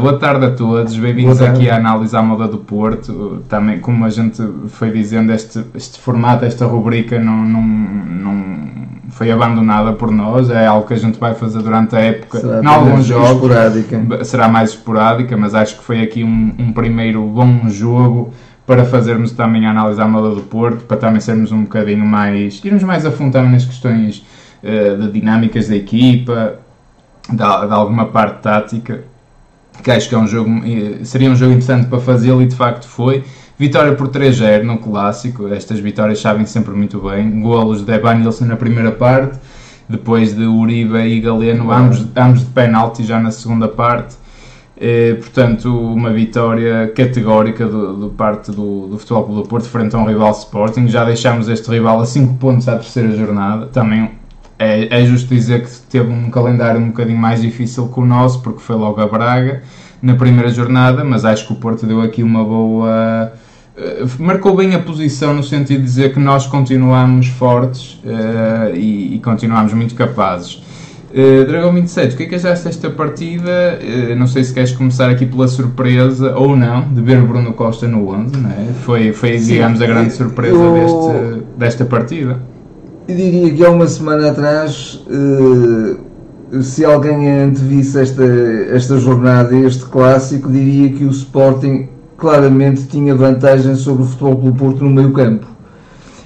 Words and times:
Boa 0.00 0.16
tarde 0.16 0.46
a 0.46 0.50
todos, 0.52 0.96
bem-vindos 0.96 1.42
aqui 1.42 1.68
à 1.68 1.76
análise 1.76 2.16
à 2.16 2.22
moda 2.22 2.46
do 2.46 2.58
Porto. 2.58 3.42
Também, 3.48 3.80
como 3.80 4.04
a 4.04 4.10
gente 4.10 4.40
foi 4.68 4.92
dizendo, 4.92 5.32
este, 5.32 5.64
este 5.74 5.98
formato, 5.98 6.44
esta 6.44 6.66
rubrica 6.66 7.18
não, 7.18 7.44
não, 7.44 7.62
não 7.62 8.54
foi 9.10 9.30
abandonada 9.30 9.92
por 9.92 10.12
nós, 10.12 10.50
é 10.50 10.66
algo 10.66 10.86
que 10.86 10.94
a 10.94 10.96
gente 10.96 11.18
vai 11.18 11.34
fazer 11.34 11.62
durante 11.62 11.96
a 11.96 12.00
época, 12.00 12.38
será 12.38 12.62
em 12.62 12.66
alguns 12.66 13.06
jogos. 13.06 13.30
Esporádica. 13.32 14.24
Será 14.24 14.48
mais 14.48 14.70
esporádica, 14.70 15.36
mas 15.36 15.54
acho 15.54 15.78
que 15.78 15.84
foi 15.84 16.00
aqui 16.00 16.22
um, 16.22 16.54
um 16.58 16.72
primeiro 16.72 17.22
bom 17.22 17.68
jogo 17.68 18.32
para 18.66 18.84
fazermos 18.84 19.32
também 19.32 19.66
a 19.66 19.70
análise 19.70 20.00
à 20.00 20.06
moda 20.06 20.34
do 20.34 20.42
Porto, 20.42 20.84
para 20.84 20.96
também 20.96 21.20
sermos 21.20 21.50
um 21.50 21.62
bocadinho 21.62 22.06
mais, 22.06 22.64
irmos 22.64 22.84
mais 22.84 23.04
a 23.04 23.10
fundo 23.10 23.40
nas 23.42 23.64
questões 23.64 24.24
uh, 24.62 25.02
de 25.02 25.10
dinâmicas 25.10 25.68
da 25.68 25.74
equipa, 25.74 26.54
de, 27.28 27.36
de 27.36 27.42
alguma 27.42 28.06
parte 28.06 28.42
tática 28.42 29.00
que 29.82 29.90
acho 29.90 30.08
que 30.08 30.14
é 30.14 30.18
um 30.18 30.26
jogo, 30.26 30.50
seria 31.04 31.30
um 31.30 31.36
jogo 31.36 31.52
interessante 31.52 31.88
para 31.88 32.00
fazê-lo 32.00 32.42
e 32.42 32.46
de 32.46 32.54
facto 32.54 32.86
foi. 32.86 33.24
Vitória 33.58 33.92
por 33.94 34.08
3-0 34.08 34.62
no 34.62 34.78
clássico, 34.78 35.48
estas 35.48 35.80
vitórias 35.80 36.20
sabem 36.20 36.46
sempre 36.46 36.72
muito 36.74 37.00
bem. 37.00 37.40
Golos 37.40 37.84
de 37.84 37.92
Evanilson 37.92 38.44
na 38.44 38.56
primeira 38.56 38.92
parte, 38.92 39.38
depois 39.88 40.32
de 40.32 40.44
Uribe 40.44 40.98
e 40.98 41.20
Galeno, 41.20 41.72
ambos, 41.72 42.06
ambos 42.16 42.40
de 42.40 42.46
penalti 42.46 43.04
já 43.04 43.18
na 43.18 43.32
segunda 43.32 43.66
parte. 43.66 44.14
Eh, 44.80 45.14
portanto, 45.14 45.76
uma 45.76 46.12
vitória 46.12 46.86
categórica 46.94 47.66
do, 47.66 47.96
do 47.96 48.10
parte 48.10 48.52
do, 48.52 48.86
do 48.86 48.96
Futebol 48.96 49.24
Clube 49.24 49.42
do 49.42 49.48
Porto 49.48 49.68
frente 49.68 49.96
a 49.96 49.98
um 49.98 50.06
rival 50.06 50.30
Sporting. 50.30 50.86
Já 50.86 51.04
deixámos 51.04 51.48
este 51.48 51.68
rival 51.68 52.00
a 52.00 52.06
5 52.06 52.34
pontos 52.34 52.68
à 52.68 52.76
terceira 52.76 53.10
jornada. 53.16 53.66
Também 53.66 54.17
é, 54.58 55.02
é 55.02 55.06
justo 55.06 55.32
dizer 55.32 55.62
que 55.62 55.70
teve 55.88 56.10
um 56.10 56.30
calendário 56.30 56.80
um 56.80 56.88
bocadinho 56.88 57.18
mais 57.18 57.40
difícil 57.40 57.88
que 57.88 58.00
o 58.00 58.04
nosso, 58.04 58.42
porque 58.42 58.60
foi 58.60 58.76
logo 58.76 59.00
a 59.00 59.06
Braga 59.06 59.62
na 60.02 60.14
primeira 60.14 60.48
jornada, 60.48 61.04
mas 61.04 61.24
acho 61.24 61.46
que 61.46 61.52
o 61.52 61.56
Porto 61.56 61.86
deu 61.86 62.00
aqui 62.00 62.22
uma 62.22 62.44
boa. 62.44 63.32
Uh, 63.76 64.22
marcou 64.22 64.56
bem 64.56 64.74
a 64.74 64.78
posição 64.80 65.34
no 65.34 65.42
sentido 65.42 65.78
de 65.78 65.84
dizer 65.84 66.12
que 66.12 66.18
nós 66.18 66.46
continuamos 66.46 67.28
fortes 67.28 68.00
uh, 68.04 68.74
e, 68.74 69.14
e, 69.14 69.20
continuamos 69.20 69.72
muito 69.72 69.94
capazes. 69.94 70.62
Uh, 71.10 71.44
Dragão 71.46 71.72
27, 71.72 72.14
o 72.14 72.16
que 72.16 72.22
é 72.24 72.26
que 72.26 72.34
achaste 72.34 72.64
desta 72.64 72.90
partida? 72.90 73.78
não 74.16 74.26
sei 74.26 74.44
se 74.44 74.52
queres 74.52 74.72
começar 74.72 75.08
aqui 75.08 75.24
pela 75.24 75.46
surpresa 75.48 76.36
ou 76.36 76.56
não 76.56 76.92
de 76.92 77.00
ver 77.00 77.22
o 77.22 77.26
Bruno 77.26 77.52
Costa 77.52 77.86
no 77.86 78.08
11, 78.10 78.36
não 78.36 78.50
é? 78.50 78.66
Foi, 78.82 79.12
foi 79.12 79.38
digamos, 79.38 79.80
a 79.80 79.86
grande 79.86 80.12
surpresa 80.12 80.72
deste, 80.72 81.42
desta 81.56 81.84
partida. 81.84 82.40
Eu 83.08 83.16
diria 83.16 83.54
que 83.54 83.64
há 83.64 83.70
uma 83.70 83.86
semana 83.86 84.30
atrás, 84.30 85.02
uh, 85.06 86.62
se 86.62 86.84
alguém 86.84 87.26
antevisse 87.40 87.98
esta, 87.98 88.22
esta 88.22 88.98
jornada, 88.98 89.56
este 89.56 89.86
clássico, 89.86 90.52
diria 90.52 90.92
que 90.92 91.04
o 91.04 91.08
Sporting 91.08 91.88
claramente 92.18 92.86
tinha 92.86 93.14
vantagem 93.14 93.76
sobre 93.76 94.02
o 94.02 94.06
Futebol 94.06 94.36
Clube 94.36 94.58
Porto 94.58 94.84
no 94.84 94.90
meio 94.90 95.10
campo. 95.14 95.46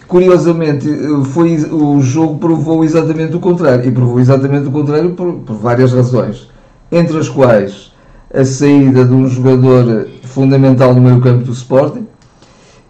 Curiosamente, 0.09 0.89
foi, 1.27 1.55
o 1.71 2.01
jogo 2.01 2.39
provou 2.39 2.83
exatamente 2.83 3.37
o 3.37 3.39
contrário, 3.39 3.89
e 3.89 3.93
provou 3.93 4.19
exatamente 4.19 4.67
o 4.67 4.73
contrário 4.73 5.11
por, 5.11 5.35
por 5.35 5.55
várias 5.55 5.93
razões, 5.93 6.49
entre 6.91 7.17
as 7.17 7.29
quais 7.29 7.93
a 8.35 8.45
saída 8.45 9.05
de 9.05 9.15
um 9.15 9.29
jogador 9.29 10.09
fundamental 10.25 10.93
no 10.93 11.01
meio 11.01 11.21
campo 11.21 11.45
do 11.45 11.53
Sporting, 11.53 12.09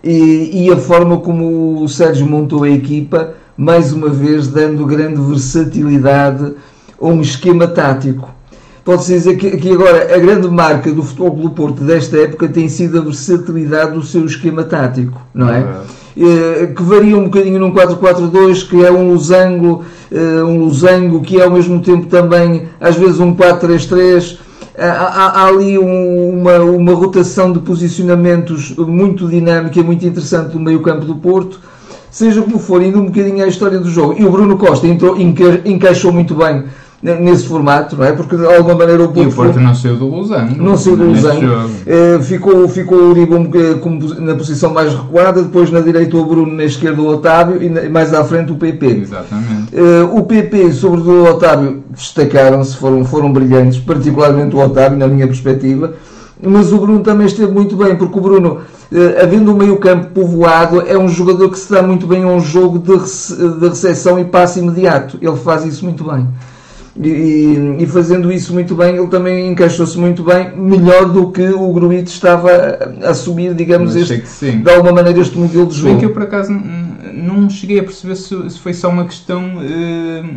e, 0.02 0.64
e, 0.64 0.72
a 0.72 0.76
forma 0.78 1.18
como 1.18 1.82
o 1.82 1.88
Sérgio 1.88 2.26
montou 2.26 2.64
a 2.64 2.70
equipa 2.70 3.34
mais 3.56 3.92
uma 3.92 4.08
vez 4.08 4.48
dando 4.48 4.86
grande 4.86 5.20
versatilidade 5.20 6.54
a 7.00 7.06
um 7.06 7.20
esquema 7.20 7.66
tático. 7.66 8.30
Pode-se 8.84 9.12
dizer 9.12 9.36
que, 9.36 9.56
que, 9.58 9.70
agora 9.70 10.14
a 10.14 10.18
grande 10.18 10.48
marca 10.48 10.90
do 10.90 11.02
Futebol 11.02 11.36
Clube 11.36 11.54
Porto 11.54 11.84
desta 11.84 12.18
época 12.18 12.48
tem 12.48 12.68
sido 12.68 12.98
a 12.98 13.02
versatilidade 13.02 13.92
do 13.92 14.02
seu 14.02 14.24
esquema 14.24 14.64
tático, 14.64 15.20
não 15.32 15.48
é? 15.48 15.64
é. 16.16 16.66
Que 16.66 16.82
varia 16.82 17.16
um 17.16 17.24
bocadinho 17.24 17.60
num 17.60 17.72
4-4-2, 17.72 18.68
que 18.68 18.84
é 18.84 18.90
um 18.90 19.12
losango, 19.12 19.84
eh, 20.10 20.42
um 20.42 20.58
losango 20.58 21.20
que 21.22 21.40
é 21.40 21.44
ao 21.44 21.50
mesmo 21.50 21.80
tempo 21.80 22.06
também, 22.06 22.68
às 22.80 22.96
vezes, 22.96 23.20
um 23.20 23.36
4-3-3. 23.36 24.38
Há, 24.76 24.88
há, 24.88 25.26
há, 25.42 25.46
ali 25.46 25.78
um, 25.78 26.40
uma, 26.40 26.58
uma 26.58 26.94
rotação 26.94 27.52
de 27.52 27.60
posicionamentos 27.60 28.74
muito 28.76 29.28
dinâmica 29.28 29.78
e 29.78 29.82
muito 29.82 30.04
interessante 30.04 30.54
no 30.54 30.60
meio 30.60 30.80
campo 30.80 31.04
do 31.04 31.14
Porto 31.14 31.60
seja 32.12 32.42
como 32.42 32.58
for, 32.58 32.82
indo 32.82 33.00
um 33.00 33.06
bocadinho 33.06 33.42
à 33.42 33.48
história 33.48 33.80
do 33.80 33.90
jogo. 33.90 34.14
E 34.16 34.24
o 34.24 34.30
Bruno 34.30 34.56
Costa 34.56 34.86
entrou, 34.86 35.18
enca, 35.18 35.62
encaixou 35.64 36.12
muito 36.12 36.34
bem 36.34 36.64
nesse 37.02 37.48
formato, 37.48 37.96
não 37.96 38.04
é? 38.04 38.12
Porque 38.12 38.36
de 38.36 38.46
alguma 38.46 38.76
maneira 38.76 39.02
o 39.02 39.08
Porto. 39.08 39.22
E 39.22 39.26
o 39.26 39.32
Porto 39.32 39.58
não 39.58 39.74
saiu 39.74 39.96
do 39.96 40.06
Losango. 40.06 40.62
Não 40.62 40.76
saiu 40.76 40.96
do 40.96 41.06
Losango. 41.06 41.46
Uh, 41.46 42.22
ficou, 42.22 42.68
ficou 42.68 42.96
o 42.96 43.10
Uribe 43.10 43.34
na 44.20 44.36
posição 44.36 44.72
mais 44.72 44.94
recuada, 44.94 45.42
depois 45.42 45.70
na 45.72 45.80
direita 45.80 46.16
o 46.16 46.24
Bruno, 46.24 46.54
na 46.54 46.64
esquerda 46.64 47.02
o 47.02 47.08
Otávio 47.08 47.60
e 47.60 47.88
mais 47.88 48.14
à 48.14 48.22
frente 48.22 48.52
o 48.52 48.54
PP. 48.54 48.86
Exatamente. 48.86 49.74
Uh, 49.74 50.16
o 50.16 50.22
PP, 50.22 50.72
sobretudo 50.72 51.10
o 51.10 51.24
Otávio, 51.24 51.82
destacaram-se, 51.90 52.76
foram, 52.76 53.04
foram 53.04 53.32
brilhantes, 53.32 53.80
particularmente 53.80 54.54
o 54.54 54.60
Otávio, 54.60 54.96
na 54.96 55.08
minha 55.08 55.26
perspectiva. 55.26 55.94
Mas 56.42 56.72
o 56.72 56.78
Bruno 56.78 57.00
também 57.00 57.26
esteve 57.26 57.52
muito 57.52 57.76
bem, 57.76 57.96
porque 57.96 58.18
o 58.18 58.22
Bruno 58.22 58.60
Uh, 58.92 59.22
havendo 59.22 59.50
um 59.50 59.56
meio 59.56 59.78
campo 59.78 60.08
povoado, 60.08 60.82
é 60.86 60.98
um 60.98 61.08
jogador 61.08 61.48
que 61.48 61.58
se 61.58 61.72
dá 61.72 61.82
muito 61.82 62.06
bem 62.06 62.24
a 62.24 62.26
um 62.26 62.40
jogo 62.40 62.78
de, 62.78 62.94
rece 62.94 63.34
de 63.34 63.66
recepção 63.66 64.18
e 64.18 64.24
passe 64.26 64.60
imediato. 64.60 65.16
Ele 65.22 65.36
faz 65.36 65.64
isso 65.64 65.82
muito 65.82 66.04
bem. 66.04 66.28
E, 66.94 67.76
e, 67.78 67.86
fazendo 67.86 68.30
isso 68.30 68.52
muito 68.52 68.74
bem, 68.74 68.96
ele 68.96 69.06
também 69.06 69.50
encaixou-se 69.50 69.98
muito 69.98 70.22
bem, 70.22 70.54
melhor 70.54 71.08
do 71.08 71.30
que 71.30 71.48
o 71.48 71.72
Gruito 71.72 72.10
estava 72.10 72.50
a 73.02 73.08
assumir, 73.08 73.54
digamos, 73.54 73.96
este, 73.96 74.50
de 74.50 74.70
alguma 74.70 74.92
maneira 74.92 75.18
este 75.18 75.38
modelo 75.38 75.68
de 75.68 75.74
jogo. 75.74 75.88
Bem 75.88 75.98
que 75.98 76.04
eu 76.04 76.10
por 76.10 76.24
acaso 76.24 76.52
não 76.52 77.48
cheguei 77.48 77.80
a 77.80 77.82
perceber 77.82 78.16
se, 78.16 78.50
se 78.50 78.58
foi 78.58 78.74
só 78.74 78.90
uma 78.90 79.06
questão. 79.06 79.42
Uh, 79.56 80.36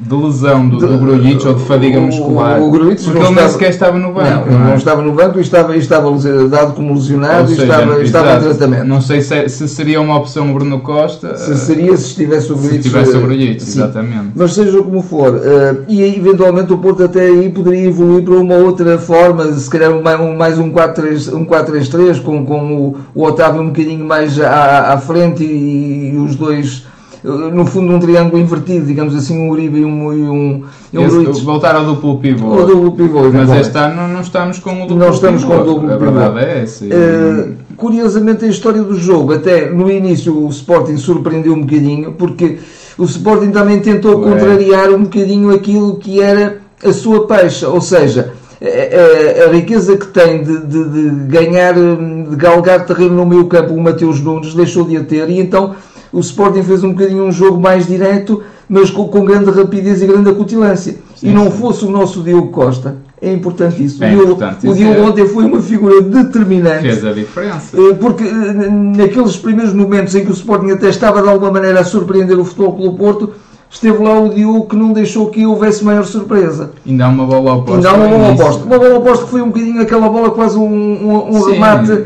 de 0.00 0.14
lesão 0.14 0.68
do, 0.68 0.78
do 0.78 0.96
Grujic 0.96 1.44
ou 1.44 1.54
de 1.54 1.64
fadiga 1.64 2.00
muscular. 2.00 2.60
O, 2.60 2.68
o 2.68 2.70
Grujic 2.70 3.02
porque 3.02 3.18
ele 3.18 3.34
nem 3.34 3.48
sequer 3.48 3.70
estava 3.70 3.98
no 3.98 4.12
banco. 4.12 4.48
Não, 4.48 4.58
não, 4.60 4.72
é? 4.72 4.76
estava 4.76 5.02
no 5.02 5.12
banco 5.12 5.38
e 5.38 5.42
estava, 5.42 5.76
estava 5.76 6.08
dado 6.48 6.74
como 6.74 6.94
lesionado 6.94 7.48
seja, 7.48 7.62
e 7.62 7.64
estava, 7.64 8.02
estava 8.02 8.36
em 8.36 8.40
tratamento. 8.40 8.84
Não 8.84 9.00
sei 9.00 9.20
se, 9.22 9.34
é, 9.34 9.48
se, 9.48 9.68
seria 9.68 10.00
uma 10.00 10.16
opção 10.16 10.52
Bruno 10.52 10.78
Costa. 10.80 11.36
Se 11.36 11.56
seria 11.56 11.96
se 11.96 12.06
estivesse 12.06 12.52
o 12.52 12.54
Grujic. 12.54 12.82
Se 12.82 12.88
estivesse 12.88 13.16
o 13.16 13.20
Grujic, 13.20 13.56
exatamente. 13.56 14.30
Mas 14.36 14.54
seja 14.54 14.80
como 14.80 15.02
for, 15.02 15.34
uh, 15.34 15.84
e 15.88 16.00
eventualmente 16.16 16.72
o 16.72 16.78
Porto 16.78 17.02
até 17.02 17.22
aí 17.22 17.50
poderia 17.50 17.88
evoluir 17.88 18.22
para 18.22 18.34
uma 18.34 18.54
outra 18.54 18.98
forma, 18.98 19.52
se 19.52 19.68
calhar 19.68 19.90
mais 20.00 20.58
um 20.58 20.72
4-3-3 20.72 21.34
um 21.34 21.44
4 21.44 22.22
com, 22.22 22.46
com 22.46 22.76
o, 22.76 22.96
o 23.14 23.24
Otávio 23.24 23.62
um 23.62 23.66
bocadinho 23.66 24.04
mais 24.04 24.40
à, 24.40 24.92
à 24.92 24.98
frente 24.98 25.42
e, 25.42 26.12
e 26.14 26.16
os 26.16 26.36
dois 26.36 26.86
no 27.24 27.66
fundo 27.66 27.92
um 27.92 27.98
triângulo 27.98 28.40
invertido, 28.40 28.86
digamos 28.86 29.14
assim, 29.14 29.38
um 29.38 29.50
Uribe 29.50 29.80
e 29.80 29.84
um, 29.84 30.12
e 30.12 30.22
um, 30.22 30.64
e 30.92 30.98
um 30.98 31.30
Esse, 31.30 31.42
Voltar 31.42 31.74
ao 31.74 31.84
duplo 31.84 32.18
pivô. 32.18 32.54
O 32.54 32.66
duplo 32.66 32.92
pivô, 32.92 33.30
Mas 33.30 33.50
este 33.66 33.76
ano 33.76 34.08
não 34.08 34.20
estamos 34.20 34.58
com 34.58 34.70
o 34.70 34.86
duplo 34.86 34.96
Não 34.96 35.10
estamos 35.10 35.42
pivô. 35.42 35.54
com 35.56 35.60
o 35.60 35.64
duplo 35.64 35.92
a 35.92 35.96
pivô. 35.96 36.12
verdade 36.12 36.38
é 36.44 36.62
essa. 36.62 36.84
Uh, 36.84 37.54
curiosamente 37.76 38.44
a 38.44 38.48
história 38.48 38.82
do 38.82 38.94
jogo, 38.94 39.34
até 39.34 39.68
no 39.70 39.90
início 39.90 40.36
o 40.36 40.48
Sporting 40.48 40.96
surpreendeu 40.96 41.54
um 41.54 41.60
bocadinho, 41.62 42.12
porque 42.12 42.58
o 42.96 43.04
Sporting 43.04 43.50
também 43.50 43.80
tentou 43.80 44.18
Ué. 44.18 44.30
contrariar 44.30 44.90
um 44.90 45.02
bocadinho 45.02 45.50
aquilo 45.50 45.96
que 45.96 46.20
era 46.20 46.58
a 46.84 46.92
sua 46.92 47.26
peixa, 47.26 47.68
ou 47.68 47.80
seja, 47.80 48.32
a, 48.60 49.44
a, 49.44 49.46
a, 49.46 49.52
riqueza 49.52 49.96
que 49.96 50.06
tem 50.08 50.42
de, 50.42 50.66
de, 50.66 50.84
de, 50.88 51.10
ganhar, 51.26 51.74
de 51.74 52.36
galgar 52.36 52.84
terreno 52.86 53.14
no 53.14 53.26
meio 53.26 53.46
campo 53.46 53.72
o 53.72 53.80
Mateus 53.80 54.20
Nunes 54.20 54.54
deixou 54.54 54.84
de 54.84 54.96
a 54.96 55.04
ter 55.04 55.28
e 55.30 55.38
então 55.38 55.76
o 56.12 56.20
Sporting 56.20 56.62
fez 56.62 56.82
um 56.82 56.92
bocadinho 56.92 57.24
um 57.24 57.32
jogo 57.32 57.60
mais 57.60 57.86
direto, 57.86 58.42
mas 58.68 58.90
com, 58.90 59.08
com 59.08 59.24
grande 59.24 59.50
rapidez 59.50 60.02
e 60.02 60.06
grande 60.06 60.30
acutilância. 60.30 60.96
Sim, 61.14 61.30
e 61.30 61.32
não 61.32 61.50
sim. 61.50 61.58
fosse 61.58 61.84
o 61.84 61.90
nosso 61.90 62.22
Diogo 62.22 62.48
Costa, 62.48 62.96
é 63.20 63.32
importante 63.32 63.84
isso. 63.84 64.02
É 64.02 64.12
importante 64.12 64.66
o 64.68 64.74
Diogo 64.74 65.00
é... 65.00 65.02
ontem 65.02 65.26
foi 65.26 65.44
uma 65.44 65.60
figura 65.60 66.00
determinante. 66.00 66.82
Fez 66.82 67.04
a 67.04 67.12
diferença. 67.12 67.76
Eh, 67.76 67.94
porque 67.94 68.24
eh, 68.24 68.70
naqueles 68.96 69.36
primeiros 69.36 69.74
momentos 69.74 70.14
em 70.14 70.24
que 70.24 70.30
o 70.30 70.34
Sporting 70.34 70.70
até 70.70 70.88
estava 70.88 71.20
de 71.20 71.28
alguma 71.28 71.50
maneira 71.50 71.80
a 71.80 71.84
surpreender 71.84 72.38
o 72.38 72.44
Futebol 72.44 72.74
pelo 72.74 72.94
Porto, 72.94 73.32
esteve 73.68 74.02
lá 74.02 74.18
o 74.20 74.28
Diogo 74.32 74.68
que 74.68 74.76
não 74.76 74.92
deixou 74.92 75.28
que 75.30 75.44
houvesse 75.44 75.84
maior 75.84 76.04
surpresa. 76.04 76.70
Ainda 76.86 77.06
há 77.06 77.08
uma 77.08 77.26
bola 77.26 77.54
oposta. 77.54 77.76
Ainda 77.76 77.90
há 77.90 77.94
uma 77.94 78.08
bola 78.08 78.32
oposta. 78.32 78.64
Uma 78.64 78.78
bola 78.78 78.98
oposta 78.98 79.24
que 79.24 79.30
foi 79.30 79.42
um 79.42 79.48
bocadinho 79.48 79.82
aquela 79.82 80.08
bola, 80.08 80.30
quase 80.30 80.56
um, 80.56 80.62
um, 80.62 81.36
um 81.36 81.42
remate 81.44 82.04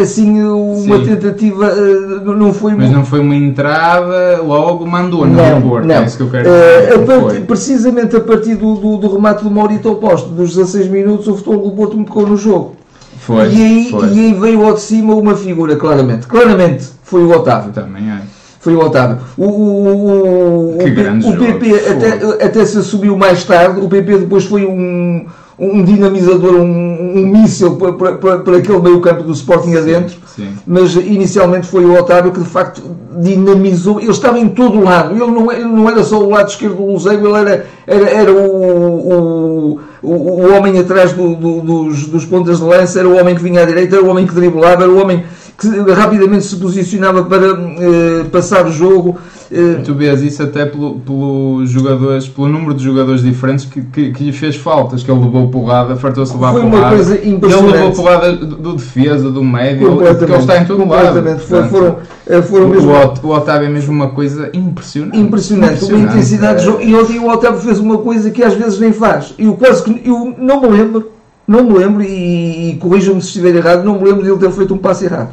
assim 0.00 0.42
uma 0.42 0.98
Sim. 0.98 1.04
tentativa 1.04 1.66
eh, 1.66 2.24
não 2.24 2.52
foi 2.52 2.74
mas 2.74 2.90
não 2.90 3.04
foi 3.04 3.20
uma 3.20 3.34
entrada 3.34 4.40
logo 4.42 4.86
mandou 4.86 5.26
não, 5.26 5.60
não, 5.60 5.84
não. 5.84 5.94
é 5.94 6.04
isso 6.04 6.16
que 6.16 6.22
eu 6.22 6.30
quero 6.30 6.44
dizer, 6.44 6.98
uh, 6.98 7.02
a 7.02 7.06
part, 7.06 7.40
precisamente 7.42 8.16
a 8.16 8.20
partir 8.20 8.54
do, 8.54 8.74
do, 8.76 8.96
do 8.96 9.14
remate 9.14 9.44
do 9.44 9.50
Maurito 9.50 9.88
ao 9.88 9.96
posto 9.96 10.28
dos 10.30 10.54
16 10.54 10.88
minutos 10.88 11.28
o 11.28 11.36
futebol 11.36 11.70
do 11.70 11.76
Porto 11.76 11.96
me 11.96 12.04
tocou 12.04 12.26
no 12.26 12.36
jogo 12.36 12.76
foi, 13.18 13.52
e, 13.52 13.62
aí, 13.62 13.90
foi. 13.90 14.08
e 14.08 14.20
aí 14.20 14.34
veio 14.34 14.64
ao 14.64 14.74
de 14.74 14.80
cima 14.80 15.14
uma 15.14 15.34
figura 15.34 15.76
claramente 15.76 16.26
claramente 16.26 16.86
foi 17.02 17.22
o 17.22 17.30
Otávio 17.30 17.72
também 17.72 18.10
é 18.10 18.36
foi 18.66 18.74
o 18.74 18.80
Otávio. 18.80 19.18
O, 19.36 19.44
o, 19.44 19.86
o, 19.86 20.70
o, 20.72 20.78
o 20.78 21.36
PP 21.36 21.74
até, 21.88 22.44
até 22.44 22.66
se 22.66 22.78
assumiu 22.78 23.16
mais 23.16 23.44
tarde. 23.44 23.78
O 23.78 23.88
PP 23.88 24.18
depois 24.18 24.44
foi 24.44 24.66
um, 24.66 25.24
um 25.58 25.82
dinamizador, 25.82 26.54
um, 26.54 27.18
um 27.18 27.26
míssil 27.26 27.76
para, 27.76 28.58
aquele 28.58 28.78
meio 28.78 29.00
campo 29.00 29.22
do 29.22 29.32
Sporting 29.32 29.74
adentro, 29.74 30.16
Sim. 30.34 30.54
mas 30.66 30.94
inicialmente 30.96 31.66
foi 31.66 31.84
o 31.84 31.98
Otávio 31.98 32.30
que 32.30 32.40
de 32.40 32.46
facto 32.46 32.82
dinamizou, 33.18 33.98
ele 33.98 34.10
estava 34.10 34.38
em 34.38 34.48
todo 34.48 34.78
o 34.78 34.84
lado, 34.84 35.14
ele 35.14 35.30
não, 35.30 35.50
ele 35.50 35.64
não 35.64 35.88
era 35.88 36.04
só 36.04 36.18
o 36.18 36.28
lado 36.28 36.50
esquerdo 36.50 36.76
do 36.76 36.92
Luseiro, 36.92 37.26
ele 37.26 37.38
era, 37.38 37.66
era, 37.86 38.10
era 38.10 38.32
o, 38.32 38.38
o, 38.38 39.80
o, 40.02 40.10
o 40.10 40.54
homem 40.54 40.78
atrás 40.78 41.14
do, 41.14 41.34
do, 41.34 41.60
dos, 41.62 42.06
dos 42.06 42.24
pontas 42.26 42.58
de 42.58 42.64
lança, 42.64 42.98
era 42.98 43.08
o 43.08 43.16
homem 43.16 43.34
que 43.34 43.42
vinha 43.42 43.62
à 43.62 43.64
direita, 43.64 43.96
era 43.96 44.04
o 44.04 44.08
homem 44.08 44.26
que 44.26 44.34
driblava, 44.34 44.82
era 44.82 44.92
o 44.92 45.00
homem 45.00 45.24
que 45.58 45.68
rapidamente 45.92 46.44
se 46.44 46.56
posicionava 46.56 47.24
para 47.24 47.46
eh, 47.46 48.24
passar 48.30 48.66
o 48.66 48.70
jogo. 48.70 49.16
Eh, 49.50 49.80
Tu 49.84 49.94
vês 49.94 50.20
isso 50.22 50.42
até 50.42 50.66
pelo, 50.66 50.96
pelo 50.96 51.64
jogadores, 51.64 52.28
pelo 52.28 52.48
número 52.48 52.74
de 52.74 52.82
jogadores 52.84 53.22
diferentes 53.22 53.64
que, 53.64 53.80
que, 53.80 54.12
que 54.12 54.24
lhe 54.24 54.32
fez 54.32 54.56
faltas, 54.56 55.02
que 55.02 55.10
ele 55.10 55.20
levou 55.24 55.48
porrada, 55.48 55.96
fartou-se 55.96 56.32
levar 56.34 56.52
Foi 56.52 56.60
uma 56.60 56.70
porrada. 56.72 56.94
coisa 56.96 57.14
Ele 57.16 57.30
impressionante. 57.30 57.72
levou 57.72 57.92
porrada 57.92 58.32
do, 58.36 58.46
do 58.56 58.72
defesa, 58.74 59.30
do 59.30 59.42
médio, 59.42 59.96
porque 59.96 60.24
ele 60.24 60.34
está 60.36 60.58
em 60.60 60.64
todo 60.66 60.86
lado. 60.86 61.22
Foi- 61.22 61.36
Portanto, 61.36 61.70
foram, 61.70 61.96
eh, 62.26 62.42
foram 62.42 62.66
o, 62.66 62.68
mesmo 62.70 62.90
o 63.22 63.28
Otávio 63.30 63.66
é 63.66 63.70
mesmo 63.70 63.92
uma 63.92 64.08
coisa 64.08 64.50
impressionante. 64.52 65.18
impressionante, 65.18 65.84
uma 65.84 65.98
intensidade 66.00 66.60
de 66.60 66.68
É. 66.68 66.70
jogo. 66.72 66.82
E 66.82 66.94
ontem 66.94 67.18
o 67.18 67.30
Otávio 67.30 67.60
fez 67.60 67.78
uma 67.78 67.98
coisa 67.98 68.30
que 68.30 68.42
às 68.42 68.52
vezes 68.54 68.78
nem 68.78 68.92
faz. 68.92 69.32
Eu 69.38 69.54
quase 69.54 69.82
que 69.82 70.02
eu 70.04 70.34
não 70.36 70.60
me 70.60 70.68
lembro, 70.68 71.12
não 71.46 71.62
me 71.64 71.78
lembro, 71.78 72.02
e, 72.02 72.70
e 72.72 72.76
corrijam-me 72.78 73.22
se 73.22 73.28
estiver 73.28 73.54
errado, 73.54 73.84
não 73.84 73.98
me 73.98 74.04
lembro 74.04 74.22
de 74.24 74.28
ele 74.30 74.38
ter 74.38 74.50
feito 74.50 74.74
um 74.74 74.78
passe 74.78 75.04
errado. 75.04 75.30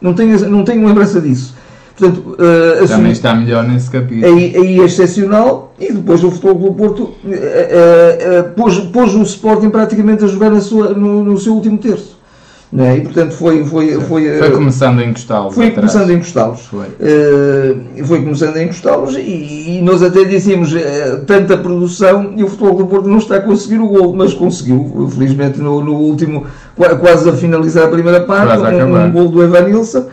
Não 0.00 0.14
tenho, 0.14 0.48
não 0.48 0.64
tenho 0.64 0.86
lembrança 0.86 1.20
disso. 1.20 1.54
Portanto, 1.96 2.36
eh, 2.40 2.86
Também 2.86 3.12
está 3.12 3.34
melhor 3.34 3.66
nesse 3.66 3.88
capítulo. 3.88 4.26
aí, 4.26 4.56
aí 4.56 4.80
é 4.80 4.84
excepcional 4.84 5.72
e 5.78 5.92
depois 5.92 6.24
o 6.24 6.30
Futebol 6.30 6.56
Clube 6.56 6.70
do 6.70 6.76
Porto 6.76 7.14
eh, 7.24 8.18
eh, 8.20 8.42
pôs, 8.42 8.78
pôs 8.78 9.14
o 9.14 9.22
Sporting 9.22 9.70
praticamente 9.70 10.24
a 10.24 10.26
jogar 10.26 10.50
na 10.50 10.60
sua, 10.60 10.88
no, 10.88 11.22
no 11.22 11.38
seu 11.38 11.54
último 11.54 11.78
terço. 11.78 12.18
É? 12.76 12.96
E 12.96 13.00
portanto 13.02 13.34
foi, 13.34 13.64
foi, 13.64 14.00
foi, 14.00 14.26
eh, 14.26 14.38
Foi 14.38 14.50
começando 14.50 14.98
a 14.98 15.04
encostá-lo. 15.04 15.50
foi 15.52 15.68
atrás. 15.68 15.92
começando 15.92 16.10
a 16.10 16.14
encostá-los. 16.14 16.60
Foi. 16.66 16.86
Eh, 17.00 17.74
foi 18.04 18.20
começando 18.22 18.56
a 18.56 18.62
encostá-los 18.64 19.14
e, 19.16 19.78
e 19.78 19.80
nós 19.82 20.02
até 20.02 20.24
dizíamos 20.24 20.74
eh, 20.74 21.20
tanta 21.24 21.56
produção 21.56 22.32
e 22.36 22.42
o 22.42 22.48
Futebol 22.48 22.74
do 22.74 22.86
Porto 22.86 23.08
não 23.08 23.18
está 23.18 23.36
a 23.36 23.40
conseguir 23.40 23.78
o 23.78 23.86
gol, 23.86 24.12
mas 24.16 24.34
conseguiu, 24.34 25.08
felizmente 25.14 25.60
no, 25.60 25.84
no 25.84 25.94
último, 25.94 26.46
qua- 26.74 26.96
quase 26.96 27.28
a 27.30 27.32
finalizar 27.32 27.84
a 27.84 27.88
primeira 27.88 28.20
parte, 28.22 28.58
um, 28.58 29.04
um 29.04 29.12
gol 29.12 29.28
do 29.28 29.42
Evanilson. 29.44 30.06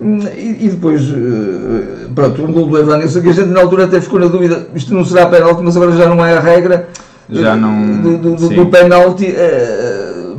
Hum, 0.00 0.20
E, 0.36 0.66
e 0.66 0.68
depois, 0.68 1.02
eh, 1.02 2.06
pronto, 2.14 2.44
um 2.44 2.52
gol 2.52 2.66
do 2.66 2.78
Evanilson 2.78 3.22
que 3.22 3.28
a 3.30 3.32
gente 3.32 3.48
na 3.48 3.60
altura 3.60 3.84
até 3.86 4.00
ficou 4.00 4.20
na 4.20 4.26
dúvida, 4.26 4.68
isto 4.74 4.94
não 4.94 5.04
será 5.04 5.26
penalti, 5.26 5.62
mas 5.64 5.76
agora 5.76 5.90
já 5.92 6.08
não 6.08 6.24
é 6.24 6.36
a 6.36 6.40
regra 6.40 6.88
Já 7.28 7.54
eh, 7.54 7.56
não- 7.56 8.00
do, 8.02 8.18
do, 8.18 8.34
do, 8.36 8.48
do 8.50 8.66
penalti 8.66 9.26
eh, 9.26 9.93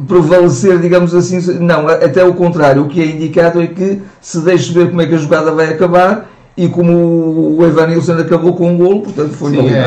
prevalecer, 0.08 0.80
digamos 0.80 1.14
assim, 1.14 1.40
não, 1.60 1.88
até 1.88 2.24
o 2.24 2.34
contrário, 2.34 2.84
o 2.84 2.88
que 2.88 3.02
é 3.02 3.06
indicado 3.06 3.62
é 3.62 3.68
que 3.68 4.02
se 4.22 4.40
deixe 4.42 4.72
ver 4.74 4.90
como 4.90 5.02
é 5.02 5.06
que 5.06 5.16
a 5.16 5.18
jogada 5.18 5.52
vai 5.52 5.70
acabar 5.74 6.30
e 6.58 6.70
como 6.70 7.58
o 7.60 7.66
Evanilson 7.66 8.14
acabou 8.14 8.56
com 8.56 8.72
um 8.72 8.78
golo, 8.78 9.02
portanto 9.02 9.32
foi 9.34 9.52
Sim, 9.52 9.68
é, 9.72 9.82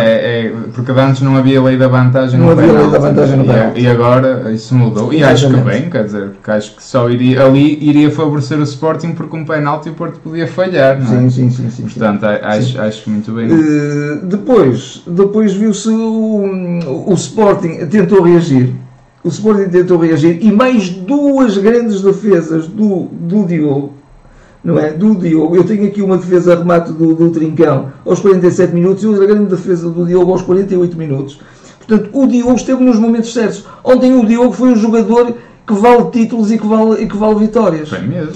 é- 0.49 0.53
porque 0.75 0.93
antes 0.93 1.23
não 1.23 1.35
havia 1.35 1.63
lei 1.63 1.79
da 1.79 1.89
vantagem 1.89 2.39
Não 2.39 2.45
no 2.49 2.53
havia 2.53 2.71
lei 2.73 2.91
da 2.91 2.99
vantagem 2.99 3.39
no 3.39 3.45
E- 3.45 3.47
penalti. 3.47 3.81
E, 3.81 3.87
agora 3.89 4.53
isso 4.53 4.75
mudou. 4.75 5.11
E 5.11 5.25
acho 5.25 5.49
que 5.49 5.57
bem, 5.57 5.89
quer 5.89 6.05
dizer, 6.05 6.29
porque 6.29 6.51
acho 6.51 6.77
que 6.77 6.83
só 6.83 7.09
iria, 7.09 7.43
ali 7.43 7.79
iria 7.81 8.11
favorecer 8.11 8.59
o 8.59 8.63
Sporting 8.65 9.13
porque 9.13 9.35
um 9.35 9.47
penalti 9.47 9.89
o 9.89 9.95
Porto 9.95 10.21
podia 10.21 10.47
falhar, 10.47 11.01
não 11.01 11.07
é? 11.07 11.21
Sim, 11.21 11.31
sim, 11.31 11.51
sim, 11.51 11.71
sim, 11.71 11.71
sim. 11.71 11.83
Portanto, 11.85 12.25
a- 12.25 12.39
acho, 12.43 12.79
acho 12.79 13.09
muito 13.09 13.33
bem. 13.33 13.47
Eh, 13.51 14.19
depois, 14.25 15.03
depois 15.07 15.55
viu-se 15.55 15.89
o, 15.89 17.07
o 17.07 17.15
Sporting 17.15 17.87
tentou 17.87 18.23
reagir. 18.23 18.75
O 19.29 19.31
Sporting 19.31 19.69
tentou 19.69 19.99
reagir 19.99 20.39
e 20.41 20.51
mais 20.51 20.89
duas 20.89 21.59
grandes 21.59 22.01
defesas 22.01 22.67
do, 22.67 23.09
do 23.13 23.45
Diogo. 23.45 23.93
Não 24.65 24.79
é? 24.79 24.91
Do 24.91 25.15
Diogo. 25.15 25.55
Eu 25.55 25.65
tenho 25.65 25.87
aqui 25.87 26.01
uma 26.01 26.17
defesa 26.17 26.55
a 26.55 26.57
remate 26.57 26.93
do, 26.93 27.15
do 27.15 27.29
Trincão 27.29 27.93
aos 28.07 28.21
47 28.21 28.75
minutos 28.75 29.05
e 29.05 29.07
outra 29.07 29.27
grande 29.27 29.51
defesa 29.55 29.91
do 29.91 30.07
Diogo 30.07 30.33
aos 30.33 30.41
48 30.41 30.97
minutos. 30.97 31.41
Portanto, 31.77 32.09
o 32.11 32.27
Diogo 32.27 32.55
esteve 32.55 32.83
nos 32.83 32.99
momentos 32.99 33.35
certos. 33.35 33.67
Ontem 33.85 34.15
o 34.15 34.25
Diogo 34.25 34.53
foi 34.53 34.71
um 34.71 34.77
jogador 34.77 35.35
que 35.67 35.75
vale 35.75 36.11
títulos 36.11 36.51
e 36.51 36.57
que 36.57 36.67
vale, 36.67 37.03
e 37.03 37.07
que 37.07 37.17
vale 37.19 37.35
vitórias. 37.35 37.91
Bem 37.91 38.09
mesmo. 38.09 38.33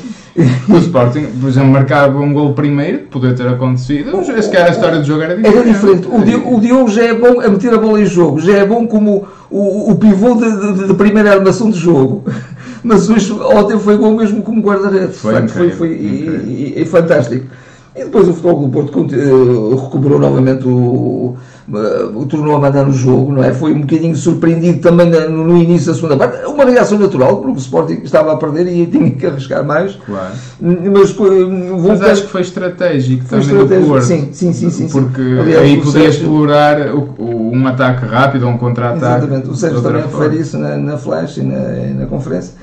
O 0.68 0.78
Sporting, 0.78 1.26
por 1.40 1.48
exemplo, 1.48 1.68
marcava 1.70 2.18
um 2.18 2.32
gol 2.32 2.54
primeiro, 2.54 3.00
podia 3.10 3.34
ter 3.34 3.46
acontecido. 3.46 4.12
Se 4.24 4.50
calhar 4.50 4.68
a 4.68 4.70
história 4.70 4.98
do 4.98 5.04
jogo 5.04 5.22
era 5.22 5.36
diferente. 5.36 5.58
Era 5.58 5.72
diferente. 5.72 6.08
O 6.10 6.24
Diogo, 6.24 6.56
o 6.56 6.60
Diogo 6.60 6.88
já 6.88 7.02
é 7.04 7.14
bom 7.14 7.40
a 7.40 7.48
meter 7.48 7.74
a 7.74 7.78
bola 7.78 8.00
em 8.00 8.06
jogo, 8.06 8.40
já 8.40 8.56
é 8.56 8.64
bom 8.64 8.86
como 8.86 9.26
o, 9.50 9.90
o 9.90 9.96
pivô 9.96 10.34
de, 10.34 10.72
de- 10.78 10.88
de 10.88 10.94
primeira 10.94 11.32
armação 11.32 11.70
de 11.70 11.78
jogo. 11.78 12.24
Mas 12.82 13.08
hoje, 13.10 13.32
ontem 13.32 13.78
foi 13.78 13.96
bom 13.98 14.16
mesmo 14.16 14.42
como 14.42 14.60
guarda-redes. 14.62 15.18
Foi 15.18 15.34
Foi, 15.34 15.42
incrível, 15.42 15.76
foi 15.76 15.88
e- 15.88 16.72
e- 16.76 16.82
e 16.82 16.84
fantástico. 16.86 17.44
E 17.94 18.04
depois 18.04 18.26
o 18.26 18.32
Futebol 18.32 18.62
do 18.62 18.68
Porto 18.70 19.06
eh, 19.14 19.74
recuperou 19.82 20.18
novamente 20.18 20.66
o, 20.66 21.36
eh, 21.74 22.04
o 22.14 22.24
tornou 22.24 22.56
a 22.56 22.58
mandar 22.58 22.86
no 22.86 22.92
jogo, 22.94 23.32
não 23.32 23.44
é? 23.44 23.52
Foi 23.52 23.74
um 23.74 23.82
bocadinho 23.82 24.16
surpreendido 24.16 24.78
também 24.80 25.10
no, 25.10 25.58
início 25.58 25.88
da 25.88 25.94
segunda 25.94 26.16
parte. 26.16 26.42
Uma 26.46 26.64
reação 26.64 26.98
natural, 26.98 27.36
porque 27.36 27.52
o 27.52 27.60
Sporting 27.60 28.00
estava 28.02 28.32
a 28.32 28.36
perder 28.38 28.66
e 28.66 28.86
tinha 28.86 29.10
que 29.10 29.26
arriscar 29.26 29.62
mais. 29.62 29.94
Claro. 30.06 30.32
Mas, 30.58 31.10
eh, 31.10 31.12
voltando- 31.12 31.86
Mas 31.88 32.00
acho 32.02 32.22
que 32.22 32.28
foi 32.28 32.40
estratégico 32.40 33.24
Foi 33.26 33.40
também 33.40 33.52
estratégico, 33.56 33.82
do 33.86 33.92
Porto. 33.92 34.04
sim, 34.06 34.28
sim, 34.32 34.52
sim, 34.54 34.70
sim, 34.70 34.88
sim. 34.88 34.92
Porque 34.92 35.20
Aliás, 35.20 35.62
aí 35.62 35.76
podia 35.76 35.92
Sérgio- 35.92 36.10
explorar 36.22 36.94
o- 36.94 37.14
o- 37.18 37.50
um 37.52 37.66
ataque 37.66 38.06
rápido 38.06 38.46
ou 38.46 38.52
um 38.52 38.56
contra-ataque. 38.56 39.04
Exatamente, 39.26 39.50
o 39.50 39.54
Sérgio 39.54 39.82
também 39.82 40.00
refere 40.02 40.38
isso 40.40 40.56
na, 40.56 40.78
na 40.78 40.96
flash 40.96 41.36
e 41.36 41.42
na, 41.42 41.58
e 41.78 41.92
na 41.92 42.06
conferência. 42.06 42.54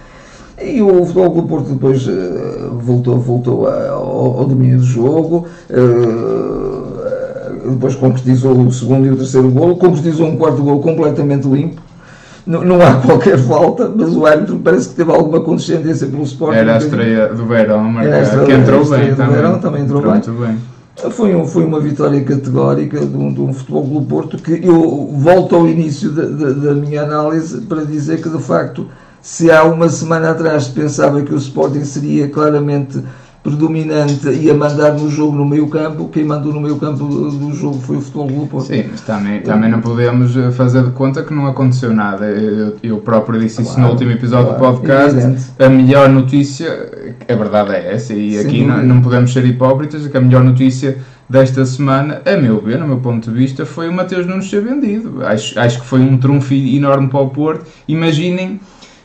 E 0.62 0.82
o 0.82 1.06
Futebol 1.06 1.32
Clube 1.32 1.42
do 1.42 1.48
Porto 1.48 1.70
depois 1.74 2.08
eh, 2.08 2.70
voltou, 2.82 3.18
voltou 3.18 3.68
a- 3.68 3.90
ao, 3.90 4.40
ao 4.40 4.46
domínio 4.46 4.78
do 4.80 4.84
jogo, 4.84 5.46
eh, 5.70 7.70
depois 7.70 7.96
concretizou 7.96 8.58
o 8.60 8.72
segundo 8.72 9.06
e 9.06 9.12
o 9.12 9.16
terceiro 9.18 9.50
golo, 9.50 9.76
concretizou 9.78 10.28
um 10.28 10.38
quarto 10.38 10.62
golo 10.62 10.80
completamente 10.80 11.48
limpo. 11.48 11.82
Não, 12.46 12.64
não 12.64 12.82
há 12.82 12.96
qualquer 13.06 13.38
falta, 13.38 13.92
mas 13.94 14.16
o 14.16 14.26
árbitro 14.26 14.60
parece 14.60 14.90
que 14.90 14.96
teve 14.96 15.12
alguma 15.12 15.40
condescendência 15.42 16.08
pelo 16.08 16.24
Sporting. 16.24 16.58
Era 16.58 16.76
a 16.76 16.78
estreia 16.78 17.28
do 17.28 17.46
Verão, 17.46 17.84
marcar, 17.84 18.46
que 18.46 18.52
entrou 18.52 18.86
bem 18.86 19.10
do 19.12 19.16
também. 19.16 19.36
Verão, 19.36 19.60
também 19.60 19.82
entrou 19.84 20.02
bem. 20.02 20.12
muito 20.12 20.32
bem. 20.32 20.58
Foi, 21.12 21.34
um- 21.34 21.48
foi 21.48 21.64
uma 21.64 21.80
vitória 21.80 22.22
categórica 22.22 23.00
de 23.00 23.16
um, 23.16 23.32
de 23.34 23.40
um 23.40 23.54
Futebol 23.54 23.88
Clube 23.88 24.06
Porto 24.08 24.38
que 24.38 24.60
eu 24.66 25.10
volto 25.14 25.56
ao 25.56 25.66
início 25.68 26.12
da, 26.12 26.24
da- 26.24 26.52
da 26.52 26.74
minha 26.74 27.04
análise 27.04 27.62
para 27.62 27.86
dizer 27.86 28.22
que 28.22 28.28
de 28.28 28.40
facto 28.40 28.86
se 29.22 29.52
há 29.52 29.64
uma 29.64 29.90
semana 29.90 30.32
atrás 30.32 30.68
pensava 30.68 31.22
que 31.22 31.34
o 31.34 31.38
Sporting 31.38 31.84
seria 31.84 32.28
claramente 32.30 33.04
predominante 33.42 34.30
e 34.30 34.50
a 34.50 34.54
mandar 34.54 34.94
no 34.94 35.10
jogo 35.10 35.36
no 35.36 35.46
meio 35.46 35.68
campo, 35.68 36.10
quem 36.10 36.26
mandou 36.26 36.54
no 36.54 36.60
meio 36.60 36.78
campo 36.78 37.06
do, 37.06 37.54
jogo 37.54 37.80
foi 37.80 37.98
o 37.98 38.02
Futebol 38.02 38.28
Clube 38.28 38.48
Porto. 38.50 38.68
Sim, 38.68 38.86
mas 38.92 39.02
também, 39.02 39.42
também 39.42 39.72
não 39.72 39.80
podemos 39.80 40.36
eh, 40.36 40.52
fazer 40.52 40.84
de 40.84 40.92
conta 40.92 41.24
que 41.24 41.34
não 41.34 41.48
aconteceu 41.48 41.94
nada. 41.94 42.26
Eu, 42.26 42.76
eu 42.84 42.98
próprio 42.98 43.40
disse 43.40 43.62
isso 43.62 43.72
no 43.72 43.78
Claro, 43.78 43.92
último 43.94 44.12
episódio 44.12 44.56
claro, 44.56 44.76
do 44.76 44.82
podcast. 44.82 45.52
A 45.58 45.70
melhor 45.70 46.10
notícia, 46.10 47.16
a 47.28 47.36
verdade 47.36 47.72
é 47.72 47.94
essa, 47.94 48.14
e 48.14 48.34
Sem 48.34 48.46
aqui 48.46 48.66
não, 48.66 48.84
não 48.84 49.02
podemos 49.02 49.32
ser 49.32 49.46
hipócritas, 49.46 50.06
que 50.06 50.18
a 50.18 50.22
melhor 50.22 50.44
notícia 50.44 50.98
desta 51.30 51.66
semana, 51.66 52.22
a 52.26 52.36
meu 52.36 52.60
ver, 52.60 52.78
no 52.78 52.88
meu 52.88 52.98
ponto 52.98 53.32
de 53.32 53.38
vista, 53.38 53.66
foi 53.66 53.88
o 53.88 53.94
Mateus 53.94 54.26
Nunes 54.26 54.50
ser 54.50 54.62
vendido. 54.62 55.26
Acho, 55.26 55.58
acho 55.60 55.80
que 55.80 55.86
foi 55.86 56.02
um 56.02 56.18
trunfo 56.18 56.54
enorme 56.54 57.08
para 57.08 57.20
o 57.20 57.30
Porto. 57.30 57.66
Imaginem 57.88 58.60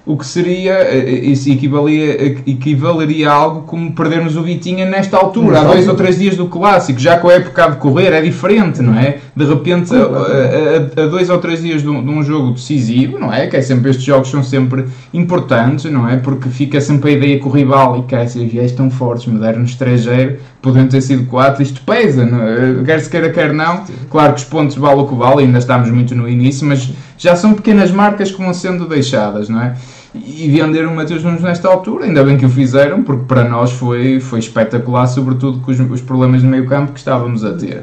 o 0.07 0.19
que 0.19 0.27
seria, 0.27 0.73
eh, 0.75 1.21
isso 1.25 1.49
equivalia, 1.51 2.37
equivaleria 2.47 3.31
a 3.31 3.33
algo 3.33 3.63
como 3.63 3.91
perdermos 3.93 4.37
o 4.37 4.43
Vitinha 4.43 4.85
nesta 4.85 5.17
altura, 5.17 5.61
há 5.61 5.65
dois 5.65 5.89
ou 5.89 5.95
três 5.95 6.19
dias 6.19 6.37
do 6.37 6.47
clássico, 6.47 7.01
já 7.01 7.19
com 7.19 7.29
a 7.29 7.33
época 7.33 7.65
a 7.65 7.69
decorrer 7.69 8.13
é 8.13 8.21
diferente, 8.21 8.83
não 8.83 8.99
é? 8.99 9.19
De 9.35 9.45
repente, 9.47 9.95
a, 9.95 9.99
a- 9.99 11.03
a- 11.05 11.07
dois 11.07 11.31
ou 11.31 11.39
três 11.39 11.63
dias 11.63 11.81
de 11.81 11.89
um, 11.89 12.05
de 12.05 12.11
um 12.11 12.23
jogo 12.23 12.53
decisivo, 12.53 13.19
não 13.19 13.33
é? 13.33 13.47
Que 13.47 13.57
é 13.57 13.63
sempre 13.63 13.91
estes 13.91 14.05
jogos 14.05 14.29
são 14.31 14.43
sempre 14.43 14.85
importantes, 15.13 15.91
não 15.91 16.07
é? 16.09 16.17
Porque 16.19 16.49
fica 16.51 16.81
sempre 16.83 17.11
a 17.11 17.13
ideia 17.15 17.39
que 17.41 17.47
o 17.47 17.51
rival, 17.51 17.99
e 17.99 18.03
cá 18.03 18.27
se 18.27 18.45
viés 18.45 18.73
tão 18.73 18.91
fortes, 18.91 19.27
me 19.27 19.39
deram 19.41 19.61
no 19.61 19.65
estrangeiro, 19.65 20.37
podiam 20.61 20.87
ter 20.87 21.01
sido 21.01 21.25
quatro, 21.27 21.63
isto 21.63 21.81
pesa, 21.81 22.27
não 22.27 22.43
é? 22.43 22.85
quer 22.85 23.01
se 23.01 23.09
queira, 23.09 23.31
quer 23.31 23.53
não. 23.55 23.85
Claro 24.11 24.35
que 24.35 24.41
os 24.41 24.45
pontos 24.45 24.77
valem 24.77 25.03
o 25.03 25.09
que 25.09 25.15
vale, 25.15 25.45
ainda 25.45 25.59
estamos 25.59 25.91
muito 25.91 26.15
no 26.15 26.29
início, 26.29 26.67
mas 26.67 26.91
já 27.17 27.35
são 27.37 27.55
pequenas 27.55 27.91
marcas 27.91 28.31
que 28.31 28.37
vão 28.43 28.53
sendo 28.53 28.87
deixadas, 28.87 29.49
não 29.49 29.63
é? 29.63 29.75
E 30.15 30.49
vender 30.49 30.87
o 30.87 30.95
Mateus 30.95 31.25
Nunes 31.25 31.43
nesta 31.43 31.69
altura, 31.69 32.05
ainda 32.05 32.23
bem 32.23 32.37
que 32.37 32.47
o 32.47 32.49
fizeram, 32.49 33.03
porque 33.03 33.25
para 33.25 33.49
nós 33.49 33.73
foi, 33.73 34.21
foi 34.21 34.39
espetacular, 34.39 35.07
sobretudo 35.09 35.59
com 35.59 35.73
os, 35.73 35.81
os 35.81 36.01
problemas 36.01 36.43
no 36.43 36.51
meio 36.51 36.67
campo 36.67 36.93
que 36.93 36.99
estávamos 37.01 37.45
a 37.45 37.53
ter. 37.55 37.83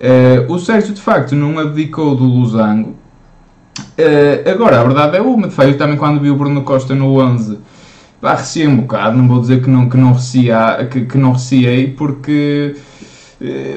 Eh, 0.00 0.46
o 0.48 0.58
Sérgio, 0.58 0.94
de 0.94 1.00
facto, 1.00 1.36
não 1.36 1.58
abdicou 1.58 2.16
do 2.16 2.24
Losango. 2.24 2.96
Eh, 3.96 4.42
agora, 4.50 4.80
a 4.80 4.82
verdade 4.82 5.18
é 5.18 5.20
uma, 5.20 5.46
de 5.46 5.54
facto, 5.54 5.70
eu 5.70 5.78
também 5.78 5.96
quando 5.96 6.20
vi 6.20 6.30
o 6.30 6.36
Bruno 6.36 6.62
Costa 6.62 6.94
no 6.94 7.20
11, 7.20 7.58
pá, 8.20 8.34
receei 8.34 8.66
um 8.66 8.78
bocado, 8.78 9.16
não 9.16 9.28
vou 9.28 9.40
dizer 9.40 9.62
que 9.62 9.70
não, 9.70 9.88
que 9.88 9.96
não, 9.96 10.12
receia, 10.12 10.88
que, 10.90 11.04
que 11.04 11.18
não 11.18 11.32
receei, 11.32 11.88
porque 11.88 12.74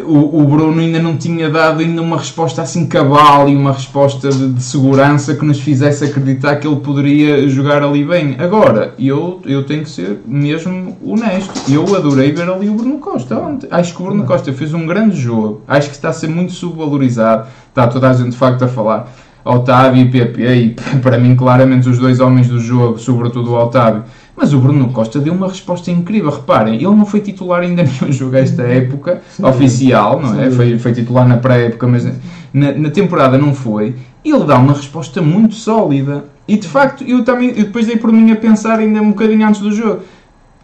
o, 0.06 0.42
o, 0.42 0.46
Bruno 0.46 0.82
ainda 0.82 1.02
não 1.02 1.16
tinha 1.16 1.50
dado 1.50 1.80
ainda 1.80 2.02
uma 2.02 2.18
resposta 2.18 2.62
assim 2.62 2.86
cabal 2.86 3.48
e 3.48 3.56
uma 3.56 3.72
resposta 3.72 4.30
de, 4.30 4.50
de, 4.52 4.62
segurança 4.62 5.36
que 5.36 5.46
nos 5.46 5.62
fizesse 5.62 6.04
acreditar 6.04 6.58
que 6.58 6.68
ele 6.68 6.82
poderia 6.82 7.48
jogar 7.48 7.82
ali 7.82 8.04
bem. 8.04 8.36
Agora, 8.38 8.94
eu, 9.00 9.42
eu 9.46 9.64
tenho 9.64 9.84
que 9.84 9.90
ser 9.90 10.20
mesmo 10.26 10.98
honesto. 11.02 11.72
Eu 11.72 11.96
adorei 11.96 12.34
ver 12.34 12.50
ali 12.50 12.68
o 12.68 12.74
Bruno 12.74 13.00
Costa 13.00 13.38
ontem. 13.38 13.68
Acho 13.72 13.96
que 13.96 14.02
o 14.02 14.06
Bruno 14.06 14.26
Costa 14.26 14.52
fez 14.52 14.74
um 14.74 14.86
grande 14.86 15.16
jogo. 15.16 15.62
Acho 15.66 15.88
que 15.88 15.96
está 15.96 16.10
a 16.10 16.14
ser 16.14 16.28
muito 16.28 16.52
subvalorizado. 16.52 17.48
Está 17.70 17.88
toda 17.88 18.10
a 18.10 18.14
gente 18.14 18.32
de 18.32 18.38
facto 18.38 18.64
a 18.64 18.68
falar. 18.68 19.14
Otávio 19.46 20.02
e 20.02 20.10
PP, 20.10 20.56
e 20.56 20.70
para 21.00 21.18
mim 21.18 21.36
claramente 21.36 21.88
os 21.90 22.00
dois 22.00 22.20
homens 22.20 22.48
do 22.48 22.60
jogo, 22.60 22.98
sobretudo 22.98 23.52
o 23.52 23.62
Otávio, 23.62 24.04
mas 24.36 24.54
o 24.54 24.60
Bruno 24.60 24.90
Costa 24.90 25.20
deu 25.20 25.34
uma 25.34 25.48
resposta 25.48 25.92
incrível. 25.92 26.32
Reparem, 26.32 26.76
ele 26.76 26.86
não 26.86 27.06
foi 27.06 27.22
titular 27.22 27.62
ainda 27.62 27.84
nenhum 28.02 28.12
jogo 28.12 28.36
esta 28.36 28.64
época, 28.64 29.22
sim, 29.30 29.46
oficial, 29.46 30.20
não 30.20 30.42
é? 30.42 30.50
Foi, 30.50 30.78
foi 30.80 30.94
titular 30.94 31.28
na 31.28 31.38
pré-época, 31.38 31.88
mas 31.88 32.06
na, 32.54 32.72
na, 32.74 32.90
temporada 32.90 33.38
não 33.38 33.54
foi. 33.54 33.96
Ele 34.26 34.44
dá 34.46 34.58
uma 34.58 34.74
resposta 34.74 35.22
muito 35.22 35.56
sólida. 35.56 36.26
E 36.48 36.58
de 36.58 36.68
facto, 36.68 37.04
eu 37.04 37.24
também 37.24 37.50
eu 37.50 37.66
depois 37.66 37.86
dei 37.86 37.96
por 37.96 38.12
mim 38.12 38.32
a 38.32 38.36
pensar 38.36 38.80
ainda 38.80 39.02
um 39.02 39.10
bocadinho 39.10 39.48
antes 39.48 39.62
do 39.62 39.72
jogo. 39.72 40.02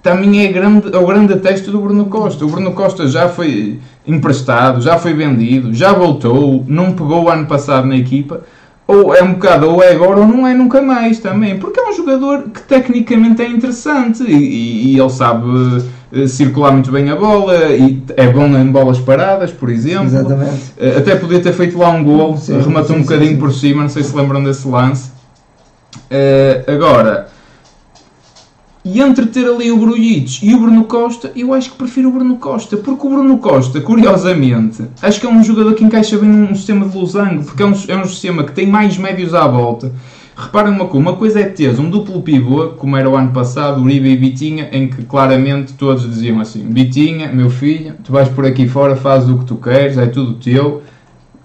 Também 0.02 0.46
é, 0.46 0.52
grande, 0.52 0.96
é 0.96 0.98
o 0.98 1.06
grande 1.06 1.36
texto 1.38 1.72
do 1.72 1.82
Bruno 1.82 2.06
Costa. 2.06 2.46
O 2.46 2.50
Bruno 2.50 2.72
Costa 2.72 3.06
já 3.08 3.28
foi 3.28 3.80
emprestado, 4.08 4.82
já 4.82 4.98
foi 4.98 5.14
vendido, 5.14 5.74
já 5.74 5.92
voltou, 5.92 6.64
não 6.68 6.94
pegou 6.94 7.26
o 7.26 7.30
ano 7.30 7.46
passado 7.46 7.86
na 7.86 7.98
equipa 7.98 8.42
ou 8.90 9.14
é 9.14 9.22
um 9.22 9.34
bocado, 9.34 9.70
ou 9.70 9.84
é 9.84 9.92
agora 9.92 10.22
ou 10.22 10.26
não 10.26 10.48
é 10.48 10.54
nunca 10.56 10.82
mais 10.82 11.20
também, 11.20 11.60
porque 11.60 11.80
é 11.80 11.88
um 11.88 11.94
jogador 11.94 12.46
que 12.52 12.60
tecnicamente 12.64 13.40
é 13.40 13.48
interessante 13.48 14.24
e, 14.24 14.96
e 14.96 15.00
ele 15.00 15.10
sabe 15.12 15.46
uh, 15.48 16.28
circular 16.28 16.72
muito 16.72 16.92
bem 16.92 17.08
a 17.12 17.16
bola 17.16 17.68
e 17.68 18.02
é 18.18 18.28
bom 18.32 18.48
em 18.48 18.72
bolas 18.72 18.98
paradas, 18.98 19.52
por 19.52 19.70
exemplo. 19.70 20.08
Exatamente. 20.08 20.74
Uh, 20.76 20.98
até 20.98 21.16
podia 21.16 21.40
ter 21.40 21.54
feito 21.54 21.78
lá 21.78 21.92
um 21.92 22.04
gol, 22.04 22.36
sim, 22.36 22.60
rematou 22.60 22.96
sim, 22.96 23.02
um 23.02 23.02
bocadinho 23.04 23.34
sim, 23.34 23.38
por 23.38 23.54
cima, 23.54 23.84
não 23.84 23.90
sei 23.90 24.02
se 24.02 24.16
lembram 24.16 24.44
desse 24.44 24.68
lance. 24.68 25.12
Uh, 26.10 26.72
agora, 26.72 27.28
e 28.92 29.00
entre 29.00 29.28
ter 29.28 29.46
ali 29.46 29.72
o 29.72 29.78
Grujic 29.78 30.44
e 30.44 30.56
o 30.56 30.60
Bruno 30.60 30.86
Costa, 30.86 31.32
eu 31.36 31.54
acho 31.54 31.70
que 31.70 31.78
prefiro 31.78 32.10
o 32.10 32.12
Bruno 32.12 32.38
Costa, 32.38 32.76
porque 32.76 33.06
o 33.06 33.10
Bruno 33.10 33.38
Costa, 33.38 33.80
curiosamente, 33.80 34.84
acho 35.00 35.20
que 35.20 35.28
é 35.28 35.30
um 35.30 35.44
jogador 35.44 35.76
que 35.76 35.84
encaixa 35.84 36.18
bem 36.18 36.28
num 36.28 36.56
sistema 36.56 36.88
de 36.88 36.98
losango, 36.98 37.44
porque 37.44 37.62
é 37.62 37.66
um, 37.68 37.74
é 37.88 37.98
um 37.98 38.06
sistema 38.06 38.44
que 38.44 38.52
tem 38.52 38.66
mais 38.66 38.98
médios 38.98 39.36
à 39.36 39.48
volta. 39.48 39.94
Reparem 40.36 40.74
uma 40.74 40.88
coisa, 40.88 41.08
uma 41.08 41.18
coisa 41.18 41.40
é 41.40 41.44
ter 41.44 41.80
um 41.80 41.88
duplo 41.88 42.22
pivô, 42.24 42.70
como 42.70 42.98
era 42.98 43.08
o 43.08 43.16
ano 43.16 43.32
passado, 43.32 43.80
Uribe 43.80 44.10
e 44.10 44.18
Bitinha, 44.18 44.70
em 44.72 44.88
que 44.88 45.04
claramente 45.04 45.74
todos 45.74 46.10
diziam 46.10 46.40
assim, 46.40 46.64
Bitinha, 46.64 47.32
meu 47.32 47.52
filho, 47.52 47.94
tu 48.04 48.12
vais 48.12 48.30
por 48.30 48.44
aqui 48.44 48.68
fora, 48.68 48.96
fazes 48.96 49.30
o 49.30 49.38
que 49.38 49.46
tu 49.46 49.56
queres, 49.56 50.00
é 50.00 50.08
tudo 50.08 50.34
teu, 50.34 50.82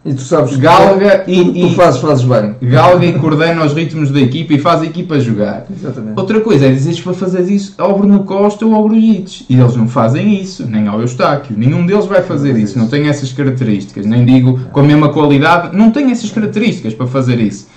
e 0.05 0.13
tu 0.13 0.21
sabes 0.21 0.57
galga 0.57 1.21
que 1.21 1.33
tu, 1.33 1.57
e, 1.57 1.61
tu 1.63 1.75
fazes, 1.75 2.01
fazes 2.01 2.25
bem. 2.25 2.55
Galga 2.61 3.07
e 3.07 3.15
coordena 3.15 3.65
os 3.65 3.73
ritmos 3.73 4.11
da 4.11 4.21
equipa 4.21 4.53
e 4.53 4.59
faz 4.59 4.83
a 4.83 4.85
equipa 4.85 5.19
jogar. 5.19 5.65
Exatamente. 5.75 6.21
Outra 6.21 6.41
coisa 6.41 6.67
é 6.67 6.71
dizeres 6.71 7.01
para 7.01 7.15
fazer 7.15 7.51
isso 7.51 7.75
ao 7.79 7.97
Bruno 7.97 8.25
Costa 8.25 8.67
ou 8.67 8.75
ao 8.75 8.87
Brujites. 8.87 9.47
E 9.49 9.59
eles 9.59 9.75
não 9.75 9.89
fazem 9.89 10.41
isso, 10.41 10.67
nem 10.67 10.89
ao 10.89 11.01
Eustáquio. 11.01 11.57
Nenhum 11.57 11.87
deles 11.87 12.05
vai 12.05 12.23
fazer 12.23 12.53
não 12.53 12.59
isso. 12.59 12.79
Não 12.79 12.87
tem 12.87 13.09
essas 13.09 13.33
características. 13.33 14.05
Nem 14.05 14.27
digo 14.27 14.61
com 14.73 14.81
a 14.81 14.83
mesma 14.83 15.09
qualidade, 15.09 15.75
não 15.75 15.91
tem 15.91 16.11
essas 16.11 16.31
características 16.31 16.93
para 16.93 17.07
fazer 17.07 17.41
isso. 17.41 17.69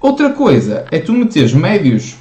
Outra 0.00 0.30
coisa 0.30 0.86
é 0.90 0.98
tu 0.98 1.12
meteres 1.12 1.52
médios 1.52 2.16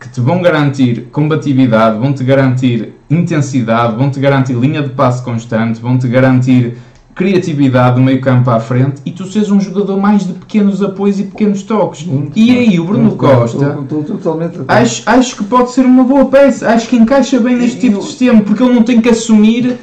que 0.00 0.08
te 0.08 0.20
vão 0.20 0.40
garantir 0.40 1.08
combatividade, 1.12 1.98
vão-te 1.98 2.22
garantir 2.24 2.94
intensidade, 3.10 3.96
vão-te 3.96 4.20
garantir 4.20 4.54
linha 4.54 4.82
de 4.82 4.90
passe 4.90 5.22
constante, 5.22 5.80
vão-te 5.80 6.06
garantir 6.08 6.76
criatividade 7.16 7.96
do 7.96 8.02
meio 8.02 8.20
campo 8.20 8.50
à 8.50 8.60
frente 8.60 9.00
e 9.04 9.10
tu 9.10 9.24
seres 9.24 9.50
um 9.50 9.58
jogador 9.58 9.98
mais 9.98 10.26
de 10.26 10.34
pequenos 10.34 10.82
apoios 10.82 11.18
e 11.18 11.24
pequenos 11.24 11.62
toques. 11.62 12.04
Muito 12.04 12.38
e 12.38 12.50
aí 12.50 12.78
o 12.78 12.84
Bruno 12.84 13.16
Costa 13.16 13.78
estou, 13.80 14.04
totalmente 14.04 14.60
acho, 14.68 15.02
acho 15.06 15.36
que 15.36 15.44
pode 15.44 15.72
ser 15.72 15.86
uma 15.86 16.04
boa 16.04 16.26
peça, 16.26 16.68
acho 16.68 16.86
que 16.86 16.94
encaixa 16.94 17.40
bem 17.40 17.56
neste 17.56 17.78
e, 17.78 17.80
tipo 17.80 17.96
eu... 17.96 18.00
de 18.00 18.06
sistema, 18.06 18.42
porque 18.42 18.62
ele 18.62 18.74
não 18.74 18.82
tem 18.82 19.00
que 19.00 19.08
assumir 19.08 19.78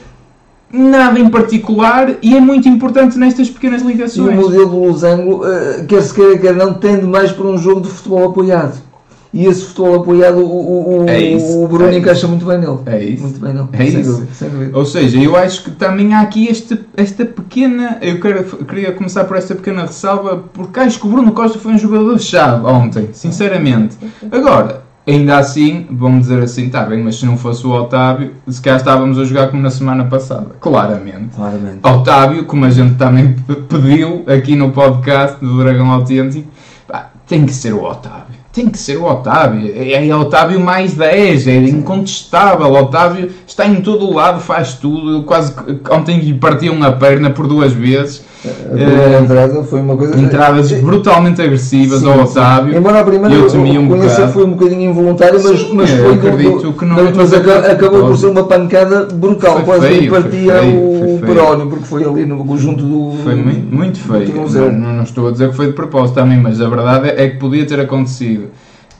nada 0.71 1.19
em 1.19 1.27
particular 1.27 2.13
e 2.21 2.37
é 2.37 2.39
muito 2.39 2.69
importante 2.69 3.17
nestas 3.17 3.49
pequenas 3.49 3.81
ligações. 3.81 4.31
E 4.31 4.37
o 4.37 4.39
modelo 4.39 4.67
do 4.67 4.77
Losango, 4.77 5.43
uh, 5.43 5.85
quer 5.87 6.03
se 6.03 6.13
queira, 6.13 6.37
quer 6.37 6.53
não, 6.53 6.75
tende 6.75 7.05
mais 7.07 7.31
para 7.31 7.47
um 7.47 7.57
jogo 7.57 7.81
de 7.81 7.89
futebol 7.89 8.29
apoiado 8.29 8.92
e 9.33 9.47
esse 9.47 9.65
futebol 9.65 10.01
apoiado, 10.01 10.45
o, 10.45 11.05
o, 11.05 11.09
é 11.09 11.19
isso, 11.19 11.63
o 11.63 11.67
Bruno 11.67 11.91
é 11.91 11.97
encaixa 11.97 12.27
muito 12.27 12.45
bem 12.45 12.59
nele. 12.59 12.77
É 12.85 13.03
isso. 13.03 13.23
Muito 13.23 13.39
bem 13.39 13.51
nele. 13.51 13.67
É 13.73 13.77
sem 13.77 13.87
isso. 13.87 14.11
Dúvida, 14.11 14.33
sem 14.33 14.49
dúvida. 14.49 14.77
Ou 14.77 14.85
seja, 14.85 15.19
eu 15.19 15.35
acho 15.35 15.63
que 15.63 15.71
também 15.71 16.13
há 16.13 16.21
aqui 16.21 16.47
este, 16.47 16.79
esta 16.95 17.25
pequena. 17.25 17.97
Eu 17.99 18.19
quero, 18.21 18.43
queria 18.63 18.91
começar 18.91 19.23
por 19.23 19.35
esta 19.35 19.55
pequena 19.55 19.87
ressalva, 19.87 20.43
porque 20.53 20.79
acho 20.79 20.99
que 20.99 21.07
o 21.07 21.09
Bruno 21.09 21.31
Costa 21.31 21.57
foi 21.57 21.73
um 21.73 21.77
jogador-chave 21.79 22.63
ontem, 22.67 23.09
sinceramente. 23.11 23.97
Agora, 24.31 24.83
ainda 25.07 25.39
assim, 25.39 25.87
vamos 25.89 26.27
dizer 26.27 26.43
assim, 26.43 26.67
está 26.67 26.83
bem, 26.85 27.01
mas 27.01 27.15
se 27.15 27.25
não 27.25 27.35
fosse 27.35 27.65
o 27.65 27.71
Otávio, 27.71 28.33
se 28.47 28.61
calhar 28.61 28.77
estávamos 28.77 29.17
a 29.17 29.23
jogar 29.23 29.47
como 29.47 29.63
na 29.63 29.71
semana 29.71 30.05
passada. 30.05 30.51
Claramente. 30.59 31.35
Claramente. 31.35 31.79
Otávio, 31.81 32.45
como 32.45 32.65
a 32.65 32.69
gente 32.69 32.93
também 32.97 33.35
pediu 33.67 34.25
aqui 34.27 34.55
no 34.55 34.71
podcast 34.71 35.43
do 35.43 35.57
Dragão 35.57 35.89
Autêntico, 35.89 36.47
pá, 36.87 37.09
tem 37.25 37.47
que 37.47 37.53
ser 37.53 37.73
o 37.73 37.81
Otávio 37.83 38.22
tem 38.53 38.69
que 38.69 38.77
ser 38.77 38.97
o 38.97 39.05
Otávio. 39.05 39.73
É, 39.75 40.07
é 40.07 40.15
Otávio 40.15 40.59
mais 40.59 40.93
10, 40.93 41.47
é 41.47 41.55
incontestável. 41.55 42.71
Otávio 42.71 43.31
está 43.47 43.67
em 43.67 43.81
todo 43.81 44.05
o 44.05 44.13
lado, 44.13 44.39
faz 44.39 44.75
tudo. 44.75 45.23
Quase 45.23 45.53
ontem 45.89 46.19
lhe 46.19 46.35
partiam 46.35 46.81
a 46.83 46.91
perna 46.91 47.31
por 47.31 47.47
duas 47.47 47.73
vezes. 47.73 48.23
A 48.45 48.75
uh, 48.75 49.23
entrada 49.23 49.63
foi 49.63 49.79
uma 49.79 49.95
coisa. 49.95 50.19
Entradas 50.19 50.71
brutalmente 50.73 51.41
agressivas 51.41 52.01
sim, 52.01 52.11
ao 52.11 52.19
Otávio. 52.19 52.77
Embora 52.77 52.99
a 52.99 53.03
primeira 53.03 53.33
eu 53.33 53.49
temia 53.49 53.79
um 53.79 53.87
bocado. 53.87 54.33
foi 54.33 54.43
um 54.43 54.51
bocadinho 54.51 54.89
involuntário, 54.89 55.41
mas, 55.41 55.59
sim, 55.59 55.71
mas 55.73 55.89
foi. 55.89 56.13
acredito 56.13 56.59
do, 56.59 56.73
que 56.73 56.85
não. 56.85 56.97
Mas 57.15 57.33
acabou, 57.33 57.71
acabou 57.71 58.07
por 58.07 58.17
ser 58.17 58.27
uma 58.27 58.43
pancada 58.43 59.05
brutal, 59.05 59.55
foi 59.55 59.63
quase 59.63 59.87
feio, 59.87 60.11
partia 60.11 60.61
o 60.61 61.21
perónio, 61.25 61.67
porque 61.67 61.85
foi 61.85 62.03
ali 62.03 62.25
no 62.25 62.43
conjunto 62.43 62.83
do. 62.83 63.17
Foi 63.23 63.35
muito, 63.35 63.73
muito 63.75 63.99
feio. 63.99 64.71
Não, 64.71 64.93
não, 64.93 65.03
estou 65.03 65.29
a 65.29 65.31
dizer 65.31 65.49
que 65.49 65.55
foi 65.55 65.67
de 65.67 65.73
propósito 65.73 66.15
também, 66.15 66.37
mas 66.37 66.59
a 66.59 66.67
verdade 66.67 67.09
é 67.09 67.29
que 67.29 67.37
podia 67.37 67.65
ter 67.65 67.79
acontecido. 67.79 68.49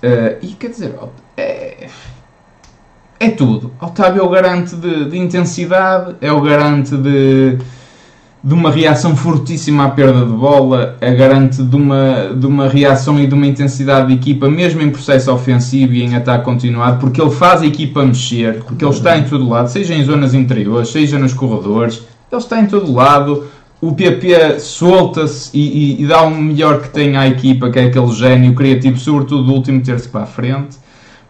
Uh, 0.02 0.38
e 0.42 0.48
quer 0.48 0.70
dizer, 0.70 0.96
é, 1.36 1.88
é 3.20 3.30
tudo. 3.30 3.72
Otávio 3.82 4.22
é 4.22 4.26
o 4.26 4.30
garante 4.30 4.76
de, 4.76 5.10
de 5.10 5.18
intensidade, 5.18 6.16
é 6.22 6.32
o 6.32 6.42
garante 6.42 6.96
de 6.96 7.58
de 8.44 8.54
uma 8.54 8.70
reação 8.70 9.16
fortíssima 9.16 9.86
à 9.86 9.90
perda 9.90 10.26
de 10.26 10.34
bola, 10.34 10.98
é 11.00 11.16
garante 11.16 11.64
de 11.64 11.76
uma, 11.78 12.36
de 12.36 12.46
uma 12.46 12.68
reação 12.68 13.18
e 13.18 13.26
de 13.26 13.34
uma 13.34 13.48
intensidade 13.48 14.08
de 14.08 14.16
equipa, 14.16 14.50
mesmo 14.50 14.82
em 14.82 14.90
processo 14.90 15.32
ofensivo 15.32 15.94
e 15.94 16.04
em 16.04 16.14
ataque 16.14 16.44
continuado, 16.44 17.00
porque 17.00 17.22
ele 17.22 17.32
faz 17.32 17.62
a 17.62 17.66
equipa 17.66 18.06
mexer, 18.06 18.62
porque 18.66 18.84
ele 18.84 18.92
está 18.92 19.18
em 19.18 19.24
todo 19.24 19.48
lado, 19.48 19.70
seja 19.70 19.94
em 19.96 20.04
zonas 20.04 20.34
interiores, 20.34 20.90
seja 20.90 21.18
nos 21.18 21.34
corredores, 21.34 22.04
ele 22.30 22.42
está 22.42 22.60
em 22.60 22.66
todo 22.66 22.92
lado. 22.92 23.46
O 23.80 23.94
PP 23.94 24.60
solta-se 24.60 25.50
e, 25.54 25.62
e, 25.62 26.04
e, 26.04 26.08
dá 26.08 26.22
o 26.22 26.32
melhor 26.32 26.82
que 26.82 26.90
tem 26.90 27.16
à 27.18 27.28
equipa, 27.28 27.70
que 27.70 27.80
é 27.80 27.86
aquele 27.86 28.12
gênio 28.12 28.54
criativo, 28.54 28.98
sobretudo 28.98 29.44
do 29.44 29.54
último 29.54 29.82
terço 29.82 30.10
para 30.10 30.24
a 30.24 30.26
frente. 30.26 30.78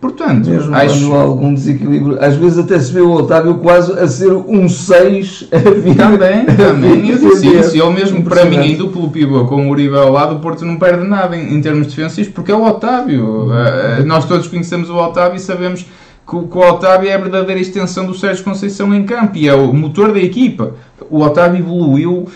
Portanto, 0.03 0.49
Mesmo 0.49 0.75
acho... 0.75 0.99
quando 0.99 1.15
há 1.15 1.21
algum 1.21 1.53
desequilíbrio, 1.53 2.17
às 2.19 2.35
vezes 2.35 2.57
até 2.57 2.77
se 2.77 2.91
vê 2.91 2.99
o 2.99 3.09
Otávio 3.09 3.55
quase 3.59 3.97
a 3.97 4.05
ser 4.05 4.33
um 4.33 4.67
6 4.67 5.47
Também, 5.95 6.45
também, 6.57 7.09
eu 7.09 7.17
disse 7.17 7.47
isso. 7.47 7.77
Ele 7.77 7.89
mesmo, 7.93 8.21
para 8.21 8.43
mim, 8.43 8.57
em 8.57 8.75
duplo 8.75 9.09
pivô 9.09 9.45
com 9.45 9.65
o 9.65 9.69
Uribe 9.69 9.95
ao 9.95 10.11
lado, 10.11 10.35
o 10.35 10.39
Porto 10.39 10.65
não 10.65 10.75
perde 10.75 11.07
nada 11.07 11.37
em, 11.37 11.55
em 11.55 11.61
termos 11.61 11.87
defensivos, 11.87 12.33
porque 12.33 12.51
é 12.51 12.55
o 12.55 12.65
Otávio. 12.65 13.45
Uh, 13.45 14.05
nós 14.05 14.25
todos 14.25 14.45
conhecemos 14.45 14.89
o 14.89 14.95
Otávio 14.97 15.37
e 15.37 15.39
sabemos 15.39 15.85
que, 16.27 16.35
o 16.35 16.59
Otávio 16.59 17.09
é 17.09 17.13
a 17.13 17.17
verdadeira 17.17 17.61
extensão 17.61 18.05
do 18.05 18.13
Sérgio 18.13 18.43
Conceição 18.43 18.93
em 18.93 19.05
campo 19.05 19.37
e 19.37 19.47
é 19.47 19.55
o 19.55 19.73
motor 19.73 20.11
da 20.11 20.19
equipa. 20.19 20.73
O 21.09 21.21
Otávio 21.21 21.59
evoluiu 21.59 22.27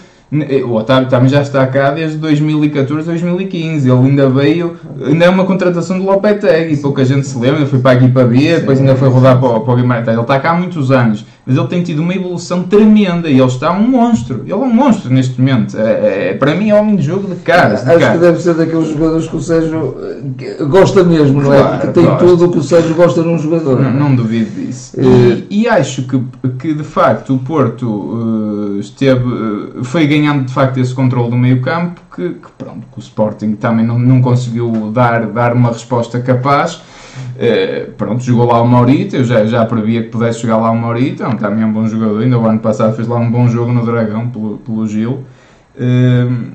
o 0.66 0.74
Otávio 0.74 1.08
também 1.10 1.30
já 1.30 1.42
está 1.42 1.66
cá 1.68 1.92
desde 1.92 2.18
2014, 2.18 3.06
2015. 3.06 3.90
Ele 3.90 4.08
ainda 4.10 4.30
veio, 4.30 4.76
ainda 5.06 5.26
é 5.26 5.30
uma 5.30 5.46
contratação 5.46 5.98
do 5.98 6.06
Lopetegui, 6.06 6.78
pouca 6.78 7.06
gente 7.06 7.26
se 7.26 7.38
lembra. 7.38 7.62
Ele 7.62 7.66
foi 7.66 7.80
para 7.80 7.92
a 7.92 7.96
equipa 7.96 8.24
B, 8.26 8.58
depois 8.58 8.80
ainda 8.80 8.96
foi 8.96 9.08
rodar 9.08 9.40
para, 9.40 9.60
para 9.60 9.74
o 9.74 9.76
Guimarães. 9.76 10.08
Ele 10.08 10.20
está 10.20 10.40
cá 10.40 10.52
há 10.52 10.54
muitos 10.54 10.92
anos, 10.92 11.26
mas 11.48 11.56
ele 11.56 11.68
tem 11.68 11.82
tido 11.82 12.02
uma 12.02 12.14
evolução 12.14 12.64
tremenda 12.64 13.30
e 13.30 13.40
ele 13.40 13.48
está 13.48 13.72
um 13.72 13.88
monstro. 13.88 14.42
Ele 14.44 14.52
é 14.52 14.56
um 14.56 14.70
monstro 14.70 15.14
neste 15.14 15.40
momento. 15.40 15.78
É, 15.78 16.32
é 16.32 16.34
para 16.34 16.54
mim 16.54 16.70
é 16.72 16.76
homem 16.76 16.98
de 16.98 17.04
jogo 17.04 17.34
de 17.34 17.38
caras. 17.38 17.86
De 17.86 17.90
Acho 17.90 18.00
cara. 18.00 18.12
que 18.12 18.18
deve 18.18 18.42
ser 18.42 18.54
daqueles 18.54 18.90
jogadores 18.90 19.28
que 19.28 19.36
o 19.38 19.42
Sérgio 19.42 19.96
eh, 20.02 20.64
gosta 20.66 21.06
mesmo, 21.06 21.42
não 21.42 21.54
é? 21.54 21.64
Porque 21.64 21.88
tem 21.88 22.04
gosto. 22.04 22.26
tudo 22.26 22.46
o 22.46 22.52
que 22.52 22.58
o 22.58 22.64
Sérgio 22.64 22.94
gosta 22.96 23.24
num 23.24 23.40
jogador. 23.40 23.80
Não, 23.80 23.94
não 23.94 24.16
duvido 24.16 24.50
disso. 24.60 25.00
E, 25.00 25.06
eh, 25.08 25.44
e, 25.50 25.68
acho 25.70 26.04
que, 26.04 26.22
que 26.60 26.74
de 26.74 26.84
facto 26.84 27.36
o 27.36 27.40
Porto 27.40 27.88
uh, 27.88 28.80
esteve, 28.82 29.24
uh, 29.24 29.84
foi 29.86 30.06
ganhando 30.06 30.48
de 30.48 30.54
facto 30.54 30.78
esse 30.82 30.94
controle 30.94 31.30
do 31.30 31.38
meio 31.38 31.62
campo 31.62 32.02
que, 32.14 32.30
que 32.30 32.52
pronto, 32.58 32.86
que 32.92 32.98
o 32.98 33.00
Sporting 33.00 33.54
também 33.54 33.86
não, 33.86 33.98
não 33.98 34.22
conseguiu 34.22 34.92
dar, 34.92 35.26
dar 35.28 35.54
uma 35.54 35.70
resposta 35.70 36.20
capaz. 36.20 36.82
Uh, 37.38 37.92
pronto, 37.92 38.24
jogou 38.24 38.48
lá 38.48 38.60
o 38.60 38.68
Maurito, 38.68 39.16
eu 39.16 39.24
já, 39.24 39.46
já 39.46 39.64
previa 39.64 40.02
que 40.02 40.10
pudesse 40.10 40.42
jogar 40.42 40.58
lá 40.58 40.72
o 40.72 40.76
Maurito, 40.76 41.22
é 41.22 41.28
um, 41.28 41.36
também 41.36 41.64
é 41.64 41.68
um 41.68 41.72
bom 41.72 41.86
jogador, 41.86 42.24
ainda 42.24 42.40
o 42.40 42.46
ano 42.48 42.58
passado 42.58 42.96
fez 42.96 43.08
lá 43.08 43.18
um 43.18 43.30
bom 43.30 43.48
jogo 43.48 43.72
no 43.72 43.86
Dragão 43.86 44.30
pelo, 44.30 44.58
pelo 44.58 44.88
Gil. 44.88 45.24
Uh, 45.76 46.52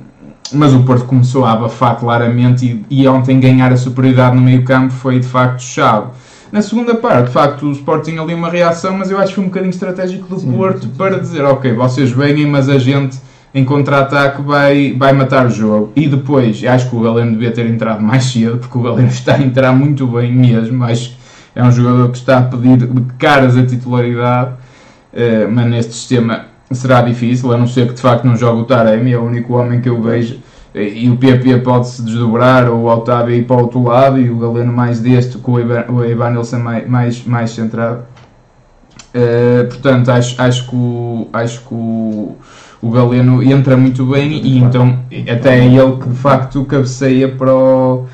mas 0.52 0.74
o 0.74 0.82
Porto 0.82 1.04
começou 1.04 1.44
a 1.44 1.52
abafar 1.52 1.96
claramente 1.96 2.84
e, 2.90 3.02
e 3.02 3.08
ontem 3.08 3.38
ganhar 3.38 3.72
a 3.72 3.76
superioridade 3.76 4.34
no 4.34 4.42
meio 4.42 4.64
campo 4.64 4.92
foi 4.92 5.20
de 5.20 5.26
facto 5.26 5.62
chave. 5.62 6.08
Na 6.50 6.60
segunda 6.60 6.94
parte, 6.96 7.28
de 7.28 7.32
facto, 7.32 7.66
o 7.66 7.72
Sporting 7.72 8.18
ali 8.18 8.34
uma 8.34 8.50
reação, 8.50 8.98
mas 8.98 9.10
eu 9.10 9.18
acho 9.18 9.28
que 9.28 9.34
foi 9.36 9.44
um 9.44 9.46
bocadinho 9.46 9.70
estratégico 9.70 10.28
do 10.28 10.38
sim, 10.38 10.52
Porto 10.52 10.88
para 10.98 11.18
dizer, 11.18 11.44
ok, 11.44 11.72
vocês 11.72 12.10
venham, 12.10 12.50
mas 12.50 12.68
a 12.68 12.78
gente 12.78 13.16
em 13.54 13.64
contra-ataque 13.64 14.40
vai, 14.42 14.94
vai 14.94 15.12
matar 15.12 15.46
o 15.46 15.50
jogo. 15.50 15.92
E 15.94 16.08
depois, 16.08 16.64
acho 16.64 16.88
que 16.88 16.96
o 16.96 17.00
Galeno 17.00 17.32
devia 17.32 17.50
ter 17.50 17.66
entrado 17.66 18.02
mais 18.02 18.24
cedo, 18.24 18.58
porque 18.58 18.78
o 18.78 18.82
Galeno 18.82 19.08
está 19.12 19.34
a 19.34 19.42
entrar 19.42 19.72
muito 19.72 20.06
bem 20.06 20.32
mesmo. 20.32 20.82
Acho 20.84 21.10
que 21.10 21.16
é 21.54 21.62
um 21.62 21.70
jogador 21.70 22.10
que 22.10 22.18
está 22.18 22.38
a 22.38 22.42
pedir 22.42 22.88
caras 23.18 23.56
a 23.56 23.66
titularidade, 23.66 24.52
uh, 25.12 25.50
mas 25.50 25.66
neste 25.66 25.92
sistema 25.92 26.46
será 26.70 27.02
difícil, 27.02 27.52
a 27.52 27.58
não 27.58 27.66
ser 27.66 27.88
que 27.88 27.94
de 27.94 28.00
facto 28.00 28.24
não 28.24 28.34
jogue 28.34 28.62
o 28.62 28.64
Taremi, 28.64 29.12
é 29.12 29.18
o 29.18 29.22
único 29.22 29.52
homem 29.54 29.80
que 29.80 29.88
eu 29.88 30.00
vejo. 30.00 30.38
E 30.74 31.10
o 31.10 31.18
PP 31.18 31.58
pode-se 31.58 32.00
desdobrar, 32.00 32.66
ou 32.70 32.84
o 32.84 32.86
Otávio 32.86 33.34
ir 33.34 33.44
para 33.44 33.56
o 33.56 33.60
outro 33.60 33.82
lado, 33.82 34.18
e 34.18 34.30
o 34.30 34.38
Galeno 34.38 34.72
mais 34.72 35.00
deste, 35.00 35.36
com 35.36 35.52
o 35.52 36.02
Evanilson 36.02 36.60
mais, 36.60 36.88
mais, 36.88 37.24
mais 37.26 37.50
centrado. 37.50 38.04
Uh, 39.14 39.68
portanto, 39.68 40.10
acho, 40.10 40.40
acho 40.40 40.66
que 40.66 40.74
o, 40.74 41.28
acho 41.30 41.60
que 41.60 41.74
o, 41.74 42.36
o 42.82 42.90
Galeno 42.90 43.40
entra 43.40 43.76
muito 43.76 44.04
bem 44.04 44.40
e 44.42 44.58
então 44.58 44.98
até 45.30 45.60
é 45.60 45.66
ele 45.66 45.92
que 46.02 46.08
de 46.08 46.16
facto 46.16 46.64
cabeceia 46.64 47.28
para 47.28 47.54
o, 47.54 48.06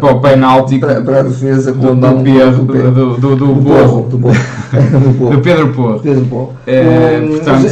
para 0.00 0.12
o 0.12 0.20
penalti 0.20 0.78
para, 0.78 1.02
para 1.02 1.20
a 1.20 1.22
defesa 1.24 1.72
do, 1.74 1.94
do, 1.94 2.22
Pedro, 2.22 2.64
do, 2.64 3.16
do, 3.18 3.36
do, 3.36 3.46
Porro, 3.62 4.08
do, 4.08 5.42
Pedro 5.42 5.72
Porro. 5.74 6.00
Pedro 6.00 6.24
Porro. 6.24 6.52
É, 6.66 7.20
portanto, 7.20 7.66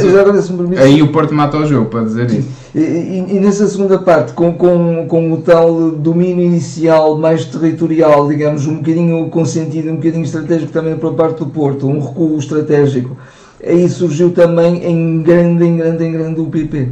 aí 0.77 1.01
o 1.01 1.07
Porto 1.07 1.33
mata 1.33 1.57
o 1.57 1.65
jogo 1.65 1.87
para 1.89 2.03
dizer 2.03 2.29
isso. 2.29 2.47
E, 2.75 2.79
e, 2.79 3.25
e, 3.35 3.39
nessa 3.39 3.67
segunda 3.67 3.97
parte, 3.97 4.33
com, 4.33 4.53
com, 4.53 5.05
com 5.07 5.33
o 5.33 5.37
tal 5.37 5.91
domínio 5.91 6.45
inicial 6.45 7.17
mais 7.17 7.45
territorial, 7.45 8.27
digamos, 8.27 8.67
um 8.67 8.77
bocadinho 8.77 9.27
consentido, 9.29 9.89
um 9.89 9.95
bocadinho 9.95 10.23
estratégico 10.23 10.71
também 10.71 10.95
para 10.97 11.09
a 11.09 11.13
parte 11.13 11.39
do 11.39 11.47
Porto, 11.47 11.87
um 11.87 11.99
recuo 11.99 12.37
estratégico 12.37 13.17
aí 13.65 13.87
surgiu 13.89 14.31
também 14.31 14.85
em 14.85 15.21
grande, 15.21 15.65
em 15.65 15.77
grande, 15.77 16.03
em 16.03 16.11
grande 16.11 16.41
o 16.41 16.47
PP. 16.47 16.89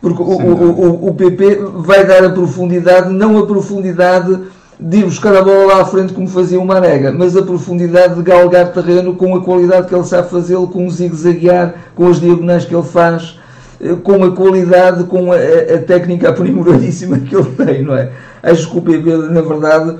Porque 0.00 0.22
o, 0.22 0.26
o, 0.26 1.08
o, 1.08 1.14
PP 1.14 1.58
vai 1.78 2.06
dar 2.06 2.24
a 2.24 2.30
profundidade, 2.30 3.12
não 3.12 3.36
a 3.36 3.46
profundidade 3.46 4.38
de 4.78 4.98
ir 4.98 5.04
buscar 5.04 5.34
a 5.34 5.42
bola 5.42 5.74
lá 5.74 5.80
à 5.82 5.84
frente 5.84 6.12
como 6.12 6.28
fazia 6.28 6.60
o 6.60 6.64
Marega, 6.64 7.10
mas 7.10 7.36
a 7.36 7.42
profundidade 7.42 8.14
de 8.14 8.22
galgar 8.22 8.72
terreno 8.72 9.16
com 9.16 9.34
a 9.34 9.42
qualidade 9.42 9.88
que 9.88 9.94
ele 9.94 10.04
sabe 10.04 10.30
fazê-lo, 10.30 10.68
com 10.68 10.86
o 10.86 10.90
zigue-zaguear, 10.90 11.74
com 11.96 12.06
as 12.06 12.20
diagonais 12.20 12.64
que 12.64 12.74
ele 12.74 12.84
faz, 12.84 13.40
eh, 13.80 13.96
com 14.04 14.22
a 14.22 14.30
qualidade, 14.30 15.02
com 15.04 15.32
a, 15.32 15.36
a 15.36 15.78
técnica 15.78 16.28
aprimoradíssima 16.28 17.18
que 17.18 17.34
ele 17.34 17.50
tem, 17.56 17.82
não 17.82 17.96
é? 17.96 18.12
Acho 18.40 18.70
que 18.70 18.78
o 18.78 18.82
PP, 18.82 19.16
na 19.32 19.40
verdade, 19.40 19.96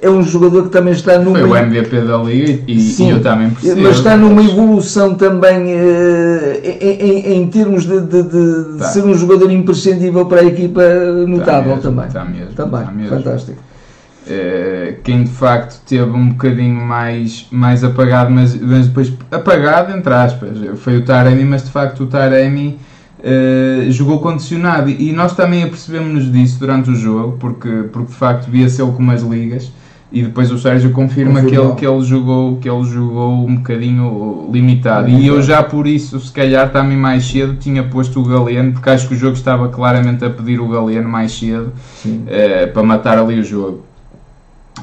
é 0.00 0.08
um 0.08 0.22
jogador 0.22 0.64
que 0.64 0.68
também 0.68 0.92
está 0.92 1.18
numa. 1.18 1.38
Foi 1.40 1.48
o 1.48 1.56
MVP 1.56 2.02
da 2.02 2.16
Liga 2.18 2.62
e, 2.68 2.80
Sim, 2.80 3.08
e 3.08 3.10
eu 3.10 3.20
também 3.20 3.50
percebo. 3.50 3.82
Mas 3.82 3.96
está 3.96 4.16
numa 4.16 4.42
evolução 4.42 5.14
também 5.14 5.74
uh, 5.74 6.60
em, 6.80 7.38
em, 7.38 7.46
termos 7.48 7.84
de, 7.84 8.00
de, 8.00 8.22
de, 8.22 8.78
tá. 8.78 8.84
ser 8.84 9.02
um 9.02 9.14
jogador 9.14 9.50
imprescindível 9.50 10.26
para 10.26 10.42
a 10.42 10.44
equipa 10.44 10.82
notável 11.26 11.74
está 11.76 11.80
mesmo, 11.80 11.82
também. 11.82 12.06
Está 12.06 12.24
mesmo. 12.24 12.54
Também, 12.54 12.80
está 12.80 12.92
mesmo. 12.92 13.16
fantástico. 13.16 13.58
Uh, 14.24 15.00
quem 15.02 15.24
de 15.24 15.30
facto 15.30 15.80
teve 15.84 16.10
um 16.12 16.28
bocadinho 16.28 16.80
mais, 16.80 17.48
mais 17.50 17.82
apagado, 17.82 18.30
mas, 18.30 18.54
mas 18.54 18.86
depois 18.86 19.12
apagado 19.32 19.96
entre 19.96 20.14
aspas, 20.14 20.50
foi 20.76 20.98
o 20.98 21.04
Taremi, 21.04 21.44
mas 21.44 21.64
de 21.64 21.70
facto 21.70 22.04
o 22.04 22.06
Taremi 22.06 22.78
Uh, 23.24 23.88
jogou 23.92 24.18
condicionado 24.18 24.90
e 24.90 25.12
nós 25.12 25.32
também 25.36 25.62
apercebemos-nos 25.62 26.32
disso 26.32 26.58
durante 26.58 26.90
o 26.90 26.96
jogo 26.96 27.36
porque, 27.38 27.84
porque 27.92 28.10
de 28.10 28.16
facto 28.16 28.50
via-se 28.50 28.82
ele 28.82 28.90
com 28.90 28.98
umas 28.98 29.22
ligas 29.22 29.70
e 30.12 30.22
depois 30.22 30.52
o 30.52 30.58
Sérgio 30.58 30.90
confirma 30.90 31.40
que 31.40 31.56
ele, 31.56 31.74
que, 31.74 31.86
ele 31.86 32.04
jogou, 32.04 32.58
que 32.58 32.68
ele 32.68 32.84
jogou 32.84 33.46
um 33.46 33.56
bocadinho 33.56 34.46
limitado. 34.52 35.08
E 35.08 35.26
eu 35.26 35.40
já 35.40 35.62
por 35.62 35.86
isso 35.86 36.20
se 36.20 36.30
calhar 36.30 36.70
também 36.70 36.98
mais 36.98 37.24
cedo 37.24 37.56
tinha 37.56 37.82
posto 37.82 38.20
o 38.20 38.24
Galeno 38.24 38.72
porque 38.72 38.90
acho 38.90 39.08
que 39.08 39.14
o 39.14 39.16
jogo 39.16 39.34
estava 39.34 39.68
claramente 39.70 40.22
a 40.22 40.28
pedir 40.28 40.60
o 40.60 40.68
Galeno 40.68 41.08
mais 41.08 41.32
cedo 41.32 41.72
uh, 42.04 42.72
para 42.72 42.82
matar 42.82 43.18
ali 43.18 43.40
o 43.40 43.44
jogo. 43.44 43.84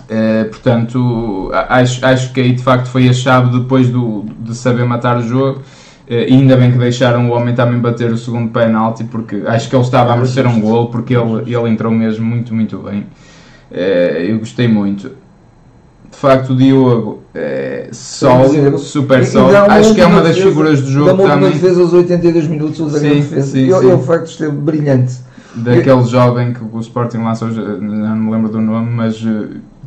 Uh, 0.10 0.50
portanto 0.50 1.52
acho, 1.54 2.04
acho 2.04 2.34
que 2.34 2.42
aí 2.42 2.54
de 2.54 2.64
facto 2.64 2.88
foi 2.88 3.08
a 3.08 3.14
chave 3.14 3.56
depois 3.60 3.88
do, 3.88 4.26
de 4.40 4.56
saber 4.56 4.84
matar 4.86 5.18
o 5.20 5.22
jogo. 5.22 5.62
Uh, 6.10 6.34
ainda 6.34 6.58
bem 6.58 6.72
que 6.72 6.78
deixaram 6.80 7.30
o 7.30 7.34
homem 7.34 7.54
também 7.54 7.80
bater 7.80 8.12
o 8.12 8.18
segundo 8.18 8.50
penalti, 8.52 9.04
porque 9.04 9.44
acho 9.46 9.70
que 9.70 9.76
ele 9.76 9.84
estava 9.84 10.12
a 10.12 10.16
merecer 10.16 10.48
um 10.48 10.60
gol, 10.60 10.88
porque 10.88 11.16
ele, 11.16 11.54
ele 11.56 11.70
entrou 11.70 11.92
mesmo 11.92 12.26
muito, 12.26 12.52
muito 12.52 12.80
bem. 12.80 13.06
Uh, 13.72 13.76
eu 13.76 14.40
gostei 14.40 14.68
muito. 14.68 15.12
De 16.12 16.18
facto, 16.18 16.54
o 16.54 16.56
Diogo 16.56 17.22
é 17.36 17.90
sólido, 17.92 18.78
super 18.80 19.26
sólido. 19.26 19.58
Acho 19.58 19.94
que 19.94 20.02
é 20.02 20.06
uma 20.06 20.22
das 20.22 20.36
defesa, 20.36 20.50
figuras 20.50 20.82
do 20.82 20.90
jogo 20.90 21.10
também. 21.12 21.38
Uma 21.38 21.50
defesa 21.50 21.82
aos 21.82 21.94
82 21.94 22.48
minutos, 22.48 22.80
o 22.80 22.90
sim, 22.90 23.00
defesa. 23.00 23.42
Sim, 23.42 23.60
ele, 23.60 23.74
sim. 23.74 23.88
ele, 23.88 23.98
de 23.98 24.04
facto, 24.06 24.26
esteve 24.26 24.52
brilhante. 24.52 25.14
Daquele 25.56 26.04
jovem 26.04 26.54
que 26.54 26.62
o 26.64 26.80
Sporting 26.80 27.18
lançou, 27.18 27.48
não 27.50 28.16
me 28.16 28.32
lembro 28.32 28.50
do 28.52 28.62
nome, 28.62 28.90
mas 28.92 29.18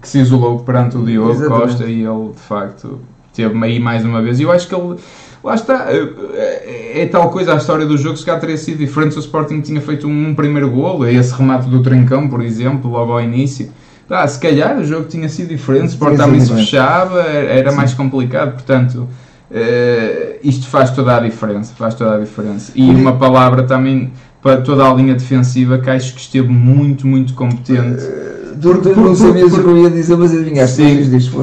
que 0.01 0.09
se 0.09 0.18
isolou 0.18 0.61
perante 0.61 0.97
o 0.97 1.05
Diogo 1.05 1.31
Exatamente. 1.31 1.62
Costa 1.62 1.85
e 1.85 2.05
ele, 2.05 2.31
de 2.33 2.40
facto, 2.40 3.01
teve 3.33 3.64
aí 3.64 3.79
mais 3.79 4.05
uma 4.05 4.21
vez. 4.21 4.40
E 4.40 4.42
eu 4.42 4.53
acho 4.53 4.68
que 4.68 4.75
ele 4.75 4.97
Lá 5.45 5.57
está, 5.57 5.89
é, 5.91 7.03
é, 7.03 7.07
tal 7.07 7.29
coisa 7.31 7.53
a 7.53 7.57
história 7.57 7.85
do 7.85 7.99
jogo, 7.99 8.17
se 8.17 8.25
calhar 8.25 8.41
teria 8.41 8.57
sido 8.57 8.79
diferente 8.79 9.13
se 9.13 9.19
o 9.19 9.21
Sporting 9.21 9.61
tinha 9.61 9.81
feito 9.81 10.07
um 10.07 10.35
primeiro 10.35 10.71
golo, 10.71 11.05
esse 11.07 11.35
remate 11.35 11.69
do 11.69 11.83
Trincão, 11.83 12.29
por 12.29 12.43
exemplo, 12.43 12.89
logo 12.89 13.13
ao 13.13 13.21
início. 13.21 13.69
Ah, 14.09 14.27
se 14.29 14.39
calhar 14.39 14.79
o 14.79 14.85
jogo 14.85 15.07
tinha 15.09 15.29
sido 15.29 15.49
diferente, 15.49 15.85
o 15.85 15.87
Sporting 15.87 16.17
também 16.17 16.41
se 16.41 16.53
fechava, 16.53 17.23
era 17.23 17.71
Sim. 17.71 17.77
mais 17.77 17.95
complicado, 17.95 18.53
portanto, 18.53 19.09
uh, 19.51 20.39
isto 20.45 20.69
faz 20.69 20.91
toda 20.91 21.17
a 21.17 21.21
diferença, 21.21 21.73
faz 21.77 21.95
toda 21.95 22.17
a 22.17 22.19
diferença. 22.19 22.71
E 22.77 22.89
uma 22.91 23.15
palavra 23.15 23.65
também 23.65 24.13
para 24.41 24.61
toda 24.61 24.85
a 24.85 24.95
linha 24.95 25.15
defensiva 25.15 25.79
que 25.79 25.91
acho 25.91 26.15
que 26.15 26.21
esteve 26.21 26.49
muito, 26.49 27.05
muito 27.07 27.35
competente. 27.35 28.05
Uh, 28.05 28.43
por, 28.61 28.97
não 28.97 29.17
sabias 29.17 29.53
o 29.53 29.61
que 29.61 29.69
eu 29.69 29.79
ia 29.79 29.91
dizer, 29.91 30.17
mas 30.17 30.33
adivinhaste, 30.33 30.83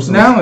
não, 0.10 0.38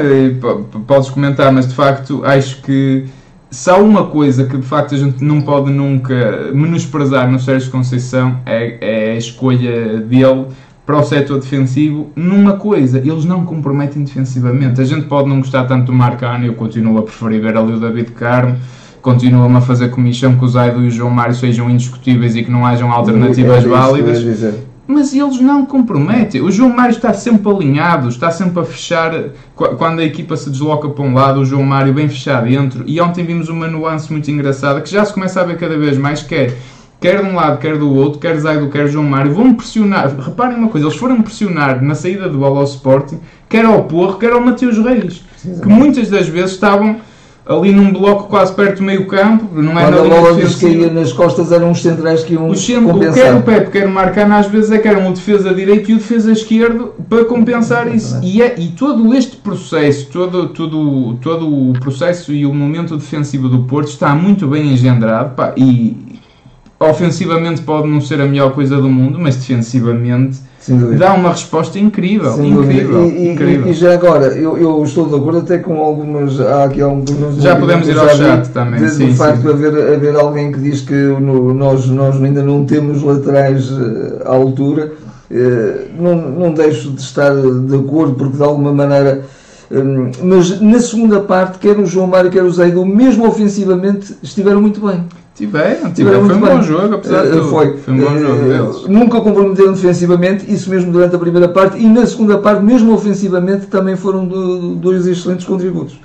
não, 0.74 0.82
podes 0.82 1.10
comentar, 1.10 1.52
mas 1.52 1.68
de 1.68 1.74
facto 1.74 2.24
acho 2.24 2.62
que 2.62 3.06
se 3.50 3.70
há 3.70 3.78
uma 3.78 4.06
coisa 4.08 4.46
que 4.46 4.58
de 4.58 4.66
facto 4.66 4.96
a 4.96 4.98
gente 4.98 5.24
não 5.24 5.42
pode 5.42 5.72
nunca 5.72 6.52
menosprezar 6.54 7.30
no 7.32 7.40
Sérgio 7.40 7.72
Conceição 7.72 8.40
é, 8.46 8.78
é 8.82 9.12
a 9.14 9.16
escolha 9.16 10.00
dele 10.00 10.48
para 10.86 10.98
o 10.98 11.04
setor 11.04 11.40
defensivo 11.40 12.10
numa 12.16 12.54
coisa, 12.54 13.00
eles 13.00 13.26
não 13.26 13.44
comprometem 13.44 14.04
defensivamente. 14.06 14.80
A 14.80 14.86
gente 14.86 15.06
pode 15.06 15.28
não 15.28 15.40
gostar 15.40 15.66
tanto 15.66 15.88
do 15.88 15.94
Marcano, 15.94 16.46
eu 16.46 16.54
continuo 16.54 16.98
a 16.98 17.04
preferir 17.04 17.42
ver 17.42 17.58
ali 17.58 17.74
o 17.74 17.80
David 17.80 18.12
Carmo, 18.12 18.58
continuo-me 19.02 19.58
a 19.58 19.62
fazer 19.62 19.90
comissão 19.90 20.38
que 20.38 20.46
o 20.46 20.48
Zaido 20.48 20.82
e 20.82 20.88
o 20.88 20.92
João 20.92 21.12
Mário 21.12 21.36
sejam 21.36 21.70
indiscutíveis 21.70 22.38
e 22.38 22.44
que 22.44 22.50
não 22.50 22.66
hajam 22.66 22.92
alternativas 22.92 23.66
é 23.66 23.68
válidas 23.68 24.67
mas 24.88 25.14
eles 25.14 25.40
não 25.42 25.66
comprometem. 25.66 26.42
O 26.42 26.50
João 26.50 26.70
Mário 26.70 26.96
está 26.96 27.14
sempre 27.14 27.52
alinhado, 27.52 28.08
está 28.08 28.32
sempre 28.32 28.62
a 28.62 28.64
fechar. 28.64 29.12
Quando 29.56 30.00
a 30.00 30.04
equipa 30.04 30.38
se 30.38 30.50
desloca 30.50 30.88
para 30.88 31.04
um 31.04 31.14
lado, 31.14 31.42
o 31.42 31.46
João 31.46 31.64
Mário 31.64 31.94
bem 31.94 32.08
fechado 32.08 32.48
dentro. 32.48 32.84
E 32.88 33.00
ontem 33.02 33.26
vimos 33.26 33.50
uma 33.50 33.68
nuance 33.68 34.12
muito 34.12 34.32
engraçada 34.32 34.80
que 34.82 34.90
já 34.90 35.04
se 35.04 35.14
começa 35.14 35.42
a 35.42 35.44
ver 35.44 35.58
cada 35.58 35.78
vez 35.78 35.98
mais, 35.98 36.24
que 36.24 36.34
é 36.34 36.58
quer 37.00 37.22
de 37.22 37.30
um 37.30 37.36
lado, 37.36 37.60
quer 37.60 37.78
do 37.78 37.94
outro, 37.94 38.20
quer 38.20 38.36
Zaido, 38.38 38.70
quer 38.70 38.88
João 38.88 39.06
Mário, 39.06 39.34
vão 39.34 39.54
pressionar. 39.54 40.16
Reparem 40.20 40.58
uma 40.58 40.70
coisa, 40.70 40.88
eles 40.88 40.98
foram 40.98 41.22
pressionar 41.22 41.84
na 41.84 41.94
saída 41.94 42.28
do 42.28 42.40
bola 42.40 42.60
ao 42.60 42.64
Sporting, 42.64 43.20
quer 43.48 43.66
ao 43.66 43.84
Porro, 43.84 44.18
quer 44.18 44.32
ao 44.32 44.42
Mateus 44.42 44.78
Reis, 44.78 45.24
que 45.42 45.68
muitas 45.68 46.10
das 46.10 46.28
vezes 46.28 46.52
estavam 46.52 46.98
ali 47.48 47.72
num 47.72 47.92
bloco 47.92 48.28
quase 48.28 48.54
perto 48.54 48.78
do 48.78 48.84
meio 48.84 49.06
campo, 49.06 49.48
não 49.54 49.80
é 49.80 49.84
Quando 49.84 50.00
a 50.00 50.04
bola 50.04 50.32
lhes 50.32 50.56
caía 50.56 50.92
nas 50.92 51.14
costas 51.14 51.52
eram 51.52 51.72
os 51.72 51.82
centrais 51.82 52.24
que 52.24 52.34
iam 52.34 52.50
o 52.50 52.56
centro, 52.56 52.94
compensar. 52.94 53.24
Quer 53.24 53.36
o 53.36 53.42
Pepe, 53.42 53.72
quer 53.72 53.88
o 53.88 53.92
Marcano, 53.92 54.36
às 54.36 54.48
vezes 54.48 54.72
é 54.72 54.78
que 54.78 54.88
eram 54.88 55.10
o 55.10 55.14
defesa 55.14 55.54
direito 55.54 55.92
e 55.92 55.94
o 55.94 55.98
defesa 55.98 56.32
esquerdo 56.32 56.94
para 57.10 57.26
compensar 57.26 57.94
isso. 57.94 58.20
E, 58.22 58.42
é, 58.42 58.56
e 58.58 58.68
todo 58.68 59.14
este 59.14 59.38
processo, 59.38 60.08
todo, 60.12 60.50
todo, 60.50 61.18
todo 61.22 61.48
o 61.48 61.74
processo 61.80 62.34
e 62.34 62.46
o 62.46 62.54
momento 62.54 62.98
defensivo 62.98 63.48
do 63.48 63.60
Porto 63.60 63.90
está 63.90 64.14
muito 64.14 64.48
bem 64.48 64.74
engendrado 64.74 65.36
pá, 65.36 65.54
e 65.56 65.96
ofensivamente 66.80 67.62
pode 67.62 67.88
não 67.88 68.00
ser 68.02 68.22
a 68.22 68.26
melhor 68.26 68.52
coisa 68.54 68.78
do 68.78 68.90
mundo, 68.90 69.18
mas 69.20 69.36
defensivamente 69.36 70.38
dá 70.98 71.14
uma 71.14 71.30
resposta 71.32 71.80
incrível. 71.80 72.34
Sem 72.34 72.52
incrível, 72.52 73.06
E, 73.06 73.10
e- 73.10 73.32
incrível. 73.34 73.68
e 73.72 73.74
já 73.74 73.94
agora, 73.94 74.28
eu, 74.28 74.58
eu 74.58 74.84
estou 74.84 75.08
de 75.08 75.16
acordo 75.16 75.40
até 75.40 75.58
com 75.60 75.82
algumas. 75.82 76.40
Há 76.40 76.66
aqui. 76.66 76.80
Já 77.40 77.56
podemos 77.56 77.88
ir 77.88 77.98
ao 77.98 78.10
chat 78.10 78.50
também, 78.50 78.80
de- 78.82 78.92
sim, 78.92 79.08
Do 79.08 79.16
facto 79.16 79.38
sim. 79.38 79.44
de 79.44 79.50
haver, 79.50 79.94
haver 79.96 80.16
alguém 80.16 80.52
que 80.52 80.60
diz 80.60 80.82
que 80.82 80.94
no- 80.94 81.54
nós, 81.54 81.86
nós 81.88 82.22
ainda 82.22 82.44
não 82.44 82.66
temos 82.66 83.02
laterais 83.02 83.70
eh, 83.72 84.24
à 84.26 84.34
altura, 84.36 84.92
eh, 85.32 85.88
não, 85.98 86.16
não 86.16 86.54
deixo 86.54 86.92
de 86.92 87.02
estar 87.02 87.34
de 87.34 87.76
acordo, 87.76 88.14
porque 88.16 88.38
de 88.38 88.44
alguma 88.44 88.72
maneira. 88.74 89.24
hum, 89.72 90.12
mas 90.24 90.62
na 90.62 90.80
segunda 90.80 91.20
parte, 91.22 91.60
quer 91.60 91.78
o 91.80 91.86
João 91.86 92.08
Mário, 92.08 92.30
quer 92.32 92.44
o 92.44 92.50
Zaido, 92.52 92.86
mesmo 92.86 93.28
ofensivamente, 93.28 94.16
estiveram 94.22 94.62
muito 94.62 94.80
bem. 94.86 95.04
Tiveram, 95.38 95.92
Tiveram 95.92 95.94
tiveram. 95.94 96.26
Foi 96.26 96.36
um 96.36 96.40
muito 96.40 96.50
bom 96.50 96.56
bem. 96.58 96.64
jogo, 96.64 96.96
apesar 96.96 97.22
de 97.22 97.28
Eh, 97.28 97.32
tudo. 97.32 97.50
Foi. 97.50 97.78
Foi 97.78 97.94
um 97.94 97.98
bom 98.00 98.18
jogo 98.18 98.42
Eh, 98.42 98.58
deles. 98.58 98.88
Nunca 98.88 99.22
comprometeram 99.22 99.74
defensivamente, 99.74 100.52
isso 100.52 100.70
mesmo 100.70 100.92
durante 100.92 101.16
a 101.16 101.20
primeira 101.20 101.48
parte, 101.48 101.78
e 101.78 101.88
na 101.88 102.06
segunda 102.08 102.38
parte, 102.40 102.64
mesmo 102.64 102.92
ofensivamente, 102.94 103.68
também 103.68 103.96
foram 103.96 104.26
do- 104.28 104.76
dois 104.76 105.06
excelentes 105.06 105.46
contributos. 105.46 106.00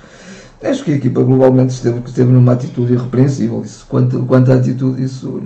Acho 0.63 0.83
que 0.83 0.91
a 0.91 0.95
equipa 0.95 1.21
globalmente 1.23 1.73
esteve, 1.73 1.99
esteve 2.05 2.31
numa 2.31 2.53
atitude 2.53 2.93
irrepreensível. 2.93 3.61
Isso, 3.65 3.85
quanto, 3.89 4.19
quanto 4.19 4.51
à 4.51 4.55
atitude, 4.55 5.03
isso 5.03 5.41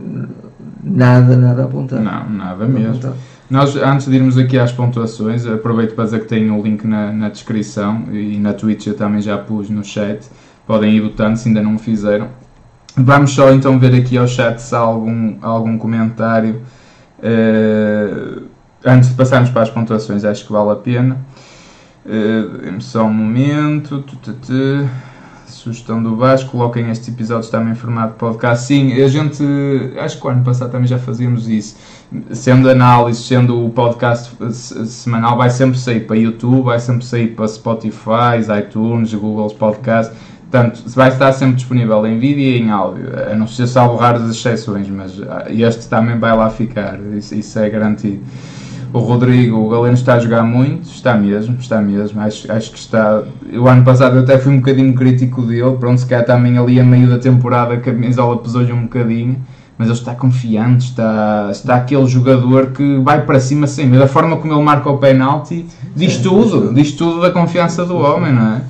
nada, 0.84 1.36
nada 1.38 1.64
a 1.64 1.66
apontar. 1.66 2.00
Não, 2.02 2.30
nada 2.30 2.66
mesmo. 2.66 2.90
apontar. 2.90 3.14
Nós, 3.50 3.76
antes 3.78 4.08
de 4.08 4.16
irmos 4.16 4.38
aqui 4.38 4.60
às 4.60 4.74
pontuações, 4.74 5.48
aproveito 5.48 5.96
para 5.96 6.04
dizer 6.04 6.20
que 6.20 6.28
tem 6.28 6.52
o 6.52 6.62
link 6.62 6.86
na, 6.86 7.12
na 7.14 7.30
descrição 7.30 8.04
e 8.12 8.38
na 8.38 8.52
Twitch 8.54 8.88
eu 8.88 8.94
também 8.94 9.22
já 9.22 9.38
pus 9.38 9.70
no 9.70 9.84
chat. 9.84 10.20
Podem 10.68 10.94
ir 10.98 11.00
votando 11.02 11.38
se 11.38 11.48
ainda 11.48 11.64
não 11.64 11.76
o 11.76 11.80
fizeram. 11.80 12.28
Vamos 12.98 13.32
só 13.32 13.52
então 13.52 13.78
ver 13.80 13.94
aqui 13.94 14.18
ao 14.18 14.28
chat 14.28 14.60
se 14.60 14.76
há 14.76 14.80
algum, 14.80 15.38
algum 15.42 15.78
comentário. 15.78 16.62
eh, 17.22 18.42
antes 18.86 19.10
de 19.10 19.16
passarmos 19.16 19.50
para 19.50 19.64
as 19.64 19.70
pontuações, 19.70 20.24
acho 20.26 20.46
que 20.46 20.52
vale 20.52 20.72
a 20.72 20.76
pena. 20.76 21.18
Dê-me 22.06 22.82
só 22.82 23.04
um 23.04 23.14
momento. 23.14 24.02
Tu, 24.02 24.16
tu, 24.18 24.34
tu. 24.34 24.90
Sugestão 25.48 26.04
do 26.04 26.16
Vasco, 26.18 26.52
coloquem 26.52 26.90
estes 26.92 27.08
episódios 27.08 27.50
também 27.50 27.72
em 27.72 27.76
formato 27.76 28.16
podcast. 28.16 28.66
Sim, 28.66 29.02
a 29.02 29.08
gente, 29.08 29.44
acho 29.98 30.20
que 30.20 30.28
o 30.28 30.30
ano 30.30 30.44
passado 30.44 30.72
também 30.72 30.88
já 30.88 31.00
fazíamos 31.00 31.48
isso. 31.48 31.78
Sendo 32.32 32.70
análise, 32.70 33.24
sendo 33.24 33.66
o 33.66 33.70
podcast 33.70 34.32
se- 34.52 34.86
semanal, 34.88 35.38
vai 35.38 35.50
sempre 35.50 35.78
sair 35.80 36.02
para 36.02 36.18
YouTube, 36.18 36.66
vai 36.66 36.80
sempre 36.80 37.06
sair 37.06 37.28
para 37.30 37.48
Spotify, 37.48 38.40
iTunes, 38.60 39.14
Google 39.14 39.50
Podcast. 39.52 40.14
Portanto, 40.50 40.82
vai 40.96 41.10
estar 41.10 41.34
sempre 41.34 41.56
disponível 41.56 42.08
em 42.08 42.18
vídeo 42.18 42.40
e 42.40 42.58
em 42.58 42.72
áudio, 42.72 43.06
a 43.30 43.36
não 43.36 43.48
ser 43.48 43.68
salvo 43.68 43.98
raras 43.98 44.30
exceções, 44.30 44.90
mas 44.90 45.22
ah, 45.22 45.46
este 45.50 45.90
também 45.90 46.18
vai 46.18 46.36
lá 46.36 46.50
ficar, 46.50 46.98
isso, 47.18 47.36
isso 47.36 47.60
é 47.60 47.70
garantido. 47.70 48.22
O 48.94 49.00
Rodrigo, 49.00 49.58
o 49.58 49.70
Galeno 49.70 49.96
está 49.96 50.14
a 50.14 50.20
jogar 50.20 50.44
muito, 50.44 50.90
está 50.90 51.14
mesmo, 51.14 51.58
está 51.60 51.82
mesmo. 51.82 52.22
Acho, 52.22 52.50
acho 52.50 52.72
que 52.72 52.80
está. 52.80 53.22
O 53.54 53.68
ano 53.68 53.84
passado 53.84 54.16
eu 54.16 54.24
até 54.24 54.38
fui 54.38 54.54
um 54.54 54.58
bocadinho 54.58 54.94
crítico 54.94 55.42
dele, 55.42 55.76
pronto, 55.78 56.00
se 56.00 56.06
calhar 56.06 56.26
também 56.26 56.58
ali 56.58 56.80
a 56.80 56.84
meio 56.86 57.10
da 57.10 57.20
temporada 57.20 57.74
a 57.74 57.78
camisola 57.78 58.38
pesou-lhe 58.38 58.72
um 58.72 58.84
bocadinho, 58.84 59.36
mas 59.78 59.90
ele 59.90 59.98
está 59.98 60.16
confiante, 60.16 60.86
está, 60.86 61.50
está 61.52 61.76
aquele 61.76 62.08
jogador 62.08 62.68
que 62.68 62.98
vai 63.00 63.26
para 63.26 63.42
cima 63.42 63.68
sempre. 63.68 64.00
Da 64.00 64.08
forma 64.08 64.38
como 64.38 64.54
ele 64.54 64.64
marca 64.64 64.90
o 64.90 64.98
penalti, 64.98 65.66
diz 65.94 66.18
tudo, 66.20 66.74
diz 66.74 66.94
tudo 66.94 67.20
da 67.20 67.32
confiança 67.32 67.86
do 67.86 67.98
homem, 67.98 68.32
não 68.32 68.56
é? 68.56 68.62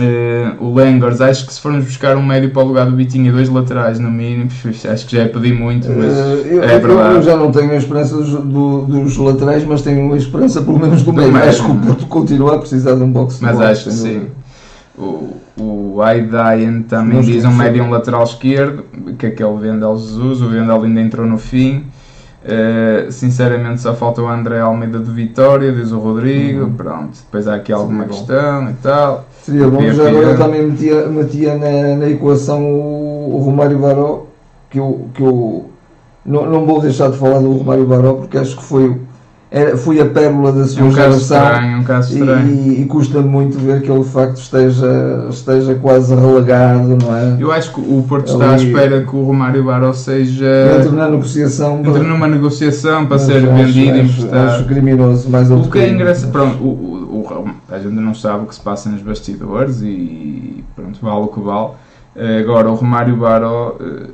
Eh, 0.00 0.52
o 0.60 0.72
Langers, 0.74 1.20
acho 1.20 1.46
que 1.46 1.52
se 1.54 1.60
formos 1.60 1.84
buscar 1.84 2.16
um 2.16 2.24
médio 2.24 2.50
para 2.50 2.62
o 2.62 2.66
lugar 2.66 2.86
do 2.86 2.96
Vitinho 2.96 3.26
e 3.26 3.30
dois 3.30 3.48
laterais 3.48 3.98
no 3.98 4.10
mínimo, 4.10 4.50
acho 4.90 5.06
que 5.06 5.16
já 5.16 5.22
é 5.22 5.28
pedir 5.28 5.54
muito, 5.54 5.88
mas 5.90 6.12
Eh, 6.12 6.46
eu, 6.54 6.62
é 6.62 6.78
verdade. 6.78 7.14
eu 7.16 7.22
já 7.22 7.36
não 7.36 7.50
tenho 7.52 7.70
a 7.72 7.76
esperança 7.76 8.16
dos, 8.16 8.30
do- 8.30 8.82
dos 8.86 9.16
laterais, 9.16 9.64
mas 9.64 9.82
tenho 9.82 10.12
a 10.12 10.16
esperança 10.16 10.62
pelo 10.62 10.78
menos 10.78 11.02
do 11.02 11.12
meio. 11.12 11.36
Acho 11.36 11.64
que 11.64 11.70
o 11.70 11.74
Porto 11.76 12.06
continua 12.06 12.54
a 12.56 12.58
precisar 12.58 12.94
de 12.94 13.02
um 13.02 13.10
boxe 13.12 13.42
Mas 13.42 13.60
acho 13.60 13.84
que 13.84 13.92
sim. 13.92 14.22
O, 14.96 15.36
o 15.56 16.02
Aidayan 16.02 16.82
também 16.82 17.20
diz 17.20 17.44
um 17.44 17.52
médio 17.52 17.78
e 17.84 17.86
um 17.86 17.90
lateral 17.90 18.24
esquerdo, 18.24 18.84
que 19.16 19.26
é 19.26 19.28
aquele 19.28 19.56
Vendel 19.58 19.96
Jesus, 19.96 20.42
o 20.42 20.48
Vendel 20.48 20.82
ainda 20.82 21.00
entrou 21.00 21.26
no 21.26 21.38
fim. 21.38 21.84
Uh, 22.44 23.10
sinceramente 23.10 23.80
só 23.80 23.94
falta 23.94 24.22
o 24.22 24.28
André 24.28 24.60
Almeida 24.60 25.00
de 25.00 25.10
Vitória, 25.10 25.72
diz 25.72 25.90
o 25.90 25.98
Rodrigo, 25.98 26.64
Uhum. 26.66 26.72
pronto, 26.74 27.18
depois 27.24 27.48
há 27.48 27.56
aqui 27.56 27.72
alguma 27.72 28.04
bom. 28.04 28.10
questão 28.10 28.70
e 28.70 28.74
tal. 28.74 29.26
Seria 29.42 29.66
bom, 29.68 29.78
Podia 29.78 29.92
já 29.94 30.08
agora 30.08 30.26
eu 30.28 30.38
também 30.38 30.62
metia, 30.68 31.06
metia 31.08 31.54
na, 31.56 31.96
na 31.96 32.08
equação 32.08 32.62
o, 32.64 33.34
o 33.34 33.38
Romário 33.38 33.78
Baró, 33.78 34.26
que 34.70 34.78
eu, 34.78 35.08
que 35.14 35.20
eu 35.22 35.68
não, 36.24 36.46
não 36.48 36.64
vou 36.64 36.80
deixar 36.80 37.10
de 37.10 37.16
falar 37.18 37.40
do 37.40 37.50
Romário 37.52 37.86
Baró, 37.86 38.14
porque 38.14 38.38
acho 38.38 38.56
que 38.56 38.62
foi, 38.62 38.96
era, 39.50 39.76
foi 39.78 39.98
a 40.00 40.04
pérola 40.04 40.52
da 40.52 40.60
É 40.62 40.64
sua 40.66 40.84
um 40.84 40.92
caso 40.92 41.18
geração. 41.20 41.42
estranho, 41.52 41.72
é 41.72 41.76
um 41.78 41.84
caso 41.84 42.12
E, 42.14 42.18
estranho. 42.20 42.48
e, 42.50 42.82
e 42.82 42.84
custa 42.84 43.20
muito 43.22 43.58
ver 43.58 43.80
que 43.82 43.90
ele 43.90 44.02
de 44.02 44.08
facto 44.10 44.36
esteja, 44.36 45.26
esteja 45.30 45.74
quase 45.76 46.14
relegado, 46.14 46.98
não 47.02 47.16
é? 47.16 47.36
Eu 47.40 47.50
acho 47.50 47.72
que 47.72 47.80
o 47.80 48.04
Porto 48.06 48.30
está 48.30 48.50
à 48.52 48.56
espera 48.56 49.00
que 49.02 49.16
o 49.16 49.22
Romário 49.24 49.64
Baró 49.64 49.92
seja. 49.92 50.76
Entre 50.78 50.90
na 50.94 51.08
negociação 51.08 51.78
entre 51.80 52.02
numa 52.02 52.28
negociação 52.28 53.06
para 53.06 53.18
ser 53.18 53.38
acho- 53.38 53.46
vendido, 53.54 53.90
acho, 53.92 54.00
emprestado. 54.02 54.48
acho 54.50 54.64
criminoso, 54.66 55.30
mais 55.30 55.50
O 55.50 55.62
que 55.70 55.78
é 55.78 55.90
engraçado, 55.90 56.30
pronto, 56.30 56.62
o, 56.62 56.68
o, 56.68 57.20
o- 57.20 57.50
a 57.74 57.78
gente 57.78 57.94
não 57.94 58.14
sabe 58.14 58.44
o 58.44 58.46
que 58.46 58.54
se 58.54 58.60
passa 58.60 58.90
nos 58.90 59.00
bastidores 59.02 59.80
e 59.82 60.62
pronto, 60.76 60.98
vale 61.00 61.20
o 61.20 61.28
que 61.28 61.40
vale. 61.40 61.68
Eh, 62.16 62.40
Agora, 62.40 62.68
o 62.70 62.74
Romário 62.74 63.16
Baró 63.16 63.76
eh, 63.80 64.08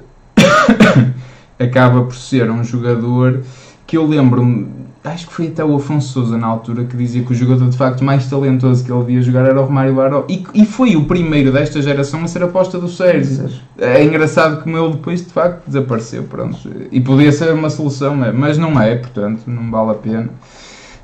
acaba 1.59 2.03
por 2.03 2.15
ser 2.15 2.51
um 2.51 2.63
jogador 2.63 3.41
que 3.87 3.97
eu 3.97 4.07
lembro-me, 4.07 4.67
acho 5.05 5.27
que 5.27 5.35
foi 5.35 5.49
até 5.49 5.63
o 5.63 5.77
Afonso 5.77 6.09
Souza 6.09 6.39
na 6.39 6.47
altura 6.47 6.85
que 6.85 6.97
dizia 6.97 7.23
que 7.23 7.31
o 7.31 7.35
jogador 7.35 7.69
de 7.69 7.77
facto 7.77 8.03
mais 8.03 8.27
talentoso 8.27 8.83
que 8.83 8.91
ele 8.91 9.05
via 9.05 9.21
jogar 9.21 9.45
era 9.45 9.61
o 9.61 9.65
Romário 9.67 9.95
Baró 9.95 10.25
e, 10.29 10.43
e 10.55 10.65
foi 10.65 10.97
o 10.97 11.05
primeiro 11.05 11.53
desta 11.53 11.83
geração 11.83 12.25
a 12.25 12.27
ser 12.27 12.43
aposta 12.43 12.79
do 12.79 12.89
Sérgio. 12.89 13.51
É 13.79 14.03
engraçado 14.03 14.63
como 14.63 14.79
ele 14.79 14.95
depois 14.95 15.21
de 15.21 15.31
facto 15.31 15.67
desapareceu, 15.67 16.25
pronto. 16.25 16.57
E 16.91 17.01
podia 17.03 17.31
ser 17.31 17.53
uma 17.53 17.69
solução, 17.69 18.17
mas 18.35 18.57
não 18.57 18.81
é, 18.81 18.97
portanto, 18.97 19.43
não 19.47 19.71
vale 19.71 19.91
a 19.91 19.95
pena. 19.95 20.31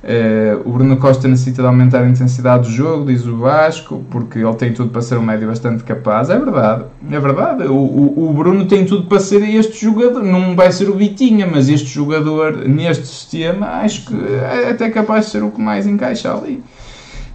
Eh, 0.03 0.57
o 0.65 0.73
Bruno 0.73 0.97
Costa 0.97 1.29
necessita 1.29 1.61
de 1.61 1.69
aumentar 1.69 2.01
a 2.01 2.09
intensidade 2.09 2.69
do 2.69 2.75
jogo, 2.75 3.07
diz 3.07 3.27
o 3.27 3.37
Vasco, 3.37 4.03
porque 4.11 4.39
ele 4.39 4.55
tem 4.55 4.73
tudo 4.73 4.91
para 4.91 5.03
ser 5.03 5.19
um 5.19 5.23
médio 5.23 5.49
bastante 5.49 5.85
capaz. 5.85 6.31
É 6.31 6.39
verdade, 6.39 6.85
é 7.11 7.21
verdade. 7.21 7.65
O, 7.65 7.75
o, 7.75 8.31
o 8.31 8.33
Bruno 8.33 8.65
tem 8.67 8.87
tudo 8.87 9.07
para 9.07 9.21
ser 9.21 9.43
este 9.43 9.85
jogador. 9.85 10.23
Não 10.23 10.57
vai 10.57 10.73
ser 10.73 10.89
o 10.89 10.95
Vitinha, 10.95 11.47
mas 11.47 11.69
este 11.69 11.89
jogador, 11.89 12.57
neste 12.67 13.07
sistema, 13.07 13.67
acho 13.83 14.07
que 14.07 14.15
é 14.15 14.71
até 14.71 14.89
capaz 14.89 15.27
de 15.27 15.33
ser 15.33 15.43
o 15.43 15.51
que 15.51 15.61
mais 15.61 15.87
encaixa 15.87 16.33
ali. 16.33 16.63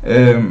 Eh, 0.04 0.42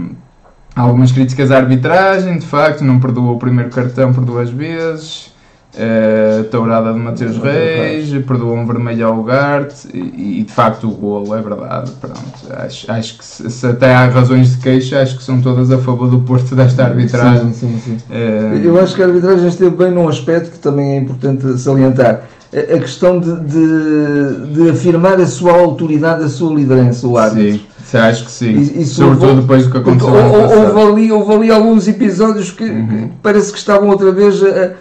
algumas 0.77 1.11
críticas 1.11 1.51
à 1.51 1.57
arbitragem, 1.57 2.39
de 2.39 2.47
facto, 2.47 2.85
não 2.85 3.01
perdoou 3.01 3.35
o 3.35 3.39
primeiro 3.39 3.71
cartão 3.71 4.13
por 4.13 4.25
duas 4.25 4.51
vezes. 4.51 5.34
Uh, 5.77 6.45
tourada 6.45 6.93
de 6.93 6.99
Mateus 7.01 7.37
Reis, 7.39 8.09
perdoou 8.25 8.55
um 8.57 8.65
vermelho 8.65 9.09
ao 9.09 9.19
Ugarte 9.19 9.89
e, 9.93 10.39
e, 10.41 10.45
de 10.45 10.53
facto 10.53 10.87
o 10.87 10.93
golo 10.93 11.35
é 11.35 11.43
verdade. 11.43 11.91
Pronto, 12.01 12.21
acho, 12.65 12.91
acho 12.93 13.19
que 13.19 13.25
se, 13.25 13.51
se 13.51 13.67
até 13.67 13.93
há 13.93 14.07
razões 14.07 14.53
de 14.53 14.59
queixa, 14.59 15.03
acho 15.03 15.17
que 15.19 15.25
são 15.25 15.41
todas 15.41 15.73
a 15.73 15.79
favor 15.79 16.09
do 16.09 16.21
Porto 16.21 16.55
desta 16.55 16.85
arbitragem. 16.85 17.53
Sim, 17.53 17.81
sim, 17.85 17.99
sim. 17.99 17.99
Uh, 18.09 18.57
Eu 18.65 18.81
acho 18.81 18.95
que 18.95 19.03
a 19.03 19.07
arbitragem 19.07 19.49
esteve 19.49 19.75
bem 19.75 19.91
num 19.91 20.09
aspecto 20.09 20.53
que 20.53 20.59
também 20.61 20.93
é 20.93 20.97
importante 20.99 21.59
salientar. 21.59 22.23
A 22.53 22.77
a 22.77 22.79
questão 22.79 23.19
de, 23.19 23.35
de, 23.41 24.47
de 24.55 24.71
afirmar 24.71 25.21
a 25.21 25.27
sua 25.27 25.55
autoridade, 25.55 26.23
a 26.23 26.29
sua 26.29 26.55
liderança, 26.55 27.05
o 27.09 27.19
árbitro. 27.19 27.67
Sim, 27.85 27.99
acho 27.99 28.25
que 28.27 28.31
sim. 28.31 28.53
Isso 28.61 28.95
Sobretudo 28.95 29.29
houve- 29.31 29.41
depois 29.41 29.65
do 29.67 29.73
que 29.73 29.79
aconteceu 29.79 30.09
houve, 30.15 30.81
ali, 30.93 31.11
houve 31.13 31.35
ali 31.35 31.51
alguns 31.51 31.89
episódios 31.89 32.53
que, 32.53 32.63
Uhum. 32.65 33.09
que 33.09 33.13
parece 33.21 33.51
que 33.51 33.59
estavam 33.59 33.89
outra 33.89 34.13
vez 34.13 34.41
a, 34.45 34.73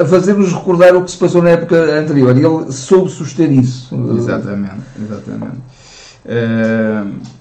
a 0.00 0.04
fazer-nos 0.06 0.52
recordar 0.52 0.94
o 0.96 1.02
que 1.04 1.10
se 1.10 1.16
passou 1.16 1.42
na 1.42 1.50
época 1.50 1.76
anterior. 1.98 2.36
E 2.36 2.44
ele 2.44 2.72
soube 2.72 3.10
suster 3.10 3.50
isso. 3.52 3.94
Exatamente, 4.16 4.76
exatamente. 5.00 5.58
Uh, 6.24 7.38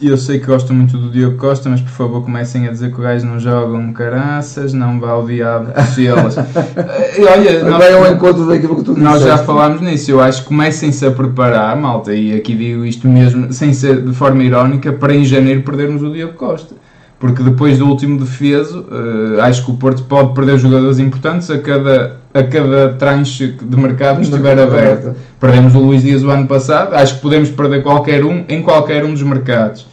eu 0.00 0.18
sei 0.18 0.38
que 0.38 0.44
gostam 0.46 0.76
muito 0.76 0.98
do 0.98 1.10
Diogo 1.10 1.38
Costa, 1.38 1.70
mas 1.70 1.80
por 1.80 1.88
favor 1.90 2.22
comecem 2.22 2.68
a 2.68 2.70
dizer 2.70 2.92
que 2.92 3.00
o 3.00 3.02
gajo 3.02 3.24
não 3.26 3.40
joga 3.40 3.78
um 3.78 3.94
caraças, 3.94 4.74
não 4.74 5.00
vá 5.00 5.12
ao 5.12 5.26
diabo 5.26 5.72
cozê-las. 5.72 6.36
Eh, 6.76 7.22
olha, 7.24 7.64
nós- 7.64 7.78
Vai 7.78 7.92
ao 7.94 8.12
encontro 8.12 8.46
daquilo 8.46 8.76
que 8.76 8.84
tu 8.84 8.92
Nós 8.98 9.20
já 9.22 9.28
disseste. 9.30 9.46
falámos 9.46 9.80
nisso, 9.80 10.10
eu 10.10 10.20
acho 10.20 10.42
que 10.42 10.48
comecem-se 10.48 11.06
a 11.06 11.10
preparar, 11.10 11.74
malta, 11.80 12.12
e 12.12 12.34
aqui 12.34 12.54
digo 12.54 12.84
isto 12.84 13.08
mesmo, 13.08 13.50
sem 13.54 13.72
ser 13.72 14.02
de 14.02 14.12
forma 14.12 14.42
irónica, 14.44 14.92
para 14.92 15.14
em 15.14 15.24
janeiro 15.24 15.62
perdermos 15.62 16.02
o 16.02 16.12
Diogo 16.12 16.34
Costa. 16.34 16.74
Porque 17.18 17.42
depois 17.42 17.78
do 17.78 17.86
último 17.86 18.18
defeso, 18.18 18.84
eh, 18.90 19.40
acho 19.40 19.64
que 19.64 19.70
o 19.70 19.74
Porto 19.74 20.02
pode 20.04 20.34
perder 20.34 20.58
jogadores 20.58 20.98
importantes 20.98 21.50
a 21.50 21.58
cada, 21.58 22.16
a 22.34 22.42
cada 22.42 22.90
tranche 22.92 23.56
de 23.60 23.76
mercado 23.76 24.16
que 24.16 24.24
estiver 24.24 24.58
aberto. 24.58 25.16
Perdemos 25.40 25.74
o 25.74 25.78
Luís 25.78 26.02
Dias 26.02 26.22
o 26.22 26.30
ano 26.30 26.46
passado, 26.46 26.94
acho 26.94 27.14
que 27.14 27.22
podemos 27.22 27.50
perder 27.50 27.82
qualquer 27.82 28.22
um 28.22 28.44
em 28.48 28.62
qualquer 28.62 29.02
um 29.02 29.12
dos 29.12 29.22
mercados. 29.22 29.86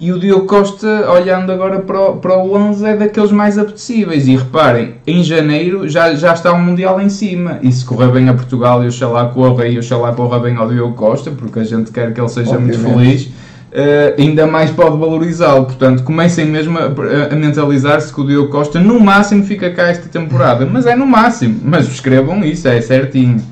E 0.00 0.10
o 0.12 0.18
Diogo 0.18 0.46
Costa, 0.46 1.10
olhando 1.10 1.52
agora 1.52 1.78
para 1.78 2.00
o, 2.00 2.16
para 2.16 2.36
o 2.36 2.54
11, 2.54 2.84
é 2.84 2.96
daqueles 2.96 3.30
mais 3.30 3.56
apetecíveis. 3.56 4.26
E 4.26 4.36
reparem, 4.36 4.96
em 5.06 5.22
janeiro 5.22 5.88
já, 5.88 6.14
já 6.14 6.34
está 6.34 6.52
o 6.52 6.58
Mundial 6.58 7.00
em 7.00 7.08
cima. 7.08 7.58
E 7.62 7.70
se 7.70 7.84
correr 7.84 8.08
bem 8.08 8.28
a 8.28 8.34
Portugal 8.34 8.82
e 8.82 8.88
oxalá 8.88 9.26
corra 9.26 9.68
e 9.68 9.78
oxalá 9.78 10.12
corra 10.12 10.40
bem 10.40 10.56
ao 10.56 10.68
Diogo 10.68 10.94
Costa, 10.94 11.30
porque 11.30 11.60
a 11.60 11.64
gente 11.64 11.92
quer 11.92 12.12
que 12.12 12.20
ele 12.20 12.28
seja 12.28 12.50
Obviamente. 12.50 12.78
muito 12.80 12.98
feliz, 12.98 13.28
eh, 13.74 14.14
ainda 14.18 14.46
mais 14.46 14.70
pode 14.70 14.96
valorizá-lo. 14.96 15.64
Portanto, 15.66 16.02
comecem 16.04 16.46
mesmo 16.46 16.78
a, 16.78 16.86
a 17.32 17.36
mentalizar-se 17.36 18.12
que 18.14 18.20
o 18.20 18.24
Diogo 18.26 18.48
Costa 18.48 18.78
no 18.80 19.00
máximo 19.00 19.44
fica 19.44 19.70
cá 19.70 19.88
esta 19.88 20.08
temporada. 20.08 20.64
Mas 20.64 20.86
é 20.86 20.94
no 20.94 21.06
máximo. 21.06 21.60
Mas 21.64 21.86
escrevam 21.88 22.44
isso, 22.44 22.68
é 22.68 22.80
certinho. 22.80 23.42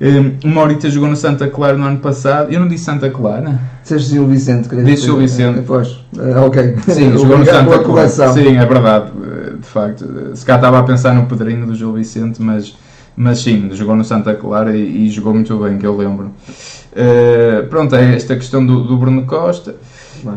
Eh, 0.00 0.32
o 0.44 0.48
Maurita 0.48 0.88
jogou 0.90 1.08
no 1.08 1.16
Santa 1.16 1.48
Clara 1.48 1.76
no 1.76 1.84
ano 1.86 1.98
passado. 1.98 2.52
Eu 2.52 2.60
não 2.60 2.68
disse 2.68 2.84
Santa 2.84 3.08
Clara? 3.10 3.58
Disseste 3.82 4.10
Gil 4.10 4.26
Vicente, 4.26 4.68
queria 4.68 4.84
Disse. 4.84 5.04
Gil 5.04 5.16
Vicente. 5.18 5.58
Eh, 5.60 5.64
Pois, 5.66 5.98
Eh, 6.18 6.36
ok. 6.38 6.76
Sim, 6.88 7.12
jogou 7.18 7.38
no 7.38 7.44
Santa 7.46 7.78
Clara. 7.80 8.08
Sim, 8.08 8.56
é 8.56 8.66
verdade. 8.66 9.10
Eh, 9.24 9.52
De 9.58 9.66
facto, 9.66 10.04
Eh, 10.04 10.36
se 10.36 10.44
cá 10.44 10.56
estava 10.56 10.78
a 10.78 10.82
pensar 10.82 11.14
no 11.14 11.24
Pedrinho 11.26 11.66
do 11.66 11.74
Gil 11.74 11.92
Vicente, 11.94 12.42
mas, 12.42 12.76
mas 13.16 13.40
sim, 13.40 13.68
jogou 13.72 13.96
no 13.96 14.04
Santa 14.04 14.34
Clara 14.34 14.76
e, 14.76 15.06
e 15.06 15.10
jogou 15.10 15.32
muito 15.32 15.56
bem, 15.58 15.78
que 15.78 15.86
eu 15.86 15.96
lembro. 15.96 16.32
Eh, 16.94 17.66
pronto, 17.68 17.94
é 17.94 18.14
esta 18.14 18.34
questão 18.34 18.64
do, 18.64 18.82
do 18.84 18.96
Bruno 18.96 19.26
Costa. 19.26 19.74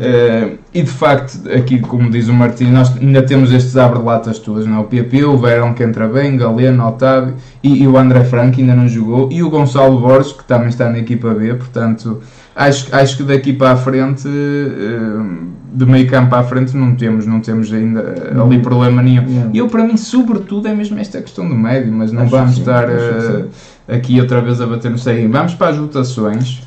Eh, 0.00 0.58
e 0.74 0.82
de 0.82 0.90
facto, 0.90 1.50
aqui, 1.50 1.80
como 1.80 2.10
diz 2.10 2.28
o 2.28 2.34
Martim, 2.34 2.66
nós 2.66 2.94
ainda 2.96 3.22
temos 3.22 3.50
estes 3.50 3.76
abre-latas 3.76 4.38
todos, 4.38 4.66
não 4.66 4.76
é? 4.76 4.80
o 4.80 4.84
PP, 4.84 5.24
o 5.24 5.38
Verão 5.38 5.72
que 5.72 5.82
entra 5.82 6.06
bem, 6.06 6.36
Galeno, 6.36 6.86
Otávio 6.86 7.34
e, 7.62 7.82
e 7.82 7.88
o 7.88 7.96
André 7.96 8.24
Franco 8.24 8.60
ainda 8.60 8.74
não 8.74 8.86
jogou, 8.86 9.28
e 9.32 9.42
o 9.42 9.48
Gonçalo 9.48 9.98
Borges 9.98 10.32
que 10.32 10.44
também 10.44 10.68
está 10.68 10.90
na 10.90 10.98
equipa 10.98 11.30
B, 11.30 11.54
portanto, 11.54 12.20
acho, 12.54 12.94
acho 12.94 13.16
que 13.16 13.22
daqui 13.22 13.52
para 13.52 13.72
a 13.72 13.76
frente, 13.76 14.28
eh, 14.28 15.50
de 15.72 15.86
meio 15.86 16.08
campo 16.08 16.34
à 16.34 16.42
frente, 16.42 16.76
não 16.76 16.94
temos, 16.94 17.26
não 17.26 17.40
temos 17.40 17.72
ainda 17.72 18.00
eh, 18.00 18.40
ali 18.40 18.56
Não. 18.56 18.62
problema 18.62 19.02
nenhum. 19.02 19.26
Não. 19.26 19.50
Eu, 19.54 19.68
para 19.68 19.84
mim, 19.84 19.96
sobretudo, 19.96 20.68
é 20.68 20.74
mesmo 20.74 20.98
esta 20.98 21.20
questão 21.20 21.48
do 21.48 21.54
médio, 21.54 21.92
mas 21.92 22.12
não 22.12 22.22
Acho 22.22 22.30
vamos 22.30 22.54
sim, 22.54 22.60
estar 22.60 22.88
eh, 22.88 23.44
aqui 23.88 24.20
outra 24.20 24.40
vez 24.40 24.60
a 24.60 24.66
bater 24.66 24.90
no 24.90 24.98
ceguinho. 24.98 25.30
Vamos 25.30 25.54
para 25.54 25.70
as 25.70 25.76
votações. 25.76 26.62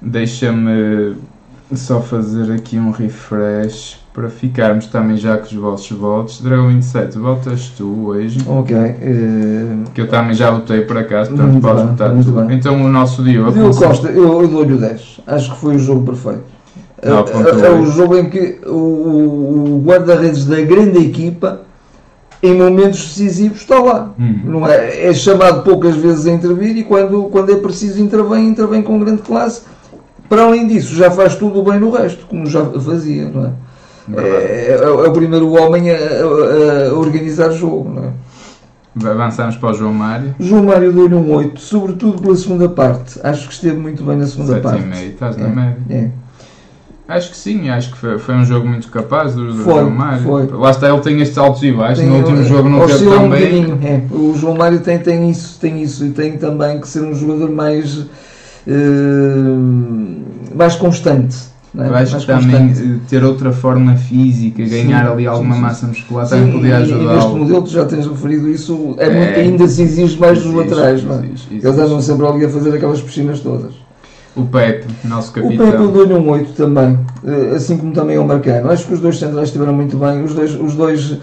Deixa-me 0.00 1.16
só 1.74 2.00
fazer 2.00 2.52
aqui 2.52 2.78
um 2.78 2.90
refresh 2.90 3.98
para 4.12 4.28
ficarmos 4.28 4.86
também 4.86 5.16
já 5.16 5.36
com 5.36 5.44
os 5.44 5.52
vossos 5.52 5.90
votos. 5.96 6.40
Dragão 6.40 6.68
27, 6.68 7.18
votas 7.18 7.72
tu 7.76 8.06
hoje? 8.08 8.38
Ok. 8.46 8.74
eh, 8.76 9.76
Que 9.94 10.00
eu 10.00 10.08
também 10.08 10.34
já 10.34 10.50
votei 10.50 10.80
por 10.82 10.96
acaso, 10.96 11.30
portanto 11.30 11.52
Muito 11.52 11.62
podes 11.62 11.82
bem, 11.82 11.90
votar 11.92 12.14
muito 12.14 12.32
tu. 12.32 12.40
bem. 12.40 12.56
Então 12.56 12.84
o 12.84 12.88
nosso 12.88 13.22
Diogo. 13.22 13.52
Diogo 13.52 13.76
Costa, 13.76 14.08
eu, 14.08 14.42
eu 14.42 14.48
dou-lhe 14.48 14.72
o 14.74 14.78
10. 14.78 15.20
Acho 15.26 15.54
que 15.54 15.60
foi 15.60 15.76
o 15.76 15.78
jogo 15.78 16.04
perfeito. 16.04 16.42
É, 17.00 17.10
é- 17.10 17.70
o 17.70 17.86
jogo 17.86 18.16
em 18.16 18.28
que 18.28 18.58
o, 18.66 18.70
o 19.76 19.82
guarda-redes 19.86 20.46
da 20.46 20.60
grande 20.62 20.98
equipa, 20.98 21.60
em 22.42 22.54
momentos 22.56 22.98
decisivos, 23.06 23.58
está 23.60 23.78
lá. 23.78 24.12
Hum. 24.18 24.40
Não 24.44 24.66
é, 24.66 25.06
é 25.06 25.14
chamado 25.14 25.62
poucas 25.62 25.94
vezes 25.96 26.26
a 26.26 26.32
intervir 26.32 26.76
e 26.76 26.82
quando, 26.82 27.24
quando 27.30 27.52
é 27.52 27.56
preciso 27.56 28.02
intervém, 28.02 28.48
intervém 28.48 28.82
com 28.82 28.98
grande 28.98 29.22
classe. 29.22 29.62
Para 30.28 30.42
além 30.42 30.66
disso, 30.66 30.94
já 30.94 31.10
faz 31.10 31.36
tudo 31.36 31.62
bem 31.62 31.78
no 31.80 31.90
resto, 31.90 32.26
como 32.26 32.46
já 32.46 32.64
fazia, 32.64 33.28
não 33.28 33.46
é? 33.46 33.52
É, 34.16 34.22
é- 34.72 34.80
é 34.82 34.88
o 34.90 35.12
primeiro 35.12 35.52
homem 35.52 35.90
a, 35.90 35.94
a- 35.96 36.88
a 36.90 36.94
organizar 36.94 37.50
jogo, 37.52 37.88
não 37.90 38.04
é? 38.04 39.10
Avançamos 39.10 39.56
para 39.56 39.70
o 39.70 39.74
João 39.74 39.92
Mário. 39.92 40.34
João 40.40 40.64
Mário 40.64 40.92
deu-lhe 40.92 41.14
um 41.14 41.32
8, 41.32 41.60
sobretudo 41.60 42.20
pela 42.20 42.34
segunda 42.36 42.68
parte. 42.68 43.20
Acho 43.22 43.46
que 43.46 43.54
esteve 43.54 43.76
muito 43.76 44.02
bem 44.02 44.16
na 44.16 44.26
segunda 44.26 44.56
parte. 44.60 44.82
7,5, 44.82 45.08
estás 45.12 45.36
na 45.36 45.46
É, 45.46 45.50
média. 45.54 45.76
é. 45.90 46.10
Acho 47.06 47.30
que 47.30 47.36
sim, 47.36 47.70
acho 47.70 47.92
que 47.92 47.96
foi, 47.98 48.18
foi 48.18 48.34
um 48.34 48.44
jogo 48.44 48.66
muito 48.68 48.90
capaz 48.90 49.34
do, 49.34 49.52
do 49.54 49.62
Foi, 49.62 49.74
João 49.74 49.90
Mário. 49.90 50.22
foi. 50.24 50.46
Lá 50.48 50.70
está, 50.70 50.90
ele 50.90 51.00
tem 51.00 51.20
estes 51.22 51.38
altos 51.38 51.62
e 51.62 51.72
baixos. 51.72 52.00
Tem- 52.00 52.08
no 52.08 52.16
último 52.18 52.42
jogo 52.44 52.68
não 52.68 52.86
teve 52.86 53.04
tão 53.04 53.24
um 53.24 53.30
bem. 53.30 53.78
é. 53.82 54.02
O 54.14 54.34
João 54.36 54.54
Mário 54.56 54.80
tem, 54.80 54.98
tem 54.98 55.30
isso, 55.30 55.58
tem 55.60 55.80
isso 55.82 56.04
e 56.04 56.10
tem 56.10 56.36
também 56.36 56.78
que 56.80 56.88
ser 56.88 57.00
um 57.02 57.14
jogador 57.14 57.50
mais 57.50 58.04
mais 60.54 60.74
constante. 60.76 61.36
não 61.74 61.84
é? 61.84 61.88
Eu 61.88 61.94
acho 61.96 62.12
mais 62.12 62.24
que 62.24 62.32
também 62.32 62.68
constante. 62.68 62.92
eh, 62.92 62.98
ter 63.08 63.24
outra 63.24 63.52
forma 63.52 63.96
física, 63.96 64.64
ganhar 64.64 65.06
Sim, 65.06 65.12
ali 65.12 65.26
alguma 65.26 65.54
sim. 65.54 65.60
massa 65.60 65.86
muscular 65.86 66.26
Sim, 66.26 66.36
também 66.36 66.52
podia 66.52 66.80
e- 66.80 66.90
E 66.90 67.06
neste 67.06 67.30
modelo, 67.34 67.62
tu 67.62 67.70
já 67.70 67.84
tens 67.84 68.06
referido 68.06 68.48
isso, 68.48 68.94
é 68.98 69.06
É. 69.06 69.10
muito, 69.14 69.38
ainda 69.40 69.68
se 69.68 69.82
exige 69.82 70.18
mais 70.18 70.38
dos 70.42 70.46
Exige, 70.52 70.58
laterais. 70.70 71.04
não 71.04 71.14
é? 71.14 71.18
exige, 71.18 71.32
exige. 71.50 71.66
Eles 71.66 71.78
andam 71.78 72.00
sempre 72.02 72.26
ali 72.26 72.44
a 72.44 72.48
fazer 72.48 72.74
aquelas 72.74 73.00
piscinas 73.00 73.40
todas. 73.40 73.72
O 74.36 74.44
Pepe, 74.44 74.86
nosso 75.04 75.30
O 75.30 75.34
Pepe 75.48 75.56
capitão. 75.56 75.90
deu-lhe 75.92 76.14
um 76.14 76.28
8 76.30 76.52
também, 76.52 76.98
eh, 77.26 77.54
assim 77.56 77.76
como 77.76 77.92
também 77.92 78.18
o 78.18 78.24
Marcano. 78.24 78.70
Acho 78.70 78.86
que 78.86 78.94
os 78.94 79.00
dois 79.00 79.18
centrais 79.18 79.48
estiveram 79.48 79.72
muito 79.72 79.96
bem, 79.96 80.22
os 80.22 80.32
dois, 80.32 80.54
os 80.60 80.74
dois 80.74 81.16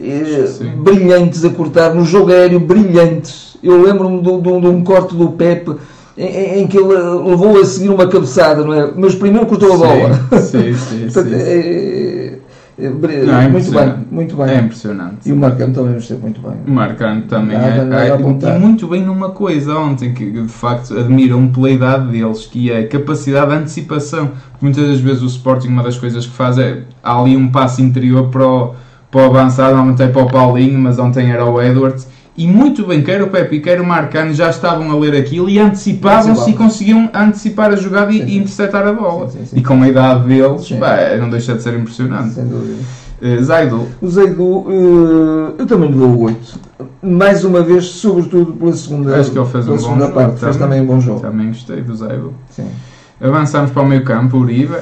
eh, 0.00 0.46
brilhantes 0.82 1.44
a 1.44 1.50
cortar, 1.50 1.94
no 1.94 2.04
jogo 2.04 2.32
aéreo 2.32 2.58
brilhantes. 2.60 3.56
Eu 3.62 3.80
lembro-me 3.82 4.20
de, 4.22 4.40
de 4.40 4.60
de 4.60 4.66
um 4.66 4.82
corte 4.82 5.14
do 5.14 5.28
Pepe 5.32 5.76
em, 6.16 6.60
em- 6.62 6.66
que 6.66 6.76
ele 6.78 6.88
levou 6.94 7.60
a 7.60 7.64
seguir 7.64 7.88
uma 7.88 8.06
cabeçada, 8.06 8.64
não 8.64 8.72
é? 8.74 8.90
Mas 8.96 9.14
primeiro 9.14 9.46
cortou 9.46 9.72
a 9.74 9.76
bola. 9.76 10.14
Sim, 10.40 10.74
sim, 10.74 10.74
sim. 10.74 11.04
Portanto, 11.12 11.28
sim. 11.28 11.34
é- 11.34 12.38
é- 12.78 12.84
é- 12.84 13.24
Não, 13.26 13.40
é 13.40 13.48
muito 13.48 13.70
bem, 13.70 13.94
muito 14.10 14.36
bem. 14.36 14.46
É 14.48 14.58
impressionante. 14.58 15.28
E 15.28 15.32
o 15.32 15.36
Marcano 15.36 15.72
também 15.74 15.96
esteve 15.96 16.20
muito 16.22 16.40
bem. 16.40 16.52
O 16.66 16.70
Marcano 16.70 17.22
também 17.22 17.56
Nada, 17.56 17.84
nada 17.84 18.04
é- 18.04 18.12
a 18.12 18.56
e 18.56 18.58
muito 18.58 18.86
bem 18.88 19.02
numa 19.04 19.30
coisa 19.30 19.76
ontem, 19.76 20.12
que 20.14 20.30
de 20.30 20.48
facto 20.48 20.98
admiram 20.98 21.48
pela 21.48 21.70
idade 21.70 22.08
deles, 22.10 22.46
que 22.46 22.70
é 22.72 22.80
a 22.80 22.88
capacidade 22.88 23.50
de 23.50 23.56
antecipação. 23.56 24.30
Muitas 24.60 24.88
das 24.88 25.00
vezes 25.00 25.22
o 25.22 25.26
Sporting, 25.26 25.68
uma 25.68 25.82
das 25.82 25.98
coisas 25.98 26.26
que 26.26 26.32
faz 26.32 26.58
é, 26.58 26.82
há 27.02 27.20
ali 27.20 27.36
um 27.36 27.48
passo 27.50 27.80
interior 27.82 28.28
para 28.28 28.46
o, 28.46 28.74
para 29.10 29.20
o 29.20 29.24
avançado, 29.26 30.02
é 30.02 30.08
para 30.08 30.22
o 30.22 30.30
Paulinho, 30.30 30.78
mas 30.78 30.98
ontem 30.98 31.30
era 31.30 31.44
o 31.44 31.60
Edwards, 31.60 32.08
e 32.36 32.46
muito 32.46 32.86
bem, 32.86 33.02
quer 33.02 33.22
o 33.22 33.28
Pepe, 33.28 33.60
quer 33.60 33.80
o 33.80 33.86
Marcano 33.86 34.32
já 34.32 34.48
estavam 34.48 34.90
a 34.90 34.98
ler 34.98 35.14
aquilo 35.14 35.50
e 35.50 35.58
antecipavam-se 35.58 36.50
e 36.50 36.54
conseguiam 36.54 37.10
antecipar 37.12 37.70
a 37.70 37.76
jogada 37.76 38.10
e, 38.12 38.20
Sim, 38.20 38.26
e 38.26 38.36
interceptar 38.38 38.86
a 38.86 38.92
bola. 38.92 39.28
Sim, 39.28 39.44
sim. 39.44 39.58
E 39.58 39.62
com 39.62 39.82
a 39.82 39.88
idade 39.88 40.26
deles, 40.26 40.68
pá, 40.72 40.96
não 41.20 41.28
deixa 41.28 41.54
de 41.54 41.62
ser 41.62 41.74
impressionante. 41.74 42.34
Sem 42.34 42.46
dúvida. 42.46 42.78
Eh, 43.20 43.40
Zaidu, 43.40 43.86
O 44.00 44.08
Zaidu, 44.08 44.64
eh, 44.68 45.62
eu 45.62 45.66
também 45.66 45.90
lhe 45.90 45.96
dou 45.96 46.08
o 46.08 46.22
8. 46.22 46.60
Mais 47.02 47.44
uma 47.44 47.62
vez, 47.62 47.84
sobretudo 47.84 48.52
pela 48.54 48.72
segunda, 48.72 49.14
Acho 49.16 49.30
que 49.30 49.38
ele 49.38 49.46
fez 49.48 49.68
um 49.68 49.72
bom 49.72 49.78
segunda 49.78 50.04
jogo 50.06 50.14
parte. 50.14 50.40
Fez 50.40 50.56
também. 50.56 50.80
um 50.80 50.86
bom 50.86 51.00
jogo. 51.00 51.20
também 51.20 51.48
gostei 51.48 51.82
do 51.82 51.94
Zaidu. 51.94 52.32
Sim. 52.50 52.66
Avançamos 53.20 53.70
para 53.70 53.82
o 53.82 53.86
meio 53.86 54.04
campo, 54.04 54.38
Uribe. 54.38 54.74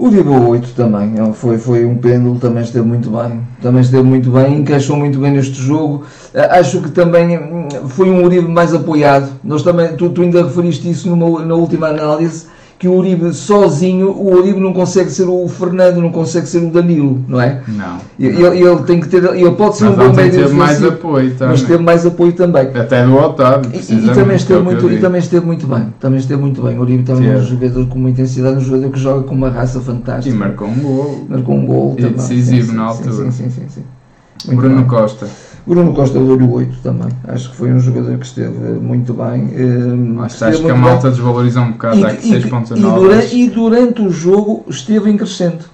O 0.00 0.08
Dibo 0.08 0.48
8 0.48 0.70
também, 0.70 1.12
ele 1.18 1.34
foi, 1.34 1.58
foi 1.58 1.84
um 1.84 1.94
pêndulo, 1.94 2.40
também 2.40 2.62
esteve 2.62 2.86
muito 2.88 3.10
bem. 3.10 3.42
Também 3.60 3.82
esteve 3.82 4.02
muito 4.02 4.30
bem, 4.30 4.60
encaixou 4.60 4.96
muito 4.96 5.18
bem 5.18 5.30
neste 5.32 5.60
jogo. 5.60 6.06
Ah, 6.34 6.58
Acho 6.58 6.80
que 6.80 6.90
também 6.90 7.36
hum, 7.36 7.68
foi 7.86 8.10
um 8.10 8.24
Uribe 8.24 8.48
mais 8.48 8.72
apoiado. 8.72 9.30
Nós 9.44 9.62
também, 9.62 9.94
tu, 9.96 10.08
tu 10.08 10.22
ainda 10.22 10.42
referiste 10.42 10.90
isso 10.90 11.06
numa, 11.06 11.44
na 11.44 11.54
última 11.54 11.88
análise, 11.88 12.46
que 12.80 12.88
o 12.88 12.94
Uribe 12.94 13.30
sozinho, 13.34 14.08
o 14.08 14.34
Uribe 14.38 14.58
não 14.58 14.72
consegue 14.72 15.10
ser 15.10 15.24
o 15.24 15.46
Fernando, 15.46 16.00
não 16.00 16.10
consegue 16.10 16.46
ser 16.48 16.64
o 16.64 16.70
Danilo, 16.70 17.22
não 17.28 17.38
é? 17.38 17.60
Não. 17.68 17.98
Ele, 18.18 18.42
ele 18.42 18.82
tem 18.84 18.98
que 18.98 19.06
ter, 19.06 19.22
ele 19.22 19.50
pode 19.50 19.76
ser 19.76 19.84
Mas 19.84 19.92
um 19.92 19.96
bom 20.08 20.14
médio 20.14 20.40
teve 20.44 20.54
mais 20.54 20.82
apoio 20.82 21.30
também. 21.34 21.48
mas 21.50 21.62
teve 21.62 21.82
mais 21.82 22.06
apoio 22.06 22.32
também. 22.32 22.62
Até 22.68 23.04
do 23.04 23.14
Otávio, 23.16 23.70
E, 23.74 23.76
e 23.76 24.08
também 24.14 24.32
é 24.32 24.36
esteve 24.36 24.62
muito, 24.62 24.90
e 24.90 24.98
também 24.98 25.18
esteve 25.18 25.44
muito 25.44 25.66
bem. 25.66 25.92
Também 26.00 26.18
esteve 26.20 26.40
muito 26.40 26.62
bem. 26.62 26.78
O 26.78 26.80
Uribe 26.80 27.02
também 27.02 27.30
é 27.30 27.36
um 27.36 27.44
jogador 27.44 27.86
com 27.86 27.98
uma 27.98 28.08
intensidade, 28.08 28.56
um 28.56 28.60
jogador 28.60 28.90
que 28.90 28.98
joga 28.98 29.22
com 29.24 29.34
uma 29.34 29.50
raça 29.50 29.78
E 29.78 29.82
fantástica. 29.82 30.34
marcou 30.34 30.66
um 30.68 30.80
gol. 30.80 31.26
Marcou 31.28 31.54
um 31.54 31.66
gol 31.66 31.94
E 31.98 32.00
também. 32.00 32.16
decisivo 32.16 32.70
Sim, 32.70 32.76
na 32.78 32.82
sim, 32.94 32.98
altura. 33.08 33.12
Sim, 33.12 33.30
sim, 33.30 33.50
sim. 33.50 33.66
sim. 33.68 33.84
Muito 34.46 34.58
Bruno 34.58 34.76
bem. 34.76 34.86
Costa. 34.86 35.26
Bruno 35.66 35.92
Costa 35.94 36.18
deu-lhe 36.18 36.44
8 36.44 36.78
também. 36.82 37.08
Acho 37.28 37.50
que 37.50 37.56
foi 37.56 37.72
um 37.72 37.78
jogador 37.80 38.16
que 38.18 38.26
esteve 38.26 38.56
muito 38.80 39.12
bem. 39.14 39.50
eh, 39.54 39.66
Mas 40.14 40.32
esteve 40.32 40.52
acho 40.56 40.64
que 40.64 40.70
a 40.70 40.74
malta 40.76 41.10
desvaloriza 41.10 41.60
um 41.60 41.72
bocado, 41.72 41.96
bem. 41.96 42.04
E, 42.06 42.08
aqui 42.08 42.28
e- 42.32 42.36
e, 42.36 42.38
durante, 42.40 42.68
6.9. 42.74 43.34
e 43.36 43.48
durante 43.50 44.02
o 44.02 44.10
jogo 44.10 44.64
esteve 44.68 45.10
em 45.10 45.16
crescente. 45.16 45.64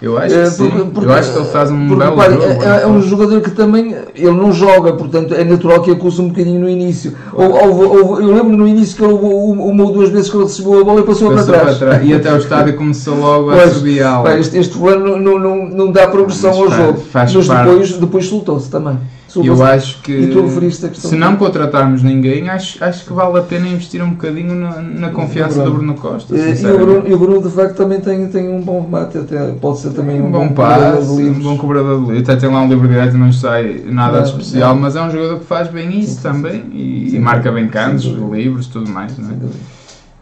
Eu 0.00 0.16
acho 0.16 0.28
que 0.32 0.40
Eh, 0.40 0.46
sim. 0.46 0.70
porque- 0.70 0.90
porque- 0.94 1.08
Eu 1.08 1.12
acho 1.12 1.32
que 1.32 1.38
ele 1.38 1.48
faz 1.48 1.70
um 1.72 1.88
porque, 1.88 2.04
belo 2.04 2.16
repare, 2.16 2.34
jogo. 2.34 2.62
é, 2.62 2.82
é 2.82 2.86
um 2.86 3.02
jogador 3.02 3.40
que 3.40 3.50
também 3.50 3.96
ele 4.14 4.30
não 4.30 4.52
joga, 4.52 4.92
portanto 4.92 5.34
é 5.34 5.42
natural 5.42 5.82
que 5.82 5.90
acusa 5.90 6.22
um 6.22 6.28
bocadinho 6.28 6.60
no 6.60 6.68
início. 6.70 7.14
Ou, 7.32 7.50
ou- 7.50 8.06
ou- 8.12 8.20
eu 8.20 8.28
lembro 8.32 8.56
no 8.56 8.68
início 8.68 8.96
que 8.96 9.02
ele, 9.04 9.12
uma 9.14 9.84
ou 9.84 9.92
duas 9.92 10.08
vezes 10.10 10.30
que 10.30 10.36
ele 10.36 10.44
recebeu 10.44 10.80
a 10.80 10.84
bola 10.84 11.00
e 11.00 11.02
passou, 11.02 11.32
Passou 11.32 11.52
para 11.52 11.74
trás. 11.74 12.06
E 12.06 12.14
até 12.14 12.32
o 12.32 12.36
estádio 12.36 12.76
começou 12.76 13.16
logo 13.18 13.50
a 13.50 13.54
Pois, 13.56 13.72
subir 13.72 14.00
a 14.04 14.20
Pá, 14.20 14.36
este, 14.38 14.56
este 14.58 14.74
fulano 14.74 15.18
não, 15.18 15.36
não, 15.36 15.66
não, 15.68 15.90
dá 15.90 16.06
progressão 16.06 16.50
ao 16.52 16.70
jogo. 16.70 17.00
faz 17.00 17.34
mas 17.34 17.46
parte. 17.48 17.68
depois, 17.68 17.92
depois 17.94 18.26
soltou-se 18.26 18.70
também. 18.70 18.98
Eu 19.28 19.32
Soltou-se. 19.44 19.62
acho 19.62 20.00
que 20.00 20.12
E 20.12 20.72
se 20.94 21.14
não 21.16 21.36
contratarmos 21.36 22.02
ninguém, 22.02 22.48
acho, 22.48 22.82
acho 22.82 23.04
que 23.04 23.12
vale 23.12 23.38
a 23.38 23.42
pena 23.42 23.68
investir 23.68 24.02
um 24.02 24.10
bocadinho 24.10 24.54
na, 24.54 24.80
na 24.80 25.10
confiança 25.10 25.62
do 25.62 25.70
Bruno 25.74 25.94
Costa. 25.94 26.34
Eh, 26.34 26.54
E 26.58 26.66
o. 26.66 26.78
Bruno, 26.78 27.08
e 27.08 27.12
o 27.14 27.18
Bruno, 27.18 27.42
de 27.42 27.50
facto, 27.54 27.76
também 27.76 28.00
tem, 28.00 28.26
tem 28.28 28.48
um 28.48 28.62
bom 28.62 28.80
remate, 28.80 29.18
até, 29.18 29.52
pode 29.52 29.80
ser 29.80 29.90
também 29.90 30.18
um, 30.22 30.28
um 30.28 30.30
bom 30.30 30.48
cobrador 30.48 30.96
passe, 30.96 31.10
um 31.10 31.40
bom 31.40 31.58
cobrador 31.58 31.96
de 32.00 32.06
livros. 32.12 32.28
Até 32.30 32.36
tem 32.36 32.48
lá 32.48 32.62
um 32.62 32.68
livro 32.68 32.88
direto, 32.88 33.18
não 33.18 33.30
sai 33.30 33.82
nada 33.86 34.22
de 34.22 34.32
Não, 34.32 34.38
especial, 34.38 34.74
não. 34.74 34.80
mas 34.80 34.96
é 34.96 35.02
um 35.02 35.10
jogador 35.10 35.40
que 35.40 35.44
faz 35.44 35.68
bem 35.68 35.98
isso 36.00 36.12
Sim, 36.12 36.16
sim, 36.16 36.22
também 36.22 36.64
e, 36.72 37.08
Sim, 37.10 37.16
e 37.16 37.20
marca 37.20 37.52
bem 37.52 37.68
cantos, 37.68 38.04
livros, 38.04 38.66
tudo 38.66 38.90
mais. 38.90 39.16
Não 39.18 39.30
é? 39.30 39.34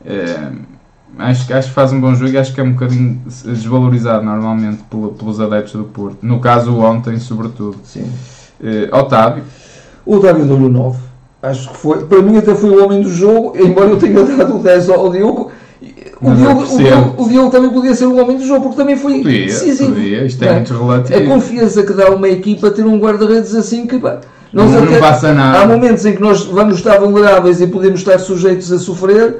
Eh, 0.05 0.51
Acho, 1.19 1.47
que- 1.47 1.53
acho 1.55 1.69
que 1.69 1.75
faz 1.75 1.92
um 1.95 2.01
bom 2.01 2.14
jogo 2.14 2.33
e 2.33 2.37
acho 2.37 2.53
que 2.53 2.61
é 2.61 2.62
um 2.62 2.73
bocadinho 2.73 3.23
desvalorizado 3.25 4.23
normalmente 4.23 4.83
pelo- 4.90 5.12
pelos 5.12 5.40
adeptos 5.40 5.73
do 5.73 5.85
Porto. 5.85 6.19
No 6.21 6.40
caso, 6.40 6.77
ontem, 6.79 7.19
sobretudo. 7.19 7.79
Sim. 7.85 8.05
Eh, 8.62 8.88
Otávio, 8.92 9.45
O 10.05 10.16
Otávio 10.16 10.45
deu-lhe 10.45 10.64
o 10.64 10.69
9. 10.69 10.99
Acho 11.42 11.71
que 11.71 11.77
foi. 11.77 12.05
Para 12.05 12.23
mim, 12.23 12.37
até 12.38 12.55
foi 12.55 12.71
o 12.71 12.85
homem 12.85 13.03
do 13.03 13.11
jogo, 13.11 13.53
embora 13.59 13.88
eu 13.90 13.97
tenha 13.99 14.23
dado 14.25 14.57
o 14.57 14.59
10 14.59 14.88
ao 14.90 15.11
Diogo. 15.11 15.51
O 16.23 16.31
Diogo, 16.35 16.62
o. 16.62 16.77
Diogo, 16.79 17.23
o 17.23 17.29
Diogo 17.29 17.51
também 17.51 17.71
podia 17.71 17.95
ser 17.95 18.07
o 18.07 18.16
homem 18.16 18.38
do 18.38 18.45
jogo, 18.47 18.62
porque 18.62 18.77
também 18.79 18.97
foi 18.97 19.19
podia, 19.23 19.45
decisivo. 19.47 19.92
podia, 19.92 20.25
isto 20.25 20.42
é 20.42 20.47
Não 20.47 20.53
é? 20.53 20.57
muito 20.57 20.75
A 20.75 20.79
relativo. 20.79 21.25
confiança 21.31 21.83
que 21.83 21.92
dá 21.92 22.11
uma 22.11 22.29
equipa 22.29 22.71
ter 22.71 22.85
um 22.87 22.99
guarda-redes 22.99 23.55
assim 23.55 23.87
que 23.87 23.99
pá, 23.99 24.21
Não, 24.53 24.64
nós 24.64 24.73
não 24.75 24.85
até- 24.85 24.99
passa 24.99 25.29
Há 25.29 25.35
nada. 25.35 25.66
momentos 25.66 26.07
em 26.07 26.14
que 26.14 26.23
nós 26.23 26.45
vamos 26.47 26.77
estar 26.77 26.99
vulneráveis 26.99 27.61
e 27.61 27.66
podemos 27.66 28.01
estar 28.01 28.19
sujeitos 28.19 28.73
a 28.73 28.79
sofrer, 28.79 29.37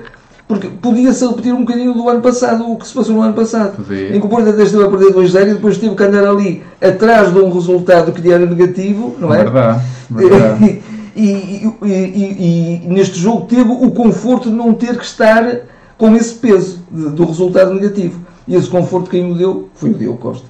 porque 0.49 0.69
podia-se 0.69 1.27
repetir 1.27 1.53
um 1.53 1.61
bocadinho 1.61 1.93
do 1.93 2.09
ano 2.09 2.21
passado, 2.21 2.71
o 2.71 2.77
que 2.77 2.87
se 2.87 2.95
passou 2.95 3.15
no 3.17 3.23
ano 3.23 3.35
passado. 3.35 3.77
Podia. 3.77 4.17
Em 4.17 4.21
que 4.21 4.27
o 4.27 4.29
Porto 4.29 4.49
até 4.49 4.63
esteve 4.63 4.85
a 4.85 4.89
perder 4.89 5.13
2-0 5.13 5.43
e 5.51 5.55
depois 5.55 5.79
teve 5.79 5.95
que 5.95 6.03
andar 6.05 6.25
ali 6.27 6.63
atrás 6.81 7.33
de 7.33 7.39
um 7.41 7.51
resultado 7.53 8.13
que 8.13 8.21
lhe 8.21 8.31
era 8.31 8.47
negativo, 8.47 9.17
não 9.19 9.35
é? 9.35 9.39
Verdade, 9.39 9.83
verdade. 10.11 10.83
E, 11.19 11.23
e- 11.31 11.73
e- 11.83 12.83
e- 12.85 12.89
neste 12.89 13.19
jogo 13.19 13.47
teve 13.47 13.63
o 13.71 13.91
conforto 13.91 14.51
de 14.51 14.55
não 14.55 14.75
ter 14.75 14.99
que 14.99 15.05
estar 15.07 15.61
com 15.97 16.15
esse 16.15 16.35
peso 16.35 16.81
de- 16.93 17.09
do 17.09 17.25
resultado 17.25 17.73
negativo. 17.73 18.21
E 18.47 18.55
esse 18.55 18.69
conforto 18.69 19.09
quem 19.09 19.33
o 19.33 19.35
deu 19.35 19.71
foi 19.77 19.93
o 19.93 19.95
Diogo 19.95 20.19
Costa. 20.19 20.47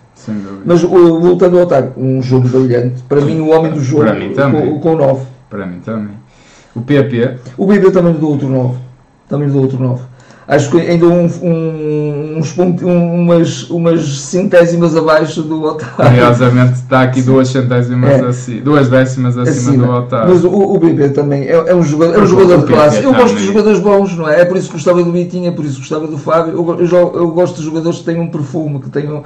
Mas 0.64 0.82
o- 0.82 1.20
voltando 1.20 1.56
ao 1.58 1.62
Otávio, 1.62 1.92
um 1.96 2.20
jogo 2.20 2.48
brilhante. 2.48 3.00
Para 3.08 3.20
mim, 3.20 3.38
o 3.38 3.50
homem 3.50 3.70
do 3.70 3.80
jogo 3.80 4.02
Para 4.06 4.14
mim 4.14 4.30
também. 4.34 4.68
com, 4.72 4.80
com 4.80 4.96
9. 4.96 5.24
Para 5.48 5.66
mim 5.66 5.78
também. 5.84 6.16
O 6.74 6.80
PP, 6.80 7.36
O 7.56 7.64
Bíblia 7.68 7.92
também 7.92 8.14
dou 8.14 8.32
outro 8.32 8.48
9. 8.48 8.74
Também 9.28 9.48
dou 9.48 9.62
outro 9.62 9.78
9. 9.82 10.02
Acho 10.48 10.70
que 10.70 10.78
ainda 10.80 11.06
um, 11.06 11.24
um- 11.42 12.38
uns 12.38 12.56
um- 12.56 13.14
umas, 13.22 13.68
umas 13.68 14.20
centésimas 14.20 14.96
abaixo 14.96 15.42
do 15.42 15.60
Otávio. 15.60 15.94
curiosamente, 15.96 16.74
está 16.74 17.02
aqui 17.02 17.20
duas 17.20 17.48
centésimas 17.48 18.10
É. 18.10 18.26
acima, 18.26 18.60
duas 18.60 18.88
décimas 18.88 19.36
acima, 19.36 19.70
Acima. 19.70 19.86
do 19.88 19.92
Otávio. 19.92 20.34
Mas 20.34 20.44
o, 20.44 20.50
o 20.52 20.78
Bíblia 20.78 21.08
também 21.08 21.48
é, 21.48 21.52
é 21.52 21.74
um 21.74 21.82
jogador, 21.82 22.14
é 22.14 22.22
um 22.22 22.26
jogador 22.28 22.58
de 22.58 22.62
do 22.62 22.68
classe. 22.68 23.02
Eu 23.02 23.12
gosto 23.12 23.36
de 23.36 23.44
jogadores 23.44 23.80
bons, 23.80 24.16
não 24.16 24.28
é? 24.28 24.42
É 24.42 24.44
por 24.44 24.56
isso 24.56 24.68
que 24.68 24.74
gostava 24.74 25.02
do 25.02 25.10
Vitinha, 25.10 25.48
é 25.48 25.52
por 25.52 25.64
isso 25.64 25.74
que 25.74 25.80
gostava 25.80 26.06
do 26.06 26.16
Fábio. 26.16 26.52
Eu, 26.52 26.86
eu 26.86 27.12
eu 27.16 27.28
gosto 27.32 27.56
de 27.56 27.64
jogadores 27.64 27.98
que 27.98 28.04
tenham 28.04 28.22
um 28.22 28.28
perfume, 28.30 28.78
que 28.78 28.88
tenham. 28.88 29.16
eh, 29.18 29.22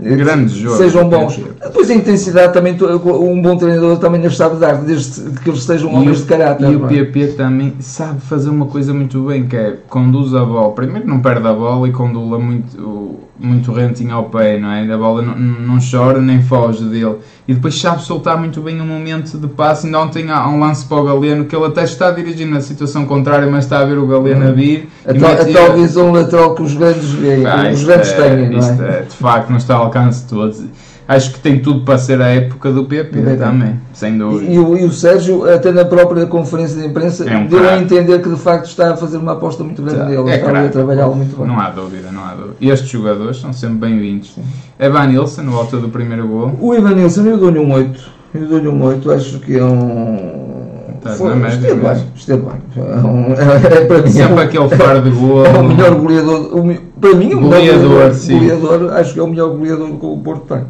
Grande 0.00 0.52
que 0.54 0.60
jogo, 0.60 0.76
Sejam 0.76 1.08
bons. 1.08 1.36
PP. 1.36 1.50
Depois 1.60 1.90
a 1.90 1.94
intensidade 1.94 2.52
também, 2.52 2.76
um 2.80 3.42
bom 3.42 3.56
treinador 3.56 3.98
também 3.98 4.20
lhes 4.20 4.36
sabe 4.36 4.56
dar, 4.56 4.76
desde 4.76 5.30
que 5.40 5.50
eles 5.50 5.62
sejam 5.64 5.92
homens 5.92 6.18
de 6.18 6.24
caráter. 6.24 6.70
E 6.70 6.76
o 6.76 6.78
não 6.78 6.86
é? 6.86 6.88
PP 6.88 7.26
também 7.28 7.74
sabe 7.80 8.20
fazer 8.20 8.48
uma 8.48 8.66
coisa 8.66 8.94
muito 8.94 9.20
bem, 9.22 9.46
que 9.46 9.56
é 9.56 9.76
conduz 9.88 10.34
a 10.34 10.44
bola. 10.44 10.72
Primeiro 10.72 11.06
não 11.06 11.20
perde 11.20 11.46
a 11.48 11.52
bola 11.52 11.88
e 11.88 11.92
conduz-la 11.92 12.38
muito, 12.38 13.18
muito 13.38 13.72
rentinho 13.72 14.14
ao 14.14 14.24
pé, 14.24 14.58
não 14.58 14.70
é? 14.70 14.90
A 14.92 14.96
bola 14.98 15.22
não, 15.22 15.34
não 15.36 15.78
chora 15.78 16.20
nem 16.20 16.42
foge 16.42 16.84
dele. 16.84 17.16
E 17.46 17.54
depois 17.54 17.80
sabe 17.80 18.02
soltar 18.02 18.36
muito 18.38 18.60
bem 18.60 18.80
um 18.80 18.86
momento 18.86 19.38
de 19.38 19.46
passe. 19.46 19.86
Ainda 19.86 20.00
ontem 20.00 20.30
há 20.30 20.46
um 20.48 20.58
lance 20.60 20.84
para 20.86 20.96
o 20.98 21.04
Galeno 21.04 21.44
que 21.44 21.54
ele 21.56 21.64
até 21.66 21.84
está 21.84 22.10
dirigindo 22.10 22.52
na 22.52 22.60
situação 22.60 23.06
contrária, 23.06 23.48
mas 23.50 23.64
está 23.64 23.78
a 23.80 23.84
ver 23.84 23.96
o 23.98 24.06
Galeno 24.06 24.48
a 24.48 24.50
vir. 24.52 24.88
A, 25.06 25.14
tal, 25.14 25.20
mete- 25.30 25.50
a 25.50 25.52
tal 25.66 25.76
visão 25.76 26.10
lateral 26.12 26.54
que 26.54 26.62
os 26.62 26.74
grandes 26.74 27.10
veem, 27.10 27.46
Ah, 27.46 27.70
os 27.72 27.84
grandes 27.84 28.10
é- 28.10 28.16
têm, 28.36 28.50
não 28.50 28.58
isto 28.58 28.82
é? 28.82 28.98
é, 28.98 29.02
de 29.02 29.16
facto, 29.16 29.50
não 29.50 29.56
está 29.56 29.76
ao 29.76 29.84
alcance 29.84 30.22
de 30.24 30.28
todos. 30.28 30.62
Acho 31.08 31.32
que 31.32 31.38
tem 31.40 31.58
tudo 31.58 31.86
para 31.86 31.96
ser 31.96 32.20
a 32.20 32.26
época 32.28 32.70
do 32.70 32.84
PP 32.84 33.18
É. 33.20 33.36
também, 33.36 33.76
sem 33.94 34.18
dúvida. 34.18 34.52
E, 34.52 34.58
o, 34.58 34.76
e 34.76 34.84
o 34.84 34.92
Sérgio, 34.92 35.50
até 35.50 35.72
na 35.72 35.86
própria 35.86 36.26
conferência 36.26 36.78
de 36.82 36.86
imprensa, 36.86 37.24
É 37.26 37.34
um 37.34 37.46
deu 37.46 37.60
a 37.60 37.62
craque. 37.62 37.82
entender 37.84 38.20
que 38.20 38.28
de 38.28 38.36
facto 38.36 38.66
está 38.66 38.92
a 38.92 38.96
fazer 38.96 39.16
uma 39.16 39.32
aposta 39.32 39.64
muito 39.64 39.80
grande 39.82 40.00
Tá. 40.00 40.04
nele, 40.04 40.30
É 40.30 40.36
está 40.36 40.60
a 40.66 40.68
trabalhá-lo 40.68 41.16
muito 41.16 41.34
bem. 41.34 41.46
Não 41.46 41.58
há 41.58 41.70
dúvida, 41.70 42.10
não 42.12 42.22
há 42.22 42.34
dúvida. 42.34 42.56
E 42.60 42.68
estes 42.68 42.90
jogadores 42.90 43.38
são 43.40 43.54
sempre 43.54 43.88
bem-vindos. 43.88 44.36
Evan 44.78 45.06
Nilsson, 45.06 45.42
no 45.44 45.56
alto 45.56 45.78
do 45.78 45.88
primeiro 45.88 46.28
gol. 46.28 46.52
O 46.60 46.74
Ivanilson, 46.74 47.22
eu 47.24 47.38
dou-lhe 47.38 47.58
um 47.58 47.72
8. 47.72 48.00
Eu 48.34 48.46
dou-lhe 48.46 48.68
um 48.68 48.82
8, 48.84 49.10
acho 49.10 49.38
que 49.40 49.56
é 49.58 49.64
um. 49.64 50.92
Estás 50.98 51.16
Foi- 51.16 51.34
média 51.36 51.54
esteve 51.56 51.80
bem, 51.80 52.04
esteve 52.16 52.42
bem. 52.42 52.54
É, 52.76 52.96
um- 52.98 53.32
é 53.32 53.84
para 53.86 54.02
mim. 54.02 54.10
Sempre 54.10 54.34
é, 54.34 54.42
aquele 54.42 54.68
faro 54.70 55.00
de 55.02 55.10
gol. 55.10 55.46
é 55.46 55.58
o 55.58 55.64
melhor 55.64 55.94
goleador. 55.94 56.40
o 56.54 56.62
para 57.00 57.14
mim, 57.14 57.32
é 57.32 57.34
o 57.36 57.40
melhor 57.40 57.40
Goleador, 57.40 57.88
goleador, 57.88 58.58
goleador. 58.58 58.92
Acho 58.98 59.14
que 59.14 59.20
é 59.20 59.22
o 59.22 59.26
melhor 59.28 59.48
goleador 59.56 59.88
que 59.98 60.04
o 60.06 60.18
Porto 60.18 60.54
tem. 60.54 60.64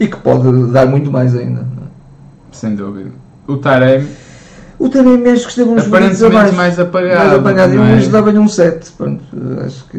E 0.00 0.06
que 0.06 0.16
pode 0.16 0.70
dar 0.72 0.86
muito 0.86 1.10
mais 1.10 1.34
ainda. 1.36 1.66
Sem 2.52 2.74
dúvida. 2.74 3.10
O 3.46 3.56
Taremi, 3.56 4.08
O 4.78 4.88
Taremi 4.88 5.28
acho 5.30 5.42
que 5.42 5.48
esteve 5.50 5.70
uns 5.70 5.86
aparentemente 5.88 6.24
abaixo. 6.36 6.54
mais 6.54 6.78
apagado. 6.78 7.18
mais 7.18 7.32
apagado. 7.34 7.72
Eu 7.74 7.80
não 7.80 7.86
é? 7.88 7.96
hoje 7.96 8.08
dava-lhe 8.10 8.38
um 8.38 8.46
7. 8.46 8.92
Pronto, 8.96 9.24
acho 9.66 9.84
que. 9.90 9.98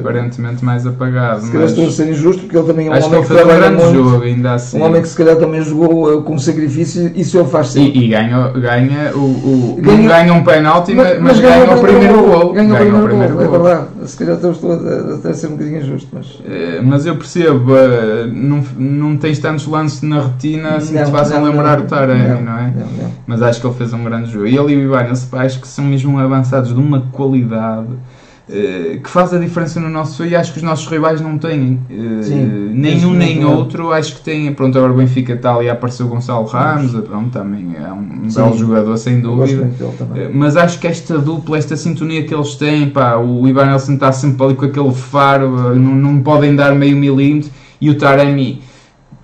Aparentemente 0.00 0.64
mais 0.64 0.86
apagado. 0.86 1.42
Se 1.42 1.48
calhar 1.52 1.62
Mas 1.62 1.70
estou 1.72 1.86
a 1.88 1.90
ser 1.90 2.10
injusto, 2.10 2.42
porque 2.42 2.56
ele 2.56 2.66
também 2.66 2.86
é 2.86 2.90
um 2.90 2.92
acho 2.94 3.02
que 3.02 3.06
homem 3.14 3.18
ele 3.20 3.28
que, 3.28 3.34
fez 3.34 3.40
um 3.44 3.46
trabalha 3.48 3.68
grande 3.70 3.84
muito. 3.94 4.10
jogo, 4.10 4.24
ainda 4.24 4.54
assim. 4.54 4.78
Um 4.78 4.82
homem 4.82 5.02
que 5.02 5.08
se 5.08 5.16
calhar 5.16 5.36
também 5.36 5.62
jogou 5.62 6.18
uh, 6.18 6.22
com 6.22 6.38
sacrifício 6.38 7.12
e 7.14 7.20
isso 7.20 7.38
ele 7.38 7.48
faz 7.48 7.68
sempre. 7.68 8.00
E, 8.00 8.04
e 8.04 8.08
ganha, 8.08 8.48
ganha 8.52 9.12
o, 9.14 9.18
o 9.18 9.76
Ganha- 9.80 9.96
não 9.98 10.06
ganha 10.06 10.32
um 10.32 10.44
penalti, 10.44 10.94
mas, 10.94 11.20
mas 11.20 11.40
ganha 11.40 11.74
o 11.76 11.80
primeiro 11.80 12.22
gol. 12.22 12.52
Ganha 12.54 12.72
o 12.72 12.76
primeiro, 12.76 13.06
primeiro 13.08 13.34
gol, 13.34 13.42
é 13.44 13.48
verdade. 13.48 13.86
Se 14.06 14.16
calhar 14.16 14.36
estou 14.42 14.72
a, 14.72 15.14
até 15.16 15.28
a 15.30 15.34
ser 15.34 15.48
um 15.48 15.50
bocadinho 15.50 15.82
injusto, 15.82 16.08
mas. 16.12 16.38
Eh, 16.48 16.80
Mas 16.82 17.04
eu 17.04 17.14
percebo, 17.16 17.76
eh, 17.76 18.26
não, 18.32 18.64
não 18.78 19.16
tens 19.18 19.38
tantos 19.38 19.66
lances 19.66 20.00
na 20.00 20.22
retina 20.22 20.76
assim 20.76 20.96
que 20.96 21.04
te 21.04 21.10
façam 21.10 21.40
não, 21.42 21.50
lembrar 21.50 21.76
não, 21.76 21.84
o 21.84 21.88
Taremi, 21.88 22.40
não, 22.42 22.58
é? 22.58 22.72
Não, 22.74 22.86
não. 23.02 23.12
Mas 23.26 23.42
acho 23.42 23.60
que 23.60 23.66
ele 23.66 23.74
fez 23.76 23.92
um 23.92 23.97
grande 24.04 24.30
jogo. 24.30 24.46
E 24.46 24.56
ele 24.56 24.72
e 24.72 24.76
o 24.76 24.82
Ibanez, 24.86 25.28
acho 25.32 25.60
que 25.60 25.68
são 25.68 25.84
mesmo 25.84 26.18
avançados 26.18 26.74
de 26.74 26.80
uma 26.80 27.00
qualidade 27.12 27.88
eh, 28.50 28.98
que 29.02 29.10
faz 29.10 29.34
a 29.34 29.38
diferença 29.38 29.78
no 29.78 29.90
nosso 29.90 30.24
e 30.24 30.34
acho 30.34 30.52
que 30.52 30.58
os 30.58 30.62
nossos 30.62 30.86
rivais 30.86 31.20
não 31.20 31.36
têm. 31.36 31.78
Eh, 31.90 32.22
Sim, 32.22 32.70
nenhum 32.72 32.96
isso 32.96 33.10
nem 33.12 33.42
é. 33.42 33.46
outro, 33.46 33.92
acho 33.92 34.16
que 34.16 34.22
têm. 34.22 34.52
Pronto, 34.54 34.76
agora 34.78 34.92
o 34.92 34.96
Benfica 34.96 35.34
está 35.34 35.54
ali 35.54 35.68
a 35.68 35.74
aparecer 35.74 36.02
o 36.02 36.08
Gonçalo 36.08 36.46
Ramos, 36.46 36.92
pronto, 36.92 37.30
também 37.30 37.76
é 37.76 37.92
um 37.92 38.30
Sim. 38.30 38.40
belo 38.42 38.56
jogador, 38.56 38.96
sem 38.96 39.20
dúvida. 39.20 39.70
Eh, 40.16 40.30
Mas 40.32 40.56
acho 40.56 40.78
que 40.78 40.86
esta 40.86 41.18
dupla, 41.18 41.58
esta 41.58 41.76
sintonia 41.76 42.24
que 42.24 42.34
eles 42.34 42.54
têm, 42.54 42.88
pá, 42.88 43.16
o 43.16 43.46
Nelson 43.46 43.94
está 43.94 44.12
sempre 44.12 44.46
ali 44.46 44.54
com 44.54 44.64
aquele 44.64 44.94
faro, 44.94 45.72
eh, 45.72 45.74
não, 45.74 45.94
não 45.94 46.22
podem 46.22 46.56
dar 46.56 46.74
meio 46.74 46.96
milímetro, 46.96 47.50
e 47.80 47.90
o 47.90 47.98
Taremi 47.98 48.62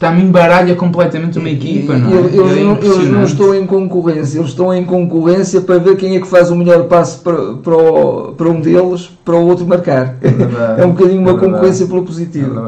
também 0.09 0.31
baralha 0.31 0.75
completamente 0.75 1.39
uma 1.39 1.49
equipa, 1.49 1.97
não 1.97 2.11
é? 2.11 2.19
Eles, 2.19 2.35
eles 2.35 2.37
É 2.37 2.41
não, 2.41 2.51
eles 2.53 2.63
não 2.65 2.73
impressionante. 2.73 3.33
estão 3.33 3.55
em 3.55 3.67
concorrência, 3.67 4.39
eles 4.39 4.51
estão 4.51 4.75
em 4.75 4.85
concorrência 4.85 5.61
para 5.61 5.79
ver 5.79 5.97
quem 5.97 6.17
é 6.17 6.21
que 6.21 6.27
faz 6.27 6.51
o 6.51 6.57
melhor 6.57 6.85
passe 6.85 7.19
para, 7.21 7.55
para, 7.55 7.77
o- 7.77 8.33
para 8.33 8.49
um 8.49 8.61
deles, 8.61 9.11
para 9.25 9.35
o 9.37 9.47
outro 9.47 9.67
marcar. 9.67 10.17
verdade, 10.21 10.81
É 10.83 10.85
um 10.85 10.91
bocadinho 10.93 11.21
uma 11.21 11.31
é 11.33 11.35
concorrência 11.39 11.87
pelo 11.87 12.03
É 12.03 12.05
positivo. 12.05 12.61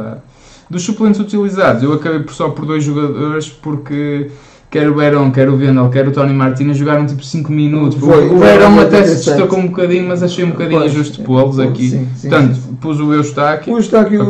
Dos 0.69 0.83
suplentes 0.83 1.21
utilizados, 1.21 1.83
eu 1.83 1.93
acabei 1.93 2.21
por 2.21 2.35
só 2.35 2.49
por 2.49 2.65
dois 2.67 2.83
jogadores 2.83 3.49
porque 3.49 4.31
quer 4.71 4.89
o 4.89 4.95
Verón, 4.95 5.31
quer 5.31 5.49
o 5.49 5.57
Vendel, 5.57 5.89
quer 5.91 6.07
o 6.09 6.11
Tony 6.13 6.33
Martínez 6.35 6.77
jogaram 6.77 7.07
tipo 7.07 7.25
5 7.25 7.51
minutos. 7.53 7.99
Foi, 7.99 8.29
o 8.29 8.35
o 8.35 8.39
Verón 8.39 8.79
até 8.81 9.05
se 9.05 9.11
87. 9.11 9.25
destacou 9.31 9.59
um 9.59 9.67
bocadinho, 9.69 10.09
mas 10.09 10.23
achei 10.23 10.45
um 10.45 10.51
bocadinho 10.51 10.81
Pois, 10.81 10.93
injusto 10.93 11.23
pô-los 11.23 11.59
aqui. 11.59 11.89
sim, 11.91 12.09
sim, 12.17 12.29
Portanto, 12.29 12.55
sim. 12.55 12.75
pus 12.81 13.01
o 13.01 13.13
Eustáquio 13.13 13.73
O 13.75 13.79
Eustáquio 13.79 14.25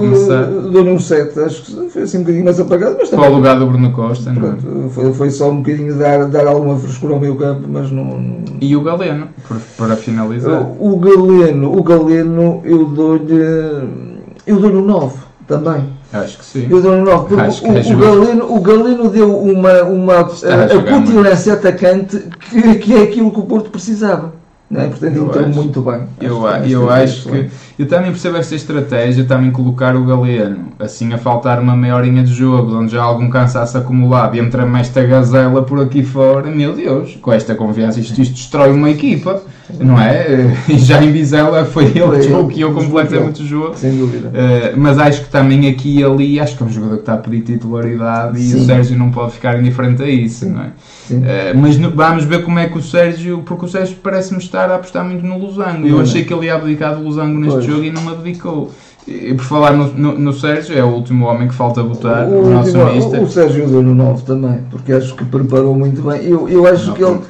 dou-lhe 0.71 0.91
um 0.91 0.99
7, 0.99 1.39
acho 1.41 1.63
que 1.63 1.91
foi 1.91 2.03
assim 2.03 2.19
um 2.19 2.21
bocadinho 2.21 2.45
mais 2.45 2.61
apagado, 2.61 2.97
mas 3.01 3.09
para 3.09 3.19
o 3.19 3.23
também. 3.23 3.37
lugar 3.37 3.59
do 3.59 3.67
Bruno 3.67 3.93
Costa, 3.93 4.33
não 4.33 4.37
é? 4.49 4.51
Pronto, 4.53 4.91
foi, 4.91 5.13
foi 5.13 5.31
só 5.31 5.51
um 5.51 5.57
bocadinho 5.57 5.95
dar, 5.97 6.27
dar 6.27 6.47
alguma 6.47 6.79
frescura 6.79 7.15
ao 7.15 7.21
meio 7.21 7.35
campo, 7.37 7.63
mas 7.69 7.91
não. 7.91 8.05
não- 8.05 8.37
E 8.61 8.77
o 8.77 8.83
Galeno, 8.83 9.29
para 9.77 9.97
finalizar. 9.97 10.67
O 10.79 10.97
Galeno, 10.99 11.77
o 11.77 11.83
Galeno, 11.83 12.61
eu 12.65 12.85
dou-lhe. 12.87 14.17
Eu 14.47 14.61
dou-lhe 14.61 14.77
um 14.77 14.85
9 14.85 15.17
também. 15.47 15.96
Acho 16.21 16.39
que 16.39 16.45
sim. 16.45 16.67
Eu 16.71 16.83
dou-lhe 16.83 17.01
um 17.01 17.05
9, 17.05 17.27
porque 17.29 17.41
Acho 17.43 17.63
que 17.63 17.69
o, 17.69 17.77
é 17.77 17.81
o. 17.81 17.99
Galeno, 17.99 18.55
o 18.57 18.61
Galeno 18.61 19.11
deu 19.11 19.37
uma, 19.39 19.83
uma 19.83 20.21
Está 20.23 20.55
a 20.55 20.65
a, 20.65 20.69
jogar 20.69 20.91
muito. 20.93 21.07
cutilância 21.13 21.53
atacante 21.55 22.19
que, 22.51 22.75
que 22.77 22.95
é 22.95 23.03
aquilo 23.03 23.31
que 23.31 23.41
o 23.41 23.45
Porto 23.45 23.71
precisava. 23.71 24.33
Não 24.71 24.81
é? 24.81 24.87
Portanto, 24.89 25.15
Eu 25.17 25.31
acho. 25.31 25.49
muito 25.51 25.81
bem. 25.81 26.01
Eu, 26.21 26.41
que- 26.63 26.73
eu 26.73 26.91
acho 26.91 27.23
que. 27.23 27.29
excelente. 27.29 27.51
Eu 27.79 27.87
também 27.87 28.11
percebo 28.11 28.39
esta 28.39 28.55
estratégia, 28.55 29.25
também 29.25 29.51
colocar 29.51 29.95
o 29.97 30.05
Galeno, 30.05 30.69
assim 30.79 31.13
a 31.13 31.19
faltar 31.19 31.61
uma 31.61 31.77
meia 31.77 31.95
horinha 31.95 32.23
de 32.23 32.33
jogo, 32.33 32.75
onde 32.75 32.93
já 32.93 33.03
há 33.03 33.05
algum 33.05 33.29
cansaço 33.29 33.77
acumulado, 33.77 34.35
e 34.35 34.41
entra-me 34.41 34.81
esta 34.81 35.03
gazela 35.05 35.63
por 35.63 35.81
aqui 35.81 36.03
fora, 36.03 36.51
meu 36.51 36.73
Deus, 36.75 37.19
com 37.21 37.31
esta 37.33 37.55
confiança, 37.55 38.01
isto, 38.01 38.19
isto 38.21 38.33
destrói 38.35 38.73
uma 38.73 38.91
equipa, 38.91 39.43
não 39.79 40.01
é? 40.01 40.57
E 40.69 40.79
já 40.79 41.03
em 41.03 41.13
Vizela 41.13 41.65
foi 41.67 41.85
ele 41.85 42.01
que 42.11 42.17
desbloqueou 42.19 42.75
que 42.75 42.81
completamente 42.85 43.43
o 43.43 43.47
jogo. 43.47 43.77
Sem 43.77 43.97
dúvida. 43.97 44.29
Uh, 44.29 44.79
mas 44.79 44.99
acho 44.99 45.23
que 45.25 45.29
também 45.29 45.69
aqui 45.69 45.99
e 45.99 46.05
ali, 46.05 46.41
acho 46.41 46.57
que 46.57 46.63
é 46.63 46.67
um 46.67 46.71
jogador 46.71 46.95
que 46.97 47.03
está 47.03 47.15
a 47.15 47.19
pedir 47.19 47.43
titularidade 47.43 48.39
e 48.39 48.43
Sim. 48.43 48.61
o 48.63 48.65
Sérgio 48.65 48.99
não 48.99 49.11
pode 49.11 49.33
ficar 49.33 49.59
indiferente 49.61 50.03
a 50.03 50.09
isso, 50.09 50.49
não 50.49 50.63
é? 50.63 50.71
Sim. 51.07 51.19
Uh, 51.19 51.23
mas 51.57 51.77
no- 51.79 51.91
vamos 51.91 52.25
ver 52.25 52.43
como 52.43 52.59
é 52.59 52.69
que 52.69 52.79
o 52.79 52.83
Sérgio, 52.83 53.43
porque 53.45 53.67
o 53.67 53.69
Sérgio 53.69 53.97
parece-me 54.03 54.39
estar 54.41 54.71
a 54.71 54.77
apostar 54.77 55.05
muito 55.05 55.25
no 55.27 55.39
Losango. 55.39 55.87
Eu 55.87 56.01
achei 56.01 56.25
que 56.25 56.33
ele 56.33 56.47
ia 56.47 56.55
abdicar 56.55 56.95
do 56.97 57.03
Losango 57.03 57.39
neste 57.39 57.55
Pois. 57.55 57.66
Jogo 57.67 57.85
e 57.85 57.91
não 57.91 58.09
abdicou. 58.09 58.71
E 59.07 59.33
por 59.35 59.45
falar 59.45 59.73
no, 59.73 59.93
no- 59.93 60.19
no 60.19 60.33
Sérgio, 60.33 60.77
é 60.77 60.83
o 60.83 60.89
último 60.89 61.27
homem 61.27 61.47
que 61.47 61.55
falta 61.55 61.83
votar, 61.83 62.27
o, 62.27 62.47
O, 62.47 62.51
nosso 62.51 62.77
último- 62.77 62.93
mister. 62.95 63.23
o, 63.23 63.29
Sérgio 63.31 63.69
deu 63.69 63.83
no 63.83 63.95
9 63.95 64.25
também, 64.25 64.65
porque 64.71 64.93
acho 64.93 65.15
que 65.15 65.25
preparou 65.25 65.75
muito 65.77 66.03
bem. 66.03 66.25
Eu, 66.25 66.49
eu 66.49 66.67
acho 66.67 66.93
que 66.93 67.05
ele. 67.05 67.21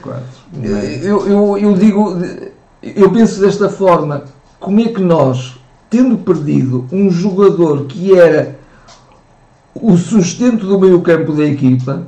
9.4. 0.63 1.03
Eu, 1.03 1.27
eu, 1.29 1.59
eu 1.59 1.75
digo, 1.75 2.17
eu 2.83 3.11
penso 3.11 3.41
desta 3.41 3.69
forma. 3.69 4.25
como 4.59 4.81
é 4.81 4.85
que 4.89 5.03
nós, 5.03 5.59
tendo 5.91 6.17
perdido 6.17 6.87
um 6.91 7.11
jogador 7.11 7.85
que 7.85 8.19
era 8.19 8.57
o 9.75 9.97
sustento 9.99 10.67
do 10.67 10.81
meio 10.81 11.03
campo 11.03 11.33
da 11.33 11.45
equipa, 11.45 12.05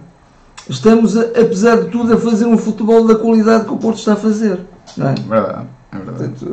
estamos, 0.68 1.14
a, 1.16 1.22
apesar 1.22 1.76
de 1.82 1.90
tudo, 1.90 2.14
a 2.14 2.16
fazer 2.16 2.46
um 2.46 2.56
futebol 2.56 3.06
da 3.06 3.14
qualidade 3.16 3.66
que 3.66 3.72
o 3.72 3.76
Porto 3.76 3.98
está 3.98 4.14
a 4.14 4.16
fazer. 4.16 4.60
Não 4.96 5.08
é? 5.10 5.14
Verdade, 5.14 5.66
é. 5.92 5.98
Portanto, 5.98 6.46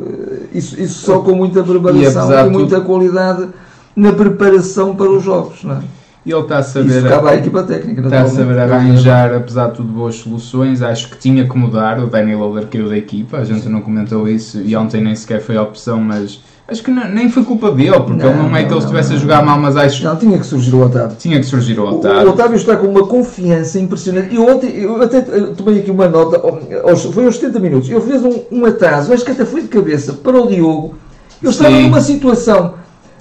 isso, 0.53 0.79
isso 0.79 1.05
só 1.05 1.19
com 1.19 1.35
muita 1.35 1.63
preparação 1.63 2.47
E 2.47 2.49
muita 2.49 2.81
qualidade 2.81 3.49
na 3.95 4.11
preparação 4.13 4.95
para 4.95 5.09
os 5.09 5.23
jogos. 5.23 5.63
Não 5.63 5.75
é? 5.75 5.81
E 6.25 6.31
ele 6.31 6.41
está 6.41 6.57
a 6.57 6.59
Isso 6.61 6.71
saber. 6.71 7.07
cabe 7.07 7.29
à 7.29 7.35
equipa 7.35 7.63
técnica. 7.63 8.01
Está 8.01 8.21
a 8.21 8.27
saber 8.27 8.57
arranjar, 8.57 9.33
apesar 9.35 9.67
de 9.67 9.75
tudo, 9.75 9.93
boas 9.93 10.15
soluções. 10.15 10.81
Acho 10.81 11.09
que 11.11 11.17
tinha 11.17 11.47
que 11.47 11.55
mudar. 11.55 11.99
O 11.99 12.07
Daniel 12.07 12.39
Loader 12.39 12.67
caiu 12.67 12.89
da 12.89 12.97
equipa, 12.97 13.37
a 13.37 13.43
gente 13.43 13.69
não 13.69 13.81
comentou 13.81 14.27
isso 14.27 14.59
e 14.59 14.75
ontem 14.75 15.01
nem 15.03 15.15
sequer 15.15 15.39
foi 15.39 15.55
a 15.55 15.61
opção, 15.61 15.99
mas 15.99 16.41
acho 16.67 16.83
que 16.83 16.89
não- 16.91 17.07
nem 17.09 17.29
foi 17.29 17.43
culpa 17.43 17.71
dele, 17.71 17.91
porque 17.99 18.23
Não, 18.23 18.29
ele 18.31 18.41
não 18.49 18.55
é 18.55 18.63
que 18.63 18.71
ele 18.71 18.79
estivesse 18.79 19.13
a 19.13 19.17
jogar 19.17 19.43
mal, 19.45 19.59
mas 19.59 19.77
acho 19.77 19.99
que 19.99 20.03
Não, 20.05 20.15
tinha 20.15 20.37
que 20.39 20.45
surgir 20.45 20.73
o 20.75 20.81
Otávio. 20.85 21.15
tinha 21.17 21.39
que 21.39 21.45
surgir 21.45 21.79
o 21.79 21.83
O, 21.83 21.85
o 21.91 21.95
Otávio. 21.99 22.29
Otávio 22.29 22.55
está 22.55 22.75
com 22.75 22.87
uma 22.87 23.05
confiança 23.07 23.79
impressionante. 23.79 24.35
Eu 24.35 24.47
ontem, 24.47 24.69
eu 24.81 25.01
até 25.01 25.17
eh, 25.19 25.53
tomei 25.55 25.79
aqui 25.79 25.91
uma 25.91 26.07
nota, 26.07 26.41
aos- 26.83 27.03
foi 27.05 27.25
aos 27.25 27.35
70 27.35 27.59
minutos. 27.59 27.89
Ele 27.89 28.01
fez 28.01 28.23
um, 28.23 28.39
um 28.51 28.65
atraso, 28.65 29.13
acho 29.13 29.23
que 29.23 29.31
até 29.31 29.45
foi 29.45 29.61
de 29.61 29.67
cabeça, 29.67 30.13
para 30.13 30.39
o 30.41 30.47
Diogo. 30.47 30.95
Eu 31.43 31.51
estava 31.51 31.69
Sim. 31.75 31.83
numa 31.83 32.01
situação 32.01 32.73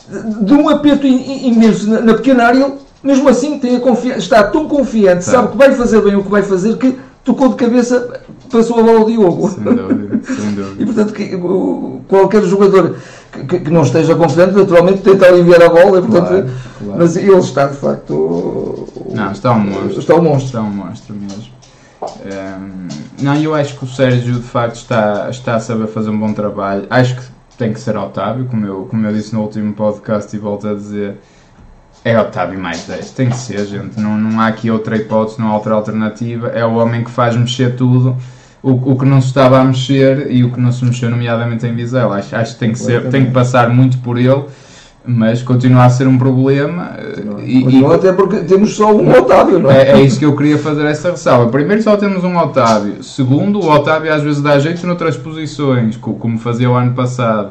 de, 0.08 0.44
de 0.46 0.54
um 0.54 0.68
aperto 0.68 1.06
imenso 1.06 1.88
na, 1.90 2.00
na 2.00 2.14
pequena 2.14 2.44
área. 2.44 2.58
Ele, 2.64 2.74
mesmo 3.02 3.28
assim, 3.28 3.58
tem 3.58 3.76
a 3.76 3.80
confiança, 3.80 4.18
está 4.20 4.42
tão 4.44 4.66
confiante, 4.66 5.26
Tá. 5.26 5.32
sabe 5.32 5.48
que 5.48 5.56
vai 5.58 5.72
fazer 5.72 6.00
bem 6.00 6.14
o 6.16 6.22
que 6.24 6.30
vai 6.30 6.42
fazer, 6.42 6.76
que 6.78 6.96
tocou 7.22 7.48
de 7.50 7.56
cabeça, 7.56 8.20
passou 8.58 8.80
a 8.80 8.82
bola 8.82 8.98
ao 9.00 9.04
Diogo. 9.06 9.48
Sem 9.50 9.62
dúvida, 9.64 10.20
sem 10.24 10.48
E 10.50 10.52
dúvida. 10.54 10.86
portanto, 10.86 11.12
que, 11.12 11.38
qualquer 12.08 12.42
jogador 12.44 12.96
que, 13.48 13.58
que- 13.60 13.70
não 13.70 13.82
esteja 13.82 14.14
confiante, 14.14 14.54
naturalmente 14.54 15.02
tenta 15.02 15.26
aliviar 15.26 15.62
a 15.62 15.68
bola. 15.68 15.98
e, 15.98 16.02
portanto, 16.02 16.28
Claro, 16.28 16.50
claro. 16.84 16.94
Mas 16.98 17.16
ele 17.16 17.36
está 17.38 17.66
de 17.66 17.76
facto. 17.76 18.88
Não, 19.12 19.32
está 19.32 19.52
um 19.52 19.60
monstro. 19.60 19.98
Está 20.00 20.14
um 20.14 20.22
monstro. 20.22 20.46
Está 20.46 20.60
um 20.60 20.70
monstro 20.70 21.14
mesmo. 21.16 21.54
Ehm, 22.26 22.88
não, 23.22 23.34
eu 23.36 23.54
acho 23.54 23.76
que 23.78 23.84
o 23.84 23.88
Sérgio 23.88 24.34
de 24.34 24.42
facto 24.42 24.76
está, 24.76 25.28
está 25.30 25.56
a 25.56 25.60
saber 25.60 25.86
fazer 25.88 26.10
um 26.10 26.18
bom 26.18 26.32
trabalho. 26.32 26.86
Acho 26.90 27.16
que 27.16 27.22
tem 27.56 27.72
que 27.72 27.80
ser 27.80 27.96
Otávio, 27.96 28.46
como 28.46 28.66
eu, 28.66 28.86
como 28.90 29.06
eu 29.06 29.12
disse 29.12 29.34
no 29.34 29.42
último 29.42 29.72
podcast 29.72 30.34
e 30.34 30.38
volto 30.38 30.68
a 30.68 30.74
dizer. 30.74 31.16
É 32.04 32.20
Otávio 32.20 32.60
mais 32.60 32.84
10, 32.86 33.12
tem 33.12 33.30
que 33.30 33.36
ser, 33.36 33.64
gente. 33.64 33.98
Não, 33.98 34.18
não 34.18 34.38
há 34.38 34.48
aqui 34.48 34.70
outra 34.70 34.94
hipótese, 34.96 35.40
não 35.40 35.48
há 35.48 35.54
outra 35.54 35.72
alternativa. 35.72 36.48
É 36.48 36.62
o 36.64 36.74
homem 36.74 37.02
que 37.02 37.10
faz 37.10 37.34
mexer 37.34 37.76
tudo. 37.76 38.14
O, 38.64 38.92
o 38.92 38.98
que 38.98 39.04
não 39.04 39.20
se 39.20 39.26
estava 39.26 39.60
a 39.60 39.64
mexer 39.64 40.30
e 40.30 40.42
o 40.42 40.50
que 40.50 40.58
não 40.58 40.72
se 40.72 40.82
mexeu, 40.84 41.10
nomeadamente 41.10 41.66
em 41.66 41.74
Vizela. 41.74 42.16
Acho, 42.16 42.34
acho 42.34 42.54
que 42.54 42.58
tem 42.60 42.72
que, 42.72 42.78
ser, 42.78 43.08
tem 43.10 43.26
que 43.26 43.30
passar 43.30 43.68
muito 43.68 43.98
por 43.98 44.16
ele, 44.18 44.44
mas 45.06 45.42
continua 45.42 45.84
a 45.84 45.90
ser 45.90 46.08
um 46.08 46.16
problema. 46.16 46.92
E, 47.44 47.58
e- 47.58 47.62
Continua 47.62 47.96
até 47.96 48.10
porque 48.12 48.38
temos 48.38 48.74
só 48.74 48.90
um 48.94 49.10
Otávio, 49.18 49.58
não 49.58 49.70
é? 49.70 49.82
é, 49.82 49.90
é 49.92 50.00
isso 50.00 50.18
que 50.18 50.24
eu 50.24 50.34
queria 50.34 50.56
fazer 50.56 50.86
essa 50.86 51.10
ressalva. 51.10 51.50
Primeiro, 51.50 51.82
só 51.82 51.94
temos 51.98 52.24
um 52.24 52.38
Otávio. 52.38 53.02
Segundo, 53.02 53.60
o 53.60 53.70
Otávio 53.70 54.10
às 54.12 54.22
vezes 54.22 54.40
dá 54.40 54.58
jeito 54.58 54.86
noutras 54.86 55.16
posições, 55.18 55.98
co- 55.98 56.14
como 56.14 56.38
fazia 56.38 56.70
o 56.70 56.74
ano 56.74 56.94
passado. 56.94 57.50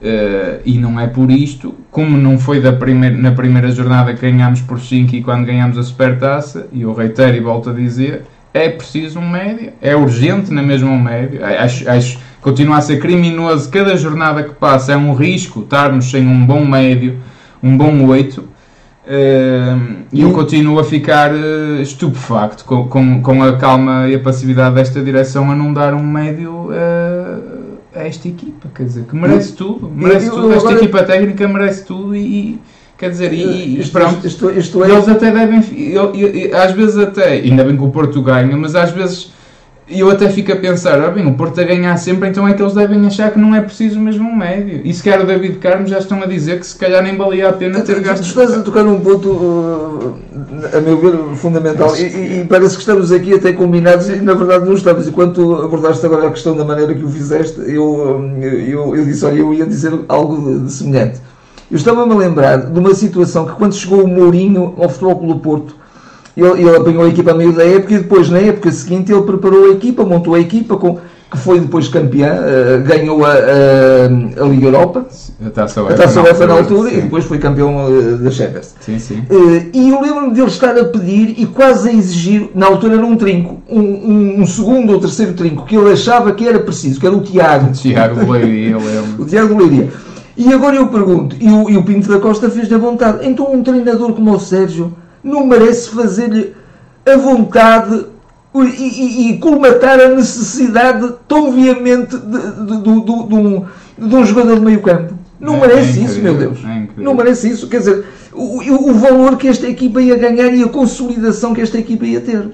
Eh, 0.00 0.60
e 0.64 0.78
não 0.78 0.98
é 0.98 1.06
por 1.08 1.30
isto, 1.30 1.74
como 1.90 2.16
não 2.16 2.36
foi 2.38 2.60
da 2.60 2.72
primeira, 2.72 3.16
na 3.16 3.30
primeira 3.32 3.70
jornada 3.70 4.12
que 4.14 4.20
ganhámos 4.20 4.60
por 4.60 4.80
5 4.80 5.14
e 5.14 5.22
quando 5.22 5.44
ganhámos 5.44 5.78
a 5.78 5.82
Supertaça, 5.82 6.66
e 6.72 6.82
eu 6.82 6.92
reitero 6.92 7.36
e 7.36 7.40
volto 7.40 7.70
a 7.70 7.72
dizer, 7.72 8.22
é 8.54 8.68
preciso 8.68 9.18
um 9.18 9.28
médio, 9.28 9.72
é 9.80 9.96
urgente 9.96 10.52
na 10.52 10.62
mesma 10.62 10.90
um 10.90 11.00
médio. 11.00 11.44
Acho, 11.44 11.88
acho 11.88 12.18
continua 12.40 12.78
a 12.78 12.80
ser 12.80 12.98
criminoso, 12.98 13.70
cada 13.70 13.96
jornada 13.96 14.42
que 14.42 14.54
passa 14.54 14.92
é 14.92 14.96
um 14.96 15.14
risco 15.14 15.60
estarmos 15.60 16.10
sem 16.10 16.26
um 16.26 16.44
bom 16.44 16.64
médio, 16.64 17.18
um 17.62 17.76
bom 17.76 18.06
8. 18.06 18.44
e 20.12 20.20
eu 20.20 20.32
continuo 20.32 20.78
a 20.78 20.84
ficar 20.84 21.32
eh, 21.34 21.80
estupefacto 21.80 22.64
com, 22.64 22.88
com, 22.88 23.22
com 23.22 23.42
a 23.42 23.56
calma 23.56 24.08
e 24.08 24.14
a 24.14 24.18
passividade 24.18 24.74
desta 24.74 25.00
direção 25.00 25.50
a 25.50 25.54
não 25.54 25.72
dar 25.72 25.94
um 25.94 26.02
médio 26.02 26.68
eh, 26.72 28.00
a 28.00 28.06
esta 28.06 28.26
equipa, 28.26 28.68
quer 28.74 28.84
dizer, 28.84 29.04
que 29.04 29.14
merece 29.14 29.52
tudo, 29.52 29.88
merece 29.88 30.30
tudo, 30.30 30.52
esta 30.52 30.72
equipa 30.72 31.02
técnica 31.02 31.46
merece 31.46 31.84
tudo 31.84 32.16
e, 32.16 32.58
quer 33.02 33.10
dizer, 33.10 33.32
e, 33.32 33.80
isto, 33.80 33.90
pronto. 33.92 34.24
isto, 34.24 34.48
isto 34.52 34.84
é. 34.84 34.90
Eles 34.92 35.08
até 35.08 35.32
devem, 35.32 35.60
eu- 35.92 36.14
eu- 36.14 36.28
eu- 36.28 36.56
às 36.56 36.70
vezes 36.70 36.96
até, 36.96 37.32
ainda 37.32 37.64
bem 37.64 37.76
que 37.76 37.82
o 37.82 37.88
Porto 37.90 38.22
ganha, 38.22 38.56
mas 38.56 38.76
às 38.76 38.92
vezes 38.92 39.32
eu 39.88 40.08
até 40.08 40.30
fico 40.30 40.52
a 40.52 40.56
pensar, 40.56 41.00
ah, 41.00 41.10
bem, 41.10 41.26
o 41.26 41.34
Porto 41.34 41.60
a 41.60 41.64
ganhar 41.64 41.96
sempre, 41.96 42.28
então 42.28 42.46
é 42.46 42.54
que 42.54 42.62
eles 42.62 42.74
devem 42.74 43.04
achar 43.04 43.32
que 43.32 43.40
não 43.40 43.54
é 43.56 43.60
preciso 43.60 43.98
mesmo 43.98 44.28
um 44.30 44.36
médio. 44.36 44.82
E 44.84 44.94
se 44.94 45.02
calhar 45.02 45.20
o 45.20 45.26
David 45.26 45.56
Carmo 45.58 45.84
já 45.88 45.98
estão 45.98 46.22
a 46.22 46.26
dizer 46.26 46.60
que 46.60 46.66
se 46.66 46.76
calhar 46.78 47.02
nem 47.02 47.16
valia 47.16 47.48
a 47.48 47.52
pena 47.52 47.80
ter 47.80 47.96
Tu 47.96 48.02
gasto. 48.02 48.22
estás 48.22 48.52
a 48.54 48.60
tocar 48.62 48.84
num 48.84 49.00
ponto, 49.00 49.28
uh, 49.30 50.14
a 50.76 50.80
meu 50.80 50.96
ver, 51.00 51.18
fundamental 51.36 51.94
e, 51.96 52.02
e- 52.42 52.46
parece 52.48 52.74
que 52.76 52.80
estamos 52.82 53.10
aqui 53.10 53.34
até 53.34 53.52
combinados 53.52 54.08
e 54.08 54.16
na 54.20 54.34
verdade 54.34 54.64
não 54.64 54.74
estamos. 54.74 55.08
E 55.08 55.10
quando 55.10 55.34
tu 55.34 55.54
abordaste 55.60 56.06
agora 56.06 56.28
a 56.28 56.30
questão 56.30 56.56
da 56.56 56.64
maneira 56.64 56.94
que 56.94 57.04
o 57.04 57.08
fizeste, 57.08 57.58
eu, 57.66 58.30
eu, 58.40 58.94
eu 58.96 59.04
disse, 59.04 59.24
olha, 59.24 59.40
eu 59.40 59.52
ia 59.52 59.66
dizer 59.66 59.92
algo 60.08 60.40
de, 60.60 60.66
de 60.66 60.72
semelhante. 60.72 61.20
Eu 61.72 61.76
estava-me 61.76 62.12
a 62.12 62.16
lembrar 62.16 62.58
de 62.70 62.78
uma 62.78 62.92
situação 62.94 63.46
que 63.46 63.52
quando 63.52 63.74
chegou 63.74 64.04
o 64.04 64.06
Mourinho 64.06 64.74
ao 64.76 64.90
Futebol 64.90 65.16
Clube 65.16 65.32
do 65.32 65.40
Porto, 65.40 65.74
ele, 66.36 66.60
ele 66.60 66.76
apanhou 66.76 67.02
a 67.04 67.08
equipa 67.08 67.30
a 67.30 67.34
meio 67.34 67.52
da 67.54 67.64
época 67.64 67.94
e 67.94 67.98
depois, 67.98 68.28
na 68.28 68.38
época 68.38 68.70
seguinte, 68.70 69.10
ele 69.10 69.22
preparou 69.22 69.64
a 69.64 69.68
equipa, 69.70 70.04
montou 70.04 70.34
a 70.34 70.40
equipa, 70.40 70.76
com, 70.76 70.98
que 71.30 71.38
foi 71.38 71.60
depois 71.60 71.88
campeã, 71.88 72.26
eh, 72.44 72.78
ganhou 72.86 73.24
a, 73.24 73.30
a, 73.32 74.42
a 74.44 74.48
Liga 74.48 74.66
Europa, 74.66 75.06
A 75.94 75.94
taça 75.94 76.20
UEFA 76.22 76.46
na 76.46 76.54
altura 76.54 76.90
sim. 76.90 76.98
e 76.98 77.00
depois 77.00 77.24
foi 77.24 77.38
campeão 77.38 77.86
eh, 77.88 78.16
da 78.22 78.30
Champions. 78.30 78.74
Sim, 78.80 78.98
sim. 78.98 79.22
Eh, 79.30 79.66
e 79.72 79.88
eu 79.88 80.02
lembro-me 80.02 80.34
dele 80.34 80.48
estar 80.48 80.76
a 80.78 80.84
pedir 80.84 81.34
e 81.38 81.46
quase 81.46 81.88
a 81.88 81.92
exigir, 81.94 82.50
na 82.54 82.66
altura 82.66 82.96
era 82.96 83.06
um 83.06 83.16
trinco, 83.16 83.62
um, 83.66 83.80
um- 83.80 84.40
um 84.42 84.46
segundo 84.46 84.92
ou 84.92 85.00
terceiro 85.00 85.32
trinco, 85.32 85.64
que 85.64 85.74
ele 85.74 85.90
achava 85.90 86.32
que 86.32 86.46
era 86.46 86.58
preciso, 86.58 87.00
que 87.00 87.06
era 87.06 87.16
o 87.16 87.22
Tiago. 87.22 87.72
Tiago 87.72 88.30
Leiria, 88.30 88.72
eu 88.72 88.78
lembro. 88.78 89.22
O 89.22 89.24
Tiago 89.24 89.56
Leiria. 89.56 89.88
E 90.36 90.52
agora 90.52 90.76
eu 90.76 90.88
pergunto, 90.88 91.36
e 91.38 91.48
o, 91.50 91.68
e 91.70 91.76
o 91.76 91.82
Pinto 91.84 92.08
da 92.08 92.18
Costa 92.18 92.48
fez-lhe 92.50 92.74
a 92.74 92.78
vontade, 92.78 93.26
então 93.28 93.52
um 93.52 93.62
treinador 93.62 94.12
como 94.14 94.32
o 94.32 94.40
Sérgio 94.40 94.94
não 95.22 95.46
merece 95.46 95.90
fazer-lhe 95.90 96.54
a 97.06 97.16
vontade 97.16 98.06
e, 98.54 98.58
e- 98.60 99.30
e 99.30 99.38
colmatar 99.38 100.00
a 100.00 100.08
necessidade 100.08 101.12
tão 101.28 101.52
veemente 101.52 102.16
de, 102.16 102.40
de- 102.66 102.82
de- 102.82 103.04
de- 103.04 103.34
um, 103.34 103.64
um 103.98 104.24
jogador 104.24 104.56
de 104.58 104.64
meio 104.64 104.80
campo? 104.80 105.14
Não 105.38 105.56
É- 105.56 105.60
merece 105.66 106.00
é 106.00 106.02
isso, 106.04 106.20
meu 106.20 106.34
Deus. 106.34 106.58
é 106.64 107.02
não 107.02 107.14
merece 107.14 107.50
isso. 107.50 107.68
Quer 107.68 107.78
dizer, 107.78 108.04
o- 108.32 108.90
o 108.90 108.94
valor 108.94 109.36
que 109.36 109.48
esta 109.48 109.66
equipa 109.68 110.00
ia 110.00 110.16
ganhar 110.16 110.48
e 110.54 110.62
a 110.62 110.68
consolidação 110.68 111.52
que 111.52 111.60
esta 111.60 111.78
equipa 111.78 112.06
ia 112.06 112.20
ter. 112.20 112.52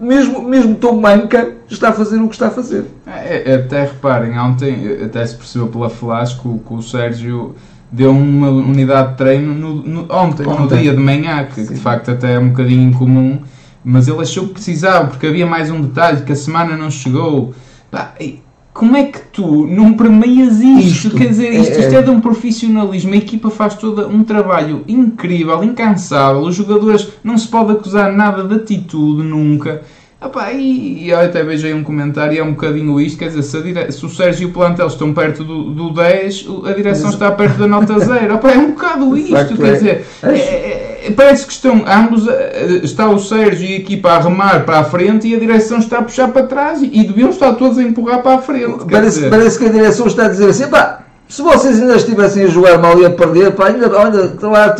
Mesmo, 0.00 0.42
mesmo 0.42 0.74
tão 0.76 0.96
manca, 0.98 1.52
está 1.68 1.90
a 1.90 1.92
fazer 1.92 2.18
o 2.20 2.26
que 2.28 2.34
está 2.34 2.46
a 2.46 2.50
fazer. 2.50 2.86
É, 3.06 3.52
é, 3.52 3.54
até 3.56 3.82
reparem, 3.84 4.38
ontem 4.38 4.98
até 5.04 5.26
se 5.26 5.36
percebeu 5.36 5.68
pela 5.68 5.90
flash 5.90 6.32
que 6.34 6.48
o, 6.48 6.58
que 6.58 6.72
o 6.72 6.80
Sérgio 6.80 7.54
deu 7.92 8.10
uma 8.10 8.48
unidade 8.48 9.10
de 9.10 9.16
treino 9.18 9.52
no, 9.52 9.74
no- 9.74 10.06
ontem, 10.14 10.44
no 10.44 10.52
Ontem. 10.62 10.78
dia 10.82 10.92
de 10.94 11.00
manhã, 11.02 11.44
que 11.44 11.64
Sim. 11.64 11.74
de 11.74 11.80
facto 11.80 12.10
até 12.12 12.34
é 12.34 12.38
um 12.38 12.48
bocadinho 12.48 12.88
incomum, 12.88 13.40
mas 13.84 14.08
ele 14.08 14.20
achou 14.22 14.46
que 14.46 14.54
precisava, 14.54 15.08
porque 15.08 15.26
havia 15.26 15.46
mais 15.46 15.70
um 15.70 15.80
detalhe, 15.82 16.22
que 16.22 16.32
a 16.32 16.36
semana 16.36 16.76
não 16.76 16.90
chegou. 16.90 17.52
Pá, 17.90 18.14
e 18.20 18.40
como 18.72 18.96
é 18.96 19.04
que 19.04 19.18
tu 19.32 19.66
não 19.66 19.92
premias 19.94 20.60
isto? 20.60 21.08
Isto, 21.08 21.16
Quer 21.16 21.28
dizer, 21.28 21.50
isto, 21.52 21.72
é- 21.76 21.80
isto 21.80 21.96
é 21.96 22.02
de 22.02 22.10
um 22.10 22.20
profissionalismo, 22.20 23.12
a 23.14 23.16
equipa 23.16 23.50
faz 23.50 23.74
todo 23.74 24.06
um 24.08 24.22
trabalho 24.22 24.84
incrível, 24.86 25.62
incansável, 25.64 26.40
os 26.42 26.54
jogadores 26.54 27.08
não 27.24 27.36
se 27.36 27.48
pode 27.48 27.72
acusar 27.72 28.12
nada 28.12 28.44
de 28.44 28.54
atitude 28.54 29.22
nunca. 29.22 29.82
Epá, 30.22 30.52
e, 30.52 31.04
e 31.04 31.08
eu 31.10 31.18
até 31.18 31.42
vejo 31.42 31.66
aí 31.66 31.72
um 31.72 31.82
comentário 31.82 32.38
é 32.38 32.42
um 32.42 32.50
bocadinho 32.50 33.00
isto, 33.00 33.18
quer 33.18 33.28
dizer, 33.28 33.42
se, 33.42 33.62
dire- 33.62 33.90
se 33.90 34.04
o 34.04 34.08
Sérgio 34.10 34.42
e 34.48 34.50
o 34.50 34.52
plantel 34.52 34.86
estão 34.86 35.14
perto 35.14 35.42
do, 35.42 35.70
do 35.70 35.90
10, 35.94 36.46
o- 36.46 36.66
a 36.66 36.72
direção 36.74 37.08
está 37.08 37.30
perto 37.32 37.56
da 37.58 37.66
nota 37.66 37.98
0. 37.98 38.34
Epá, 38.34 38.50
é 38.52 38.58
um 38.58 38.72
bocado 38.72 39.16
isto, 39.16 39.56
quer 39.56 39.66
é. 39.66 39.72
dizer, 39.72 40.06
é- 40.22 40.28
é- 40.28 40.89
parece 41.16 41.46
que 41.46 41.52
estão 41.52 41.84
ambos, 41.86 42.26
eh, 42.28 42.80
está 42.82 43.08
o 43.08 43.18
Sérgio 43.18 43.66
e 43.66 43.74
a 43.74 43.76
equipa 43.76 44.10
a 44.10 44.20
remar 44.20 44.64
para 44.64 44.80
a 44.80 44.84
frente 44.84 45.26
e 45.26 45.34
a 45.34 45.38
direção 45.38 45.78
está 45.78 45.98
a 45.98 46.02
puxar 46.02 46.28
para 46.28 46.46
trás 46.46 46.82
e, 46.82 46.90
e 46.92 47.04
deviam 47.04 47.30
estar 47.30 47.54
todos 47.54 47.78
a 47.78 47.82
empurrar 47.82 48.22
para 48.22 48.36
a 48.36 48.38
frente. 48.38 48.84
Parece, 48.90 49.28
parece 49.28 49.58
que 49.58 49.66
a 49.66 49.70
direção 49.70 50.06
está 50.06 50.26
a 50.26 50.28
dizer 50.28 50.50
assim, 50.50 50.68
pá, 50.68 51.00
se 51.30 51.42
vocês 51.42 51.80
ainda 51.80 51.94
estivessem 51.94 52.42
a 52.42 52.48
jogar 52.48 52.78
mal 52.78 53.00
e 53.00 53.06
a 53.06 53.10
perder, 53.10 53.52
pá, 53.52 53.68
ainda, 53.68 53.88
olha, 53.96 54.32
lá 54.42 54.74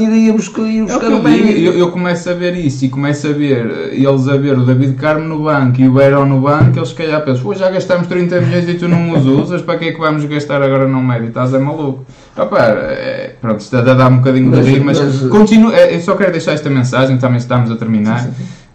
ir 0.65 0.81
É 0.81 0.83
o 0.83 0.87
buscar 0.87 1.07
eu 1.07 1.19
o 1.19 1.21
digo, 1.21 1.49
eu, 1.61 1.73
eu 1.75 1.91
começo 1.93 2.29
a 2.29 2.35
ver 2.35 2.57
isso 2.57 2.85
e 2.85 2.89
começo 2.89 3.29
a 3.29 3.33
ver 3.33 3.71
eh, 3.71 3.95
eles 3.95 4.27
a 4.27 4.37
ver 4.37 4.59
o 4.59 4.65
David 4.65 4.95
Carmo 4.97 5.29
no 5.29 5.45
banco 5.45 5.81
e 5.81 5.87
o 5.87 5.93
Beirão 5.93 6.27
no 6.27 6.41
banco, 6.41 6.77
eles 6.77 6.89
se 6.89 6.95
calhar 6.97 7.25
pensam, 7.25 7.45
"Pô, 7.45 7.55
já 7.55 7.71
gastámos 7.71 8.09
30 8.09 8.41
milhões 8.41 8.69
e 8.69 8.75
tu 8.75 8.89
não 8.89 9.13
os 9.13 9.25
usas, 9.27 9.63
para 9.63 9.79
que 9.79 9.91
é 9.91 9.93
que 9.93 10.01
vamos 10.01 10.25
gastar 10.25 10.61
agora 10.61 10.89
no 10.89 11.01
médio? 11.01 11.29
Estás 11.29 11.55
é 11.55 11.59
maluco. 11.59 12.05
Opa, 12.37 12.59
é, 12.59 13.35
pronto, 13.41 13.61
isto 13.61 13.77
a 13.77 13.81
dar 13.83 14.11
um 14.11 14.19
bocadinho 14.19 14.51
de 14.51 14.61
rir, 14.61 14.81
mas, 14.81 15.01
mas- 15.01 15.29
continuo, 15.29 15.73
é, 15.73 15.95
eu 15.95 16.01
só 16.01 16.15
quero 16.15 16.33
deixar 16.33 16.53
esta 16.53 16.71
mensagem, 16.71 17.19
também 17.19 17.39
estamos 17.39 17.71
a 17.71 17.77
terminar. 17.77 18.29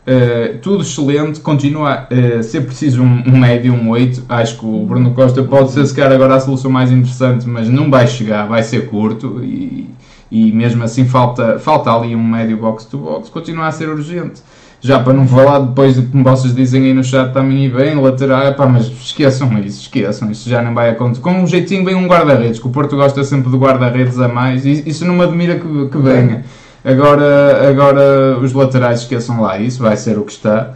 Uh, 0.05 0.59
tudo 0.59 0.83
excelente, 0.83 1.39
continua 1.39 2.07
a 2.11 2.39
uh, 2.39 2.43
ser 2.43 2.61
preciso 2.61 3.01
um, 3.01 3.23
um 3.25 3.39
médio, 3.39 3.73
um 3.73 3.89
8. 3.89 4.25
Acho 4.29 4.59
que 4.59 4.65
o 4.65 4.85
Bruno 4.85 5.15
Costa 5.15 5.41
pode 5.41 5.71
ser, 5.71 5.83
se 5.87 5.95
calhar, 5.95 6.11
agora 6.11 6.35
a 6.35 6.39
solução 6.39 6.69
mais 6.69 6.91
interessante, 6.91 7.49
mas 7.49 7.67
não 7.67 7.89
vai 7.89 8.05
chegar, 8.05 8.45
vai 8.45 8.61
ser 8.61 8.87
curto 8.87 9.43
e, 9.43 9.89
e 10.29 10.51
mesmo 10.51 10.83
assim 10.83 11.05
falta, 11.05 11.57
falta 11.57 11.91
ali 11.91 12.15
um 12.15 12.23
médio 12.23 12.55
box-to-box. 12.57 13.29
Continua 13.29 13.65
a 13.65 13.71
ser 13.71 13.89
urgente. 13.89 14.43
Já 14.81 14.99
para 14.99 15.13
não 15.13 15.27
falar 15.27 15.59
depois 15.59 15.95
de 15.95 16.03
como 16.03 16.23
vocês 16.23 16.53
dizem 16.53 16.83
aí 16.85 16.93
no 16.93 17.03
chat 17.03 17.33
também 17.33 17.65
e 17.65 17.69
bem, 17.69 17.95
lateral, 17.95 18.53
pá, 18.53 18.67
mas 18.67 18.85
esqueçam 18.85 19.57
isso, 19.59 19.81
esqueçam, 19.81 20.29
isso 20.29 20.47
já 20.47 20.61
não 20.61 20.73
vai 20.73 20.91
acontecer. 20.91 21.21
Com 21.21 21.31
um 21.31 21.47
jeitinho 21.47 21.83
vem 21.83 21.95
um 21.95 22.07
guarda-redes, 22.07 22.59
que 22.59 22.67
o 22.67 22.69
Porto 22.69 22.95
gosta 22.95 23.23
sempre 23.23 23.49
de 23.49 23.57
guarda-redes 23.57 24.19
a 24.19 24.27
mais, 24.27 24.65
e 24.65 24.83
isso 24.87 25.05
não 25.05 25.15
me 25.15 25.23
admira 25.23 25.55
que, 25.55 25.89
que 25.89 25.97
venha. 25.97 26.43
Agora, 26.83 27.67
agora 27.67 28.37
os 28.37 28.53
laterais 28.53 28.99
esqueçam 28.99 29.41
lá 29.41 29.57
isso, 29.57 29.81
vai 29.81 29.97
ser 29.97 30.19
o 30.19 30.23
que 30.23 30.33
está. 30.33 30.73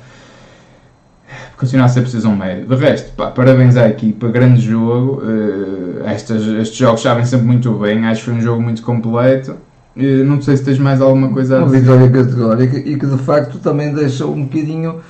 Continua 1.56 1.86
a 1.86 1.90
ser 1.90 2.02
preciso 2.02 2.30
um 2.30 2.36
médio. 2.36 2.66
De 2.66 2.76
resto, 2.76 3.12
pá, 3.12 3.28
parabéns 3.28 3.78
à 3.78 3.88
equipa, 3.88 4.28
grande 4.30 4.62
jogo. 4.62 5.22
Uh, 5.22 6.02
estas, 6.06 6.42
estes 6.48 6.78
jogos 6.78 7.02
sabem 7.02 7.26
sempre 7.26 7.46
muito 7.46 7.72
bem, 7.74 8.08
acho 8.08 8.22
que 8.22 8.26
foi 8.26 8.34
um 8.34 8.42
jogo 8.42 8.62
muito 8.62 8.82
completo. 8.82 9.56
Não 10.24 10.42
sei 10.42 10.58
se 10.58 10.64
tens 10.64 10.80
mais 10.80 11.02
alguma 11.02 11.30
coisa 11.30 11.62
a 11.62 11.64
dizer. 11.64 11.78
Uma 11.78 11.98
vitória 11.98 12.10
categórica 12.10 12.78
e 12.78 12.98
que 12.98 13.06
de 13.06 13.18
facto 13.18 13.60
também 13.60 13.94
deixa 13.94 14.26
um 14.26 14.44
bocadinho 14.44 15.02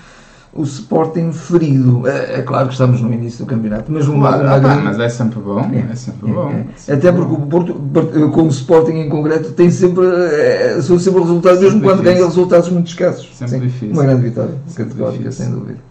o 0.53 0.63
Sporting 0.63 1.31
ferido. 1.31 2.07
É, 2.07 2.39
é, 2.39 2.41
claro 2.41 2.67
que 2.67 2.73
estamos 2.73 3.01
no 3.01 3.13
início 3.13 3.45
do 3.45 3.49
campeonato, 3.49 3.91
mas 3.91 4.07
uma, 4.07 4.35
uma 4.35 4.55
ah, 4.55 4.59
grande... 4.59 4.83
mas 4.83 4.99
é 4.99 5.09
sempre 5.09 5.39
bom, 5.39 5.59
é, 5.59 5.91
é 5.91 5.95
sempre 5.95 6.31
bom. 6.31 6.49
É, 6.49 6.65
é. 6.87 6.93
Até 6.95 7.11
porque 7.11 7.33
o 7.33 7.45
Porto, 7.45 7.73
com 8.31 8.43
o 8.43 8.47
Sporting 8.47 8.93
em 8.93 9.09
concreto, 9.09 9.51
tem 9.51 9.69
sempre, 9.69 10.05
é, 10.05 10.81
são 10.81 10.97
sempre 10.97 11.21
resultados, 11.21 11.61
mesmo 11.61 11.81
quando 11.81 12.01
ganha 12.01 12.25
resultados 12.25 12.69
muito 12.69 12.87
escassos. 12.87 13.29
Sempre 13.35 13.59
Sim, 13.59 13.65
difícil. 13.65 13.93
Uma 13.93 14.03
grande 14.03 14.23
vitória, 14.23 14.55
categórica, 14.75 15.31
sem 15.31 15.51
dúvida. 15.51 15.89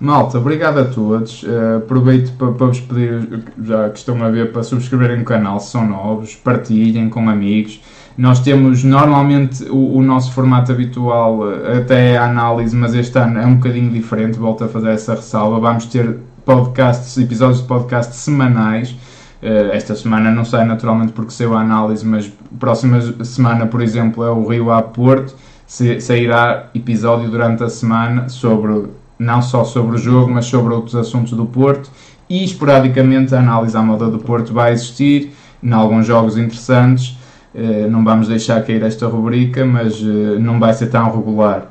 Malta, 0.00 0.38
obrigado 0.38 0.78
a 0.78 0.84
todos. 0.84 1.42
Uh, 1.42 1.78
aproveito 1.78 2.30
para, 2.36 2.52
para 2.52 2.66
vos 2.68 2.80
pedir, 2.80 3.42
já 3.64 3.90
que 3.90 3.98
estão 3.98 4.22
a 4.22 4.30
ver, 4.30 4.52
para 4.52 4.62
subscreverem 4.62 5.22
o 5.22 5.24
canal 5.24 5.58
se 5.58 5.72
são 5.72 5.86
novos, 5.86 6.36
partilhem 6.36 7.08
com 7.08 7.28
amigos. 7.28 7.80
Nós 8.18 8.40
temos 8.40 8.82
normalmente 8.82 9.62
o, 9.70 9.98
o, 9.98 10.02
nosso 10.02 10.32
formato 10.32 10.72
habitual, 10.72 11.52
eh, 11.52 11.78
até 11.78 12.14
é 12.14 12.18
a 12.18 12.24
análise, 12.24 12.74
mas 12.74 12.92
este 12.92 13.16
ano 13.16 13.38
é 13.38 13.46
um 13.46 13.54
bocadinho 13.54 13.92
diferente. 13.92 14.36
Volto 14.36 14.64
a 14.64 14.68
fazer 14.68 14.90
essa 14.90 15.14
ressalva. 15.14 15.60
Vamos 15.60 15.86
ter 15.86 16.18
podcasts, 16.44 17.16
episódios 17.16 17.60
de 17.60 17.68
podcast 17.68 18.16
semanais. 18.16 18.90
Uh, 19.40 19.70
esta 19.72 19.94
semana 19.94 20.32
não 20.32 20.44
sai 20.44 20.64
naturalmente 20.64 21.12
porque 21.12 21.30
saiu 21.30 21.54
a 21.54 21.60
análise, 21.60 22.04
mas 22.04 22.28
próxima 22.58 23.00
semana, 23.24 23.66
por 23.66 23.80
exemplo, 23.80 24.24
é 24.24 24.30
o 24.30 24.48
Rio 24.48 24.72
a 24.72 24.82
Porto. 24.82 25.36
Sairá 25.64 26.70
episódio 26.74 27.30
durante 27.30 27.62
a 27.62 27.68
semana 27.68 28.28
sobre 28.28 28.86
não 29.16 29.40
só 29.40 29.62
sobre 29.62 29.94
o 29.94 29.98
jogo, 29.98 30.32
mas 30.32 30.46
sobre 30.46 30.74
outros 30.74 30.96
assuntos 30.96 31.34
do 31.34 31.46
Porto. 31.46 31.88
E 32.28 32.44
esporadicamente 32.44 33.32
a 33.32 33.38
análise 33.38 33.76
à 33.76 33.82
moda 33.82 34.10
do 34.10 34.18
Porto 34.18 34.52
vai 34.52 34.72
existir 34.72 35.32
em 35.62 35.72
alguns 35.72 36.04
jogos 36.04 36.36
interessantes. 36.36 37.17
Eh, 37.58 37.88
não 37.88 38.04
vamos 38.04 38.28
deixar 38.28 38.62
cair 38.64 38.80
esta 38.84 39.08
rubrica, 39.08 39.64
mas 39.66 39.94
eh, 39.94 40.38
não 40.38 40.60
vai 40.60 40.72
ser 40.72 40.86
tão 40.86 41.10
regular. 41.10 41.68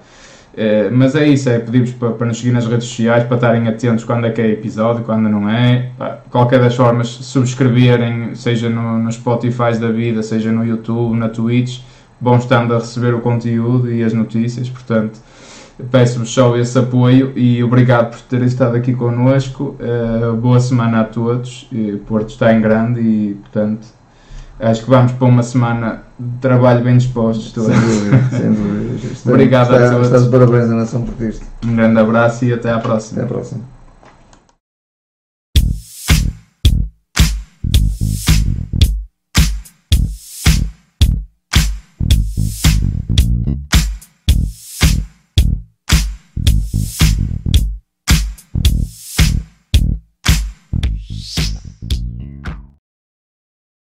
Eh, 0.56 0.90
mas 0.92 1.16
é 1.16 1.26
isso, 1.26 1.50
é 1.50 1.60
pedir-vos 1.60 1.92
para, 1.94 2.12
para, 2.12 2.28
nos 2.28 2.40
seguir 2.40 2.52
nas 2.52 2.68
redes 2.68 2.88
sociais, 2.88 3.24
para 3.24 3.36
estarem 3.36 3.68
atentos 3.70 4.04
quando 4.04 4.26
é 4.28 4.32
que 4.32 4.42
é 4.42 4.52
episódio, 4.52 5.06
quando 5.06 5.30
não 5.30 5.50
é. 5.50 5.92
qualquer 6.30 6.60
das 6.60 6.76
formas, 6.76 7.08
subscreverem, 7.08 8.36
seja 8.36 8.70
no, 8.70 9.00
no 9.00 9.12
Spotify 9.12 9.78
da 9.80 9.90
vida, 9.90 10.22
seja 10.22 10.52
no 10.52 10.66
YouTube, 10.66 11.16
na 11.16 11.30
Twitch, 11.30 11.80
vão 12.20 12.38
estando 12.38 12.74
a 12.74 12.80
receber 12.80 13.14
o 13.14 13.22
conteúdo 13.22 13.90
e 13.90 14.04
as 14.04 14.12
notícias, 14.12 14.70
portanto 14.70 15.22
peço-vos 15.92 16.34
só 16.34 16.58
esse 16.58 16.78
apoio 16.78 17.32
e 17.36 17.64
obrigado 17.64 18.10
por 18.10 18.22
terem 18.22 18.48
estado 18.48 18.76
aqui 18.76 18.94
connosco. 18.94 19.78
Boa 20.42 20.60
semana 20.60 21.02
a 21.02 21.04
todos. 21.04 21.70
Porto 22.08 22.30
está 22.30 22.52
em 22.52 22.60
grande 22.60 23.00
e, 23.00 23.34
portanto, 23.36 23.88
Acho 24.60 24.84
que 24.84 24.90
vamos 24.90 25.12
para 25.12 25.28
uma 25.28 25.44
semana 25.44 26.04
de 26.20 26.38
trabalho 26.40 26.84
bem 26.84 26.98
dispostos 26.98 27.52
todos. 27.52 27.72
Sem 27.72 27.80
dúvida, 27.80 28.30
sem 28.32 28.52
dúvida. 28.52 29.08
Obrigado 29.30 29.74
está, 29.74 29.86
a 29.86 29.92
todos. 29.92 30.08
Estás 30.08 30.24
de 30.26 30.32
parabéns 30.32 30.72
à 30.72 30.76
nação 30.76 31.02
portista. 31.04 31.46
Um 31.64 31.76
grande 31.76 32.00
abraço 32.00 32.46
e 32.46 32.54
até 32.54 32.72
à 32.72 32.80
próxima. 32.80 33.22
Até 33.22 33.26
à 33.26 33.34
próxima. 33.34 33.77